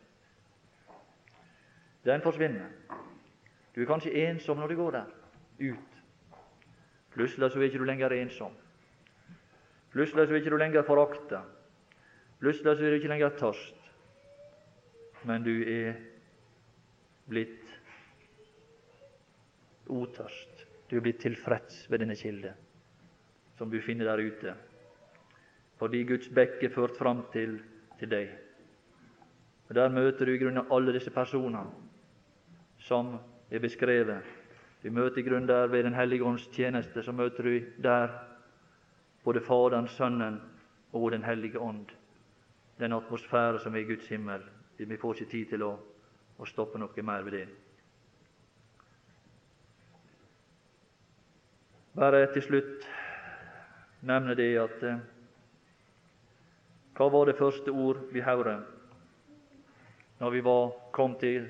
Den 2.04 2.22
forsvinner. 2.24 2.70
Du 3.74 3.82
er 3.82 3.90
kanskje 3.90 4.14
ensom 4.22 4.56
når 4.56 4.72
du 4.72 4.76
går 4.76 4.90
der 4.96 5.10
ut. 5.60 5.98
Plutselig 7.12 7.50
så 7.52 7.60
er 7.60 7.64
ikke 7.68 7.82
du 7.82 7.84
lenger 7.84 8.14
ensom. 8.16 8.54
Plutselig 9.92 10.26
så 10.28 10.32
er 10.32 10.40
ikke 10.40 10.50
du 10.50 10.56
lenger 10.56 10.82
forakta. 10.86 11.42
Plutselig 12.40 12.76
så 12.76 12.84
er 12.84 12.88
du 12.88 12.96
ikke 12.96 13.10
lenger 13.12 13.36
tørst. 13.36 13.90
Men 15.28 15.44
du 15.44 15.52
er 15.60 15.92
blitt 17.28 17.68
otørst. 19.88 20.64
Du 20.88 20.96
er 20.96 21.04
blitt 21.04 21.20
tilfreds 21.20 21.84
ved 21.90 21.98
denne 22.00 22.16
kilde 22.16 22.54
som 23.59 23.70
du 23.70 23.80
finner 23.82 24.06
der 24.06 24.22
ute, 24.22 24.54
fordi 25.78 26.04
Guds 26.06 26.28
bekk 26.34 26.62
er 26.62 26.74
ført 26.74 26.96
fram 26.98 27.24
til, 27.32 27.59
til 27.98 28.11
deg. 28.11 28.30
Og 29.68 29.74
Der 29.74 29.88
møter 29.88 30.24
du 30.24 30.32
i 30.32 30.38
grunnen 30.38 30.70
alle 30.72 30.92
disse 30.92 31.11
personene 31.11 31.66
som 32.78 33.18
er 33.50 33.59
beskrevet. 33.59 34.22
Du 34.82 34.90
møter 34.90 35.18
i 35.18 35.26
grunnen 35.26 35.48
der 35.48 35.66
ved 35.66 35.82
Den 35.82 35.94
hellige 35.94 36.24
ånds 36.24 36.46
tjeneste, 36.46 37.02
så 37.02 37.12
møter 37.12 37.42
du 37.42 37.61
der 37.82 38.09
både 39.24 39.40
Faderen, 39.40 39.88
Sønnen 39.88 40.40
og 40.92 41.11
Den 41.12 41.24
hellige 41.24 41.61
ånd. 41.61 41.86
Den 42.78 42.92
atmosfære 42.92 43.61
som 43.61 43.74
er 43.74 43.78
i 43.78 43.84
Guds 43.84 44.09
himmel. 44.09 44.40
Vi 44.78 44.96
får 44.96 45.14
ikke 45.14 45.30
tid 45.30 45.46
til 45.46 45.62
å, 45.62 45.72
å 46.38 46.46
stoppe 46.46 46.78
noe 46.78 47.02
mer 47.02 47.22
ved 47.26 47.32
det. 47.32 47.48
Bare 51.98 52.26
til 52.32 52.42
slutt 52.42 52.86
nevne 54.01 54.34
det 54.34 54.51
at 54.61 54.82
eh, 54.82 54.99
Hva 56.99 57.07
var 57.14 57.28
det 57.28 57.38
første 57.38 57.70
ord 57.70 58.01
vi 58.12 58.22
hørte 58.26 58.59
når 60.18 60.30
vi 60.34 60.40
var, 60.42 60.72
kom 60.90 61.12
til, 61.14 61.44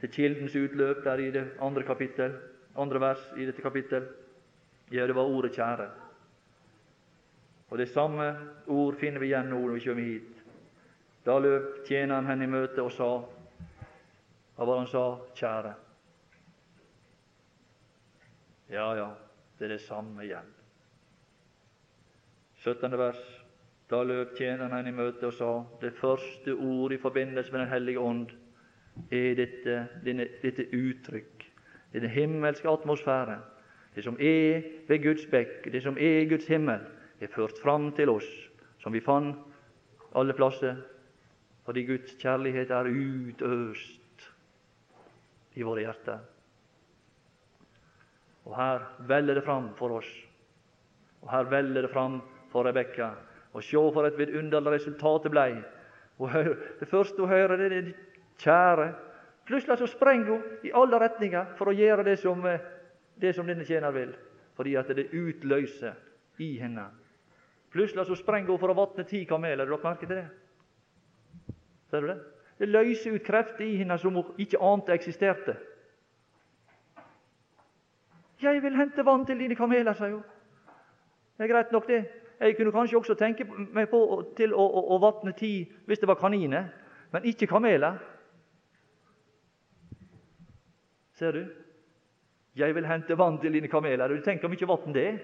til 0.00 0.10
kildens 0.14 0.54
utløp 0.54 1.00
der 1.02 1.18
i 1.18 1.30
det 1.34 1.48
andre 1.58 1.82
kapittel, 1.82 2.36
andre 2.78 3.00
vers 3.00 3.24
i 3.36 3.46
dette 3.48 3.62
kapittel? 3.62 4.06
Ja, 4.92 5.06
det 5.06 5.14
var 5.14 5.26
ordet 5.26 5.52
'kjære'. 5.52 5.90
Og 7.70 7.78
Det 7.78 7.88
samme 7.88 8.36
ord 8.66 8.94
finner 8.94 9.18
vi 9.18 9.26
igjen 9.26 9.50
nå 9.50 9.58
når 9.58 9.74
vi 9.74 9.80
kommer 9.80 10.02
hit. 10.02 10.44
Da 11.26 11.38
løp 11.38 11.86
tjeneren 11.88 12.26
henne 12.26 12.44
i 12.44 12.46
møte 12.46 12.82
og 12.82 12.92
sa 12.92 13.24
Hva 14.54 14.64
var 14.64 14.78
han 14.78 14.86
sa? 14.86 15.18
'Kjære'. 15.34 15.74
Ja, 18.70 18.94
ja, 18.94 19.10
det 19.58 19.64
er 19.64 19.68
det 19.68 19.80
samme 19.80 20.22
igjen. 20.24 20.63
17. 22.64 22.98
vers. 22.98 23.20
Da 23.90 23.98
løp 24.02 24.30
tjeneren 24.38 24.72
henne 24.72 24.88
i 24.88 24.96
møte 24.96 25.28
og 25.28 25.34
sa 25.36 25.50
det 25.82 25.92
første 25.98 26.54
ord 26.54 26.94
i 26.94 27.00
forbindelse 27.00 27.52
med 27.52 27.60
Den 27.60 27.68
hellige 27.68 28.00
ånd 28.00 28.30
er 29.12 29.34
dette, 29.36 29.74
denne, 30.06 30.24
dette 30.40 30.64
uttrykk, 30.72 31.44
denne 31.92 32.08
himmelske 32.08 32.70
atmosfære. 32.70 33.36
Det 33.94 34.04
som 34.06 34.16
er 34.16 34.64
ved 34.88 35.02
Guds 35.04 35.26
bekk, 35.30 35.68
det 35.72 35.82
som 35.84 35.98
er 36.00 36.24
Guds 36.30 36.48
himmel, 36.48 36.80
er 37.20 37.32
ført 37.34 37.60
fram 37.62 37.92
til 37.92 38.08
oss, 38.08 38.30
som 38.80 38.96
vi 38.96 39.04
fant 39.04 39.36
alle 40.16 40.32
plasser 40.32 40.80
fordi 41.64 41.84
Guds 41.88 42.16
kjærlighet 42.20 42.72
er 42.76 42.88
utøst 42.88 44.26
i 45.56 45.64
våre 45.64 45.84
hjerter. 45.84 46.18
Og 48.44 48.56
her 48.56 48.84
veller 49.08 49.36
det 49.38 49.44
fram 49.44 49.70
for 49.78 50.00
oss, 50.00 50.08
og 51.22 51.30
her 51.32 51.48
veller 51.48 51.86
det 51.86 51.92
fram 51.92 52.20
for 52.54 52.66
Rebekka. 52.66 53.10
Og 53.54 53.62
se 53.62 53.80
for 53.94 54.06
et 54.06 54.18
vidunderlig 54.18 54.76
resultat 54.78 55.26
det 55.26 55.32
blei. 55.34 55.50
Det 56.80 56.88
første 56.88 57.18
hun 57.18 57.28
hører, 57.28 57.56
det 57.56 57.72
er 57.72 57.92
kjære. 58.38 58.92
Plutselig 59.46 59.78
så 59.78 59.86
sprenger 59.86 60.30
hun 60.30 60.42
i 60.64 60.70
alle 60.74 60.98
retninger 60.98 61.54
for 61.58 61.68
å 61.68 61.74
gjøre 61.74 62.04
det 62.06 62.18
som, 62.18 62.46
eh, 62.46 62.60
det 63.20 63.34
som 63.34 63.46
denne 63.46 63.64
tjener 63.64 63.90
vil, 63.92 64.14
fordi 64.56 64.76
at 64.76 64.88
det 64.88 65.10
utløser 65.12 65.94
i 66.38 66.58
henne. 66.58 66.86
Plutselig 67.70 68.06
så 68.06 68.14
sprenger 68.14 68.50
hun 68.50 68.58
for 68.58 68.70
å 68.70 68.78
vatne 68.78 69.04
ti 69.04 69.24
kameler. 69.24 69.66
Har 69.66 69.76
dere 69.76 69.90
merke 69.90 70.06
til 70.06 70.16
det? 70.16 70.28
Ser 71.90 72.00
du 72.00 72.06
det? 72.06 72.18
Det 72.58 72.68
løser 72.68 73.14
ut 73.14 73.24
krefter 73.26 73.64
i 73.64 73.76
henne 73.76 73.98
som 73.98 74.14
hun 74.14 74.34
ikke 74.38 74.62
ante 74.62 74.92
eksisterte. 74.92 75.56
Jeg 78.42 78.62
vil 78.62 78.76
hente 78.76 79.04
vann 79.04 79.26
til 79.26 79.38
dine 79.38 79.56
kameler, 79.56 79.92
sa 79.92 80.08
hun. 80.08 80.22
Det 81.36 81.44
er 81.44 81.52
greit 81.52 81.72
nok, 81.72 81.86
det. 81.88 82.23
Jeg 82.44 82.56
kunne 82.58 82.72
kanskje 82.72 82.98
også 82.98 83.14
tenke 83.16 83.46
meg 83.48 83.88
på 83.88 83.98
til 84.36 84.52
å, 84.52 84.64
å, 84.64 84.82
å 84.94 84.98
vatne 85.00 85.32
ti 85.36 85.62
hvis 85.88 86.02
det 86.02 86.08
var 86.10 86.20
kaniner, 86.20 86.68
men 87.14 87.24
ikke 87.30 87.48
kameler. 87.48 87.96
Ser 91.16 91.32
du? 91.32 91.44
Jeg 92.54 92.74
vil 92.76 92.86
hente 92.86 93.16
vann 93.18 93.38
til 93.40 93.56
dine 93.56 93.70
kameler. 93.70 94.12
Du 94.12 94.20
tenker 94.22 94.48
hvor 94.48 94.54
mye 94.54 94.68
vann 94.68 94.94
det 94.94 95.06
er? 95.08 95.22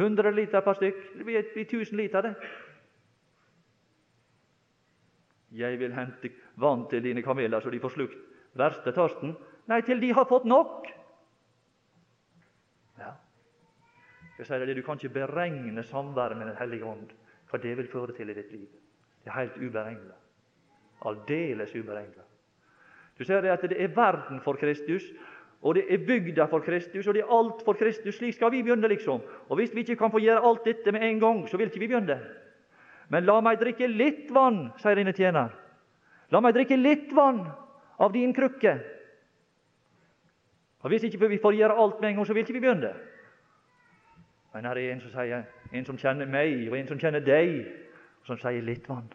100 0.00 0.34
liter 0.36 0.60
per 0.64 0.76
stykk. 0.78 1.00
Det 1.16 1.24
blir, 1.24 1.46
blir 1.54 1.64
1000 1.64 1.96
liter, 1.96 2.28
det. 2.28 2.34
Jeg 5.50 5.78
vil 5.80 5.92
hente 5.92 6.30
vann 6.60 6.86
til 6.90 7.02
dine 7.02 7.22
kameler, 7.22 7.60
så 7.60 7.70
de 7.70 7.80
får 7.80 7.96
slukt 7.96 8.18
verste 8.58 8.92
tørsten. 8.94 9.34
Nei, 9.70 9.80
til 9.86 10.00
de 10.02 10.12
har 10.14 10.28
fått 10.30 10.46
nok. 10.48 10.86
Ja. 12.98 13.14
Jeg 14.40 14.46
sier 14.48 14.62
det, 14.64 14.76
Du 14.76 14.82
kan 14.82 14.96
ikke 14.96 15.12
beregne 15.12 15.82
samværet 15.84 16.36
med 16.36 16.46
Den 16.46 16.56
hellige 16.56 16.84
ånd, 16.84 17.10
hva 17.50 17.58
det 17.60 17.76
vil 17.76 17.88
føre 17.88 18.14
til 18.16 18.30
i 18.30 18.34
ditt 18.34 18.52
liv. 18.52 18.68
Det 19.20 19.28
er 19.28 19.36
helt 19.36 19.56
uberegnelig. 19.56 20.16
Aldeles 21.04 21.74
uberegnelig. 21.76 22.24
Du 23.18 23.24
ser 23.24 23.40
det 23.40 23.50
at 23.52 23.66
det 23.68 23.76
er 23.76 23.92
verden 23.92 24.40
for 24.40 24.56
Kristus, 24.56 25.02
og 25.62 25.74
det 25.74 25.84
er 25.92 26.06
bygda 26.06 26.46
for 26.48 26.64
Kristus, 26.64 27.06
og 27.06 27.14
det 27.14 27.20
er 27.20 27.32
alt 27.38 27.60
for 27.64 27.76
Kristus. 27.76 28.16
Slik 28.16 28.34
skal 28.34 28.50
vi 28.50 28.62
begynne, 28.62 28.88
liksom. 28.88 29.20
Og 29.48 29.56
hvis 29.56 29.74
vi 29.74 29.84
ikke 29.84 29.96
kan 29.96 30.10
få 30.10 30.22
gjøre 30.24 30.40
alt 30.40 30.64
dette 30.64 30.92
med 30.92 31.04
en 31.04 31.20
gang, 31.20 31.48
så 31.48 31.56
vil 31.56 31.68
ikke 31.68 31.80
vi 31.80 31.90
begynne. 31.92 32.16
Men 33.08 33.24
la 33.24 33.40
meg 33.44 33.60
drikke 33.60 33.90
litt 33.92 34.30
vann, 34.32 34.70
sier 34.80 34.96
denne 34.96 35.12
tjener. 35.12 35.52
La 36.32 36.40
meg 36.40 36.54
drikke 36.56 36.80
litt 36.80 37.12
vann 37.12 37.44
av 37.98 38.12
din 38.12 38.32
krukke. 38.32 38.78
Og 40.80 40.88
Hvis 40.88 41.04
ikke 41.04 41.28
vi 41.28 41.38
får 41.38 41.58
gjøre 41.58 41.76
alt 41.76 42.00
med 42.00 42.08
en 42.08 42.16
gang, 42.16 42.26
så 42.26 42.32
vil 42.32 42.46
ikke 42.46 42.56
vi 42.56 42.64
begynne. 42.64 42.94
Men 44.54 44.66
her 44.66 44.78
er 44.78 44.92
en 44.92 45.00
som 45.00 45.12
sier, 45.14 45.44
en 45.72 45.86
som 45.86 45.98
kjenner 45.98 46.26
meg, 46.26 46.66
og 46.70 46.76
en 46.78 46.88
som 46.88 46.98
kjenner 46.98 47.22
deg, 47.22 47.60
som 48.26 48.38
sier 48.40 48.64
litt 48.66 48.88
vann. 48.90 49.08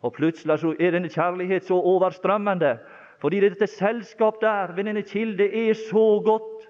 Og 0.00 0.14
plutselig 0.16 0.60
så 0.62 0.72
er 0.78 0.94
denne 0.94 1.10
kjærlighet 1.12 1.66
så 1.68 1.76
overstrømmende 1.76 2.78
fordi 3.20 3.42
dette 3.44 3.66
selskap 3.68 4.38
der 4.40 4.72
ved 4.72 4.86
denne 4.88 5.02
kilde 5.04 5.44
er 5.44 5.74
så 5.76 6.22
godt, 6.24 6.62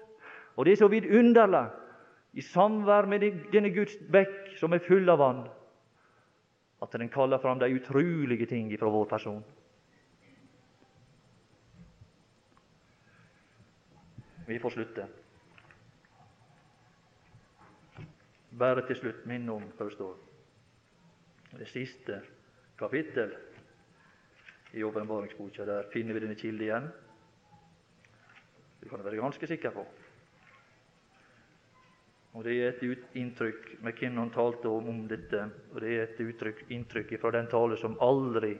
og 0.59 0.65
det 0.65 0.73
er 0.73 0.81
så 0.81 0.89
vidunderlig 0.91 1.61
i 2.35 2.43
samvær 2.43 3.07
med 3.07 3.23
denne 3.53 3.71
Guds 3.71 3.95
bekk 4.11 4.57
som 4.59 4.75
er 4.75 4.83
full 4.83 5.07
av 5.09 5.21
vann, 5.23 5.45
at 6.83 6.99
den 6.99 7.11
kaller 7.13 7.39
fram 7.39 7.59
de 7.61 7.71
utrolige 7.71 8.49
ting 8.51 8.67
fra 8.79 8.91
vår 8.91 9.07
person. 9.13 9.39
Vi 14.47 14.59
får 14.59 14.75
slutte. 14.75 15.07
Bare 18.59 18.83
til 18.87 18.99
slutt 18.99 19.25
minne 19.29 19.53
om 19.53 19.63
hva 19.77 19.87
det 21.59 21.67
siste 21.67 22.21
kapittel 22.79 23.33
i 24.73 24.83
åpenbaringsboka. 24.83 25.65
Der 25.65 25.89
finner 25.91 26.13
vi 26.13 26.23
denne 26.23 26.35
kilde 26.39 26.63
igjen. 26.63 26.87
Det 28.81 28.89
kan 28.89 28.99
du 28.99 29.05
være 29.05 29.19
ganske 29.19 29.47
sikker 29.47 29.71
på. 29.75 29.85
Og 32.33 32.43
Det 32.43 32.53
er 32.63 32.69
et 32.69 33.15
inntrykk 33.15 33.83
McKinnon 33.83 34.31
talte 34.31 34.69
om, 34.69 34.87
om 34.89 35.07
dette, 35.07 35.49
og 35.73 35.81
det 35.81 35.89
er 35.97 36.03
et 36.03 36.21
uttrykk, 36.23 36.63
inntrykk 36.71 37.17
fra 37.19 37.31
den 37.35 37.47
tale 37.51 37.77
som 37.77 37.97
aldri 37.99 38.55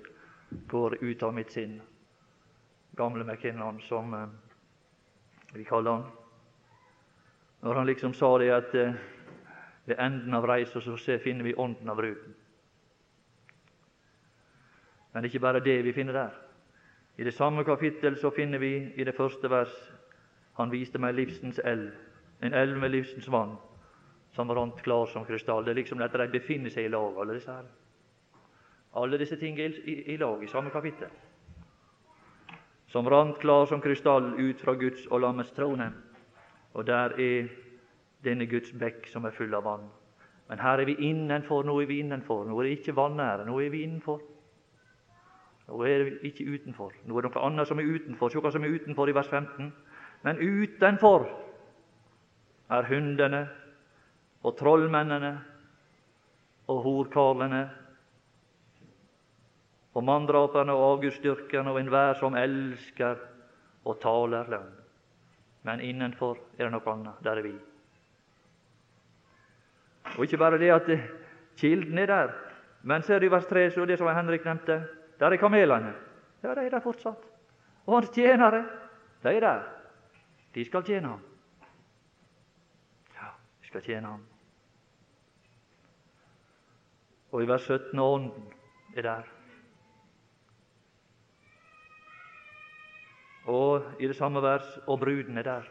går 0.67 0.97
ut 1.01 1.23
av 1.23 1.33
mitt 1.33 1.51
sinn. 1.51 1.77
Gamle 2.99 3.23
McKinnon, 3.23 3.79
som 3.87 4.13
eh, 4.13 4.27
vi 5.53 5.63
kaller 5.63 5.91
han. 5.91 6.03
Når 7.61 7.75
han 7.75 7.87
liksom 7.87 8.13
sa 8.13 8.37
det 8.37 8.51
at 8.51 8.75
eh, 8.75 8.99
ved 9.85 9.99
enden 9.99 10.33
av 10.33 10.45
reisa 10.47 10.79
finner 11.17 11.43
vi 11.43 11.53
ånden 11.53 11.89
av 11.89 11.97
bruden. 11.97 12.35
Men 15.11 15.23
det 15.23 15.29
er 15.29 15.33
ikke 15.33 15.45
bare 15.45 15.63
det 15.63 15.83
vi 15.83 15.93
finner 15.93 16.13
der. 16.13 16.35
I 17.17 17.23
det 17.23 17.33
samme 17.33 17.63
kapittel 17.63 18.17
så 18.17 18.29
finner 18.29 18.57
vi 18.57 18.93
i 18.95 19.03
det 19.03 19.15
første 19.15 19.49
vers 19.49 19.73
Han 20.57 20.71
viste 20.71 20.99
meg 20.99 21.15
livsens 21.15 21.61
elv, 21.63 21.93
en 22.41 22.53
elv 22.53 22.77
med 22.77 22.91
livsens 22.91 23.29
vann, 23.31 23.53
som 24.35 24.49
rant 24.51 24.81
klar 24.83 25.05
som 25.07 25.25
krystall. 25.25 25.63
Det 25.65 25.71
er 25.71 25.77
liksom 25.79 26.01
at 26.01 26.13
de 26.13 26.27
befinner 26.27 26.69
seg 26.69 26.85
i 26.85 26.91
lag, 26.91 27.15
alle 27.17 27.37
disse 27.37 27.51
her. 27.51 27.69
Alle 28.93 29.17
disse 29.17 29.37
ting 29.39 29.59
er 29.59 29.71
i, 29.85 29.95
i, 30.13 30.17
lag 30.17 30.43
i 30.43 30.47
samme 30.47 30.69
kapittel. 30.69 31.07
Som 32.87 33.07
rant 33.07 33.39
klar 33.39 33.65
som 33.65 33.81
krystall 33.81 34.33
ut 34.35 34.61
fra 34.61 34.73
Guds 34.75 35.07
og 35.07 35.21
lammets 35.23 35.51
trone. 35.55 35.87
Og 36.73 36.87
der 36.87 37.15
er 37.15 37.47
denne 38.23 38.45
Guds 38.45 38.71
bekk 38.77 39.07
som 39.09 39.25
er 39.25 39.35
full 39.35 39.53
av 39.57 39.65
vann. 39.65 39.87
Men 40.49 40.59
her 40.59 40.81
er 40.81 40.85
vi 40.85 40.97
innenfor, 41.07 41.63
nå 41.63 41.77
er 41.81 41.87
vi 41.87 42.01
innenfor. 42.03 42.43
Nå 42.45 42.59
er 42.59 42.67
det 42.67 42.77
ikke 42.79 42.95
vanære, 42.95 43.45
nå 43.47 43.59
er 43.61 43.69
vi 43.71 43.83
innenfor. 43.85 44.19
Nå 45.67 45.83
er 45.87 46.03
det 46.03 46.19
ikke 46.27 46.49
utenfor. 46.51 46.91
Nå 47.05 47.17
er 47.17 47.23
det 47.23 47.31
noe 47.31 47.45
annet 47.47 47.69
som 47.69 47.79
er 47.79 47.87
utenfor. 47.87 48.29
Se 48.29 48.41
hva 48.43 48.51
som 48.51 48.65
er 48.67 48.75
utenfor 48.75 49.07
i 49.07 49.15
vers 49.15 49.29
15. 49.31 49.71
Men 50.27 50.41
utenfor 50.41 51.29
er 52.71 52.89
hundene 52.89 53.45
og 54.43 54.57
trollmennene 54.59 55.31
og 56.67 56.83
horkarlene 56.83 57.63
og 59.95 60.03
manndraperne 60.07 60.75
og 60.75 60.85
avgudsdyrkerne 60.91 61.71
og 61.71 61.79
enhver 61.79 62.19
som 62.19 62.35
elsker 62.35 63.19
og 63.85 63.99
taler 64.03 64.51
løgn. 64.51 64.77
Men 65.63 65.81
innenfor 65.85 66.39
er 66.57 66.67
det 66.67 66.73
noe 66.75 66.91
annet. 66.91 67.19
Der 67.23 67.39
er 67.39 67.45
vi. 67.45 67.55
Og 70.17 70.23
ikke 70.23 70.37
bare 70.37 70.57
det 70.57 70.69
at 70.71 70.89
kilden 71.57 71.97
er 71.97 72.05
der, 72.05 72.31
men 72.83 73.01
ser 73.01 73.19
du 73.19 73.29
vers 73.29 73.45
3, 73.45 73.71
så 73.71 73.85
det 73.85 73.97
som 73.97 74.07
Henrik 74.15 74.45
nevnte 74.45 74.83
der 75.19 75.29
er 75.29 75.37
kamelene. 75.37 75.93
Ja, 76.43 76.55
de 76.55 76.65
er 76.65 76.69
der 76.69 76.79
fortsatt. 76.79 77.27
Og 77.85 77.95
hans 77.95 78.09
tjenere, 78.09 78.65
de 79.23 79.29
er 79.29 79.39
der. 79.39 79.61
De 80.55 80.65
skal 80.65 80.83
tjene 80.83 81.07
ham. 81.07 81.19
Ja, 83.13 83.27
de 83.61 83.67
skal 83.67 83.81
tjene 83.81 84.07
ham. 84.07 84.23
Og 87.31 87.43
i 87.43 87.47
vers 87.47 87.61
17 87.61 87.99
og 87.99 88.13
Ånden 88.13 88.53
er 88.97 89.01
der. 89.01 89.29
Og 93.45 93.83
i 93.99 94.07
det 94.07 94.15
samme 94.15 94.41
vers 94.41 94.77
og 94.87 94.99
bruden 94.99 95.37
er 95.37 95.43
der. 95.43 95.69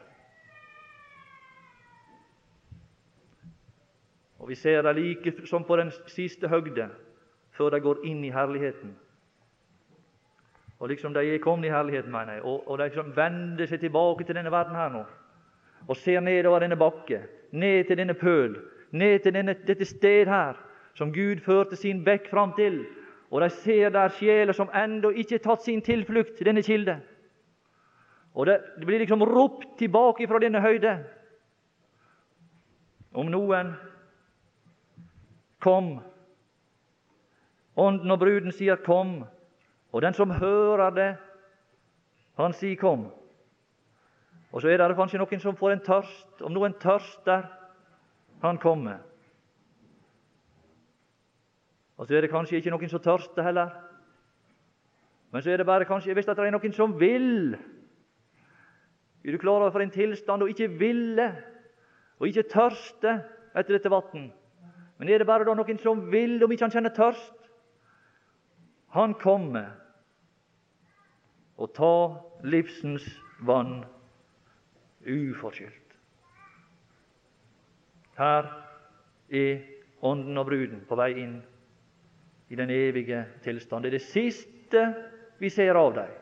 Og 4.41 4.49
Vi 4.49 4.55
ser 4.55 4.83
det 4.83 4.97
like 4.97 5.47
som 5.47 5.65
på 5.65 5.77
den 5.77 5.91
siste 6.07 6.49
høgde, 6.49 6.89
før 7.53 7.71
de 7.71 7.81
går 7.81 8.05
inn 8.05 8.25
i 8.25 8.31
herligheten. 8.31 8.97
Og 10.79 10.89
liksom 10.89 11.15
De 11.15 11.35
er 11.35 11.39
kommet 11.39 11.67
i 11.69 11.71
herligheten, 11.71 12.13
mener 12.13 12.33
jeg, 12.33 12.43
og, 12.43 12.69
og 12.69 12.79
de 12.79 12.85
liksom 12.85 13.17
vender 13.17 13.67
seg 13.67 13.81
tilbake 13.81 14.25
til 14.25 14.35
denne 14.35 14.53
verden 14.53 14.75
her 14.75 14.89
nå. 14.89 15.05
Og 15.89 15.97
ser 15.97 16.21
nedover 16.21 16.59
denne 16.61 16.77
bakke, 16.77 17.21
ned 17.53 17.85
til 17.85 17.97
denne 17.97 18.15
pøl, 18.15 18.57
ned 18.93 19.19
til 19.19 19.35
denne, 19.35 19.55
dette 19.67 19.85
sted 19.85 20.27
her, 20.27 20.57
som 20.95 21.13
Gud 21.13 21.41
førte 21.45 21.77
sin 21.77 22.05
bekk 22.05 22.31
fram 22.31 22.53
til. 22.57 22.87
Og 23.31 23.41
de 23.41 23.51
ser 23.51 23.91
der 23.91 24.09
sjeler 24.09 24.53
som 24.53 24.73
ennå 24.75 25.11
ikke 25.11 25.37
har 25.37 25.45
tatt 25.45 25.63
sin 25.63 25.83
tilflukt 25.83 26.37
til 26.37 26.47
denne 26.47 26.63
kilde. 26.63 26.97
Og 28.35 28.47
det, 28.47 28.61
det 28.79 28.87
blir 28.87 28.99
liksom 28.99 29.23
ropt 29.23 29.79
tilbake 29.79 30.27
fra 30.29 30.39
denne 30.39 30.61
høyde. 30.61 30.97
Om 33.13 33.27
noen 33.27 33.75
kom 35.61 36.01
Ånden 37.81 38.11
og 38.11 38.19
bruden 38.19 38.53
sier 38.53 38.77
'kom', 38.77 39.25
og 39.93 40.03
den 40.03 40.15
som 40.15 40.31
hører 40.31 40.91
det, 40.91 41.17
han 42.37 42.53
sier 42.53 42.77
'kom'. 42.77 43.11
Og 44.53 44.61
så 44.61 44.69
er 44.69 44.77
det 44.77 44.97
kanskje 44.97 45.19
noen 45.19 45.41
som 45.41 45.57
får 45.57 45.73
en 45.73 45.81
tørst. 45.81 46.43
Om 46.43 46.53
noen 46.53 46.73
tørster, 46.73 47.47
han 48.43 48.59
kommer. 48.59 48.99
Og 51.97 52.07
så 52.07 52.17
er 52.17 52.21
det 52.21 52.31
kanskje 52.31 52.57
ikke 52.57 52.71
noen 52.71 52.89
som 52.89 53.01
tørster 53.01 53.43
heller. 53.43 53.71
Men 55.31 55.43
så 55.43 55.51
er 55.51 55.57
det 55.57 55.67
bare 55.67 55.85
kanskje 55.85 56.15
hvis 56.15 56.27
det 56.27 56.39
er 56.39 56.51
noen 56.51 56.73
som 56.73 57.01
vil. 57.01 57.55
Er 59.25 59.33
du 59.33 59.39
klar 59.39 59.61
over 59.61 59.71
for 59.71 59.81
en 59.81 59.91
tilstand 59.91 60.43
å 60.43 60.49
ikke 60.49 60.71
ville 60.81 61.29
og 62.19 62.27
ikke 62.27 62.49
tørste 62.49 63.21
etter 63.55 63.77
dette 63.77 63.91
vann? 63.93 64.33
Men 65.01 65.09
er 65.09 65.23
det 65.23 65.27
bare 65.31 65.47
da 65.49 65.55
noen 65.57 65.79
som 65.81 66.03
vil, 66.13 66.35
om 66.45 66.53
ikke 66.53 66.67
han 66.67 66.75
kjenner 66.75 66.93
tørst? 66.93 67.47
Han 68.93 69.15
kommer 69.17 69.71
og 71.57 71.71
tar 71.73 72.19
livsens 72.45 73.07
vann 73.49 73.79
uforskyldt. 75.09 75.95
Her 78.21 78.51
er 79.33 79.63
Ånden 80.01 80.41
og 80.41 80.47
bruden 80.49 80.81
på 80.89 80.97
vei 80.97 81.11
inn 81.21 81.35
i 82.49 82.57
den 82.57 82.71
evige 82.73 83.19
tilstand. 83.45 83.85
Det 83.85 83.91
er 83.91 83.99
det 83.99 84.07
siste 84.07 84.85
vi 85.41 85.51
ser 85.53 85.77
av 85.77 85.93
dem, 85.97 86.15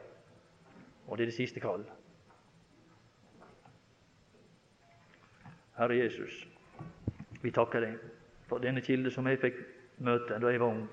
og 1.06 1.14
det 1.14 1.26
er 1.26 1.30
det 1.30 1.36
siste 1.36 1.62
kall. 1.62 1.84
Herre 5.78 5.98
Jesus, 5.98 6.40
vi 7.38 7.54
takker 7.54 7.86
deg 7.86 8.17
for 8.48 8.58
denne 8.58 8.80
kilde 8.80 9.10
som 9.12 9.26
jeg 9.28 9.40
fikk 9.42 9.58
møte 10.04 10.38
da 10.40 10.52
jeg 10.52 10.60
var 10.62 10.72
ung. 10.72 10.86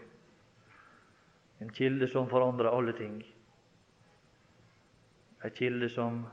En 1.62 1.72
kilde 1.72 2.08
som 2.12 2.28
forandra 2.30 2.74
alle 2.76 2.94
ting. 2.94 3.22
En 5.44 5.54
kilde 5.56 5.90
som 5.90 6.26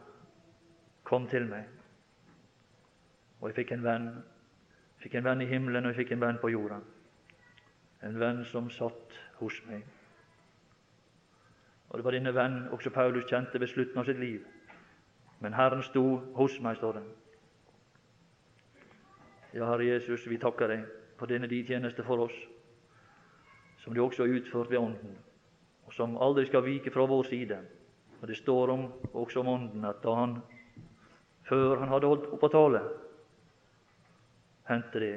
kom 1.06 1.28
til 1.28 1.46
meg. 1.46 1.68
Og 3.40 3.50
jeg 3.50 3.60
fikk 3.60 3.72
en 3.76 3.84
venn. 3.84 4.08
Jeg 4.96 5.06
fikk 5.06 5.14
en 5.18 5.24
venn 5.24 5.42
i 5.42 5.50
himmelen, 5.50 5.86
og 5.86 5.92
jeg 5.92 6.04
fikk 6.04 6.14
en 6.16 6.24
venn 6.24 6.40
på 6.42 6.50
jorda. 6.50 6.80
En 8.02 8.18
venn 8.18 8.42
som 8.50 8.70
satt 8.70 9.18
hos 9.38 9.60
meg. 9.68 9.84
Og 11.90 11.98
det 11.98 12.04
var 12.04 12.16
denne 12.16 12.34
venn 12.34 12.58
også 12.72 12.90
Paulus 12.90 13.28
kjente 13.30 13.60
ved 13.60 13.70
slutten 13.70 14.00
av 14.00 14.08
sitt 14.08 14.18
liv. 14.18 14.42
Men 15.42 15.54
Herren 15.54 15.82
sto 15.82 16.04
hos 16.34 16.58
meg, 16.62 16.78
står 16.78 16.98
det. 16.98 17.04
Ja, 19.52 19.66
Herre 19.68 19.84
Jesus, 19.84 20.26
vi 20.30 20.38
takker 20.40 20.70
deg 20.72 21.01
for 21.22 21.30
denne 21.30 21.46
din 21.46 21.62
tjeneste 21.62 22.02
for 22.02 22.18
oss, 22.18 22.34
som 23.78 23.94
du 23.94 24.00
også 24.02 24.24
har 24.24 24.32
utført 24.40 24.70
ved 24.70 24.78
Ånden, 24.78 25.12
og 25.86 25.94
som 25.94 26.16
aldri 26.18 26.48
skal 26.48 26.64
vike 26.66 26.90
fra 26.90 27.04
vår 27.06 27.28
side. 27.28 27.58
Og 28.20 28.26
Det 28.28 28.36
står 28.36 28.70
om, 28.70 28.88
også 29.12 29.40
om 29.40 29.48
Ånden 29.52 29.84
at 29.84 30.02
da 30.02 30.14
han, 30.18 30.34
før 31.46 31.76
han 31.78 31.94
hadde 31.94 32.10
holdt 32.10 32.26
opp 32.34 32.42
å 32.42 32.50
tale, 32.50 32.82
hendte 34.66 35.04
det. 35.04 35.12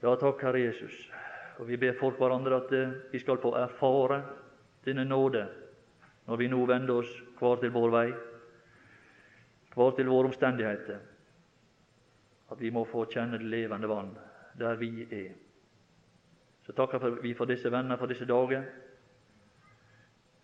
Ja, 0.00 0.16
takk, 0.16 0.40
Herre 0.40 0.64
Jesus. 0.64 0.96
Og 1.60 1.68
vi 1.68 1.76
ber 1.76 1.92
for 2.00 2.16
hverandre 2.16 2.56
at 2.56 2.72
eh, 2.72 2.98
vi 3.12 3.20
skal 3.20 3.36
få 3.36 3.52
erfare 3.60 4.22
denne 4.88 5.04
nåde 5.04 5.44
når 6.24 6.40
vi 6.40 6.48
nå 6.48 6.64
vender 6.64 7.04
oss 7.04 7.14
hver 7.36 7.60
til 7.60 7.76
vår 7.76 7.96
vei, 8.00 8.10
hver 9.76 9.98
til 10.00 10.08
våre 10.08 10.32
omstendigheter 10.32 11.11
at 12.52 12.60
vi 12.60 12.70
må 12.70 12.84
få 12.84 13.06
kjenne 13.10 13.40
det 13.40 13.48
levende 13.48 13.88
vann 13.88 14.12
der 14.58 14.76
vi 14.76 15.06
er. 15.10 15.32
Så 16.62 16.72
takker 16.72 17.22
vi 17.22 17.34
for 17.34 17.48
disse 17.48 17.72
venner 17.72 17.96
for 17.96 18.06
disse 18.06 18.28
dager, 18.28 18.62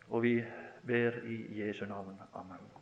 og 0.09 0.22
vi 0.22 0.44
ber 0.86 1.20
i 1.24 1.61
Jesu 1.61 1.84
navn. 1.86 2.16
Amen. 2.34 2.78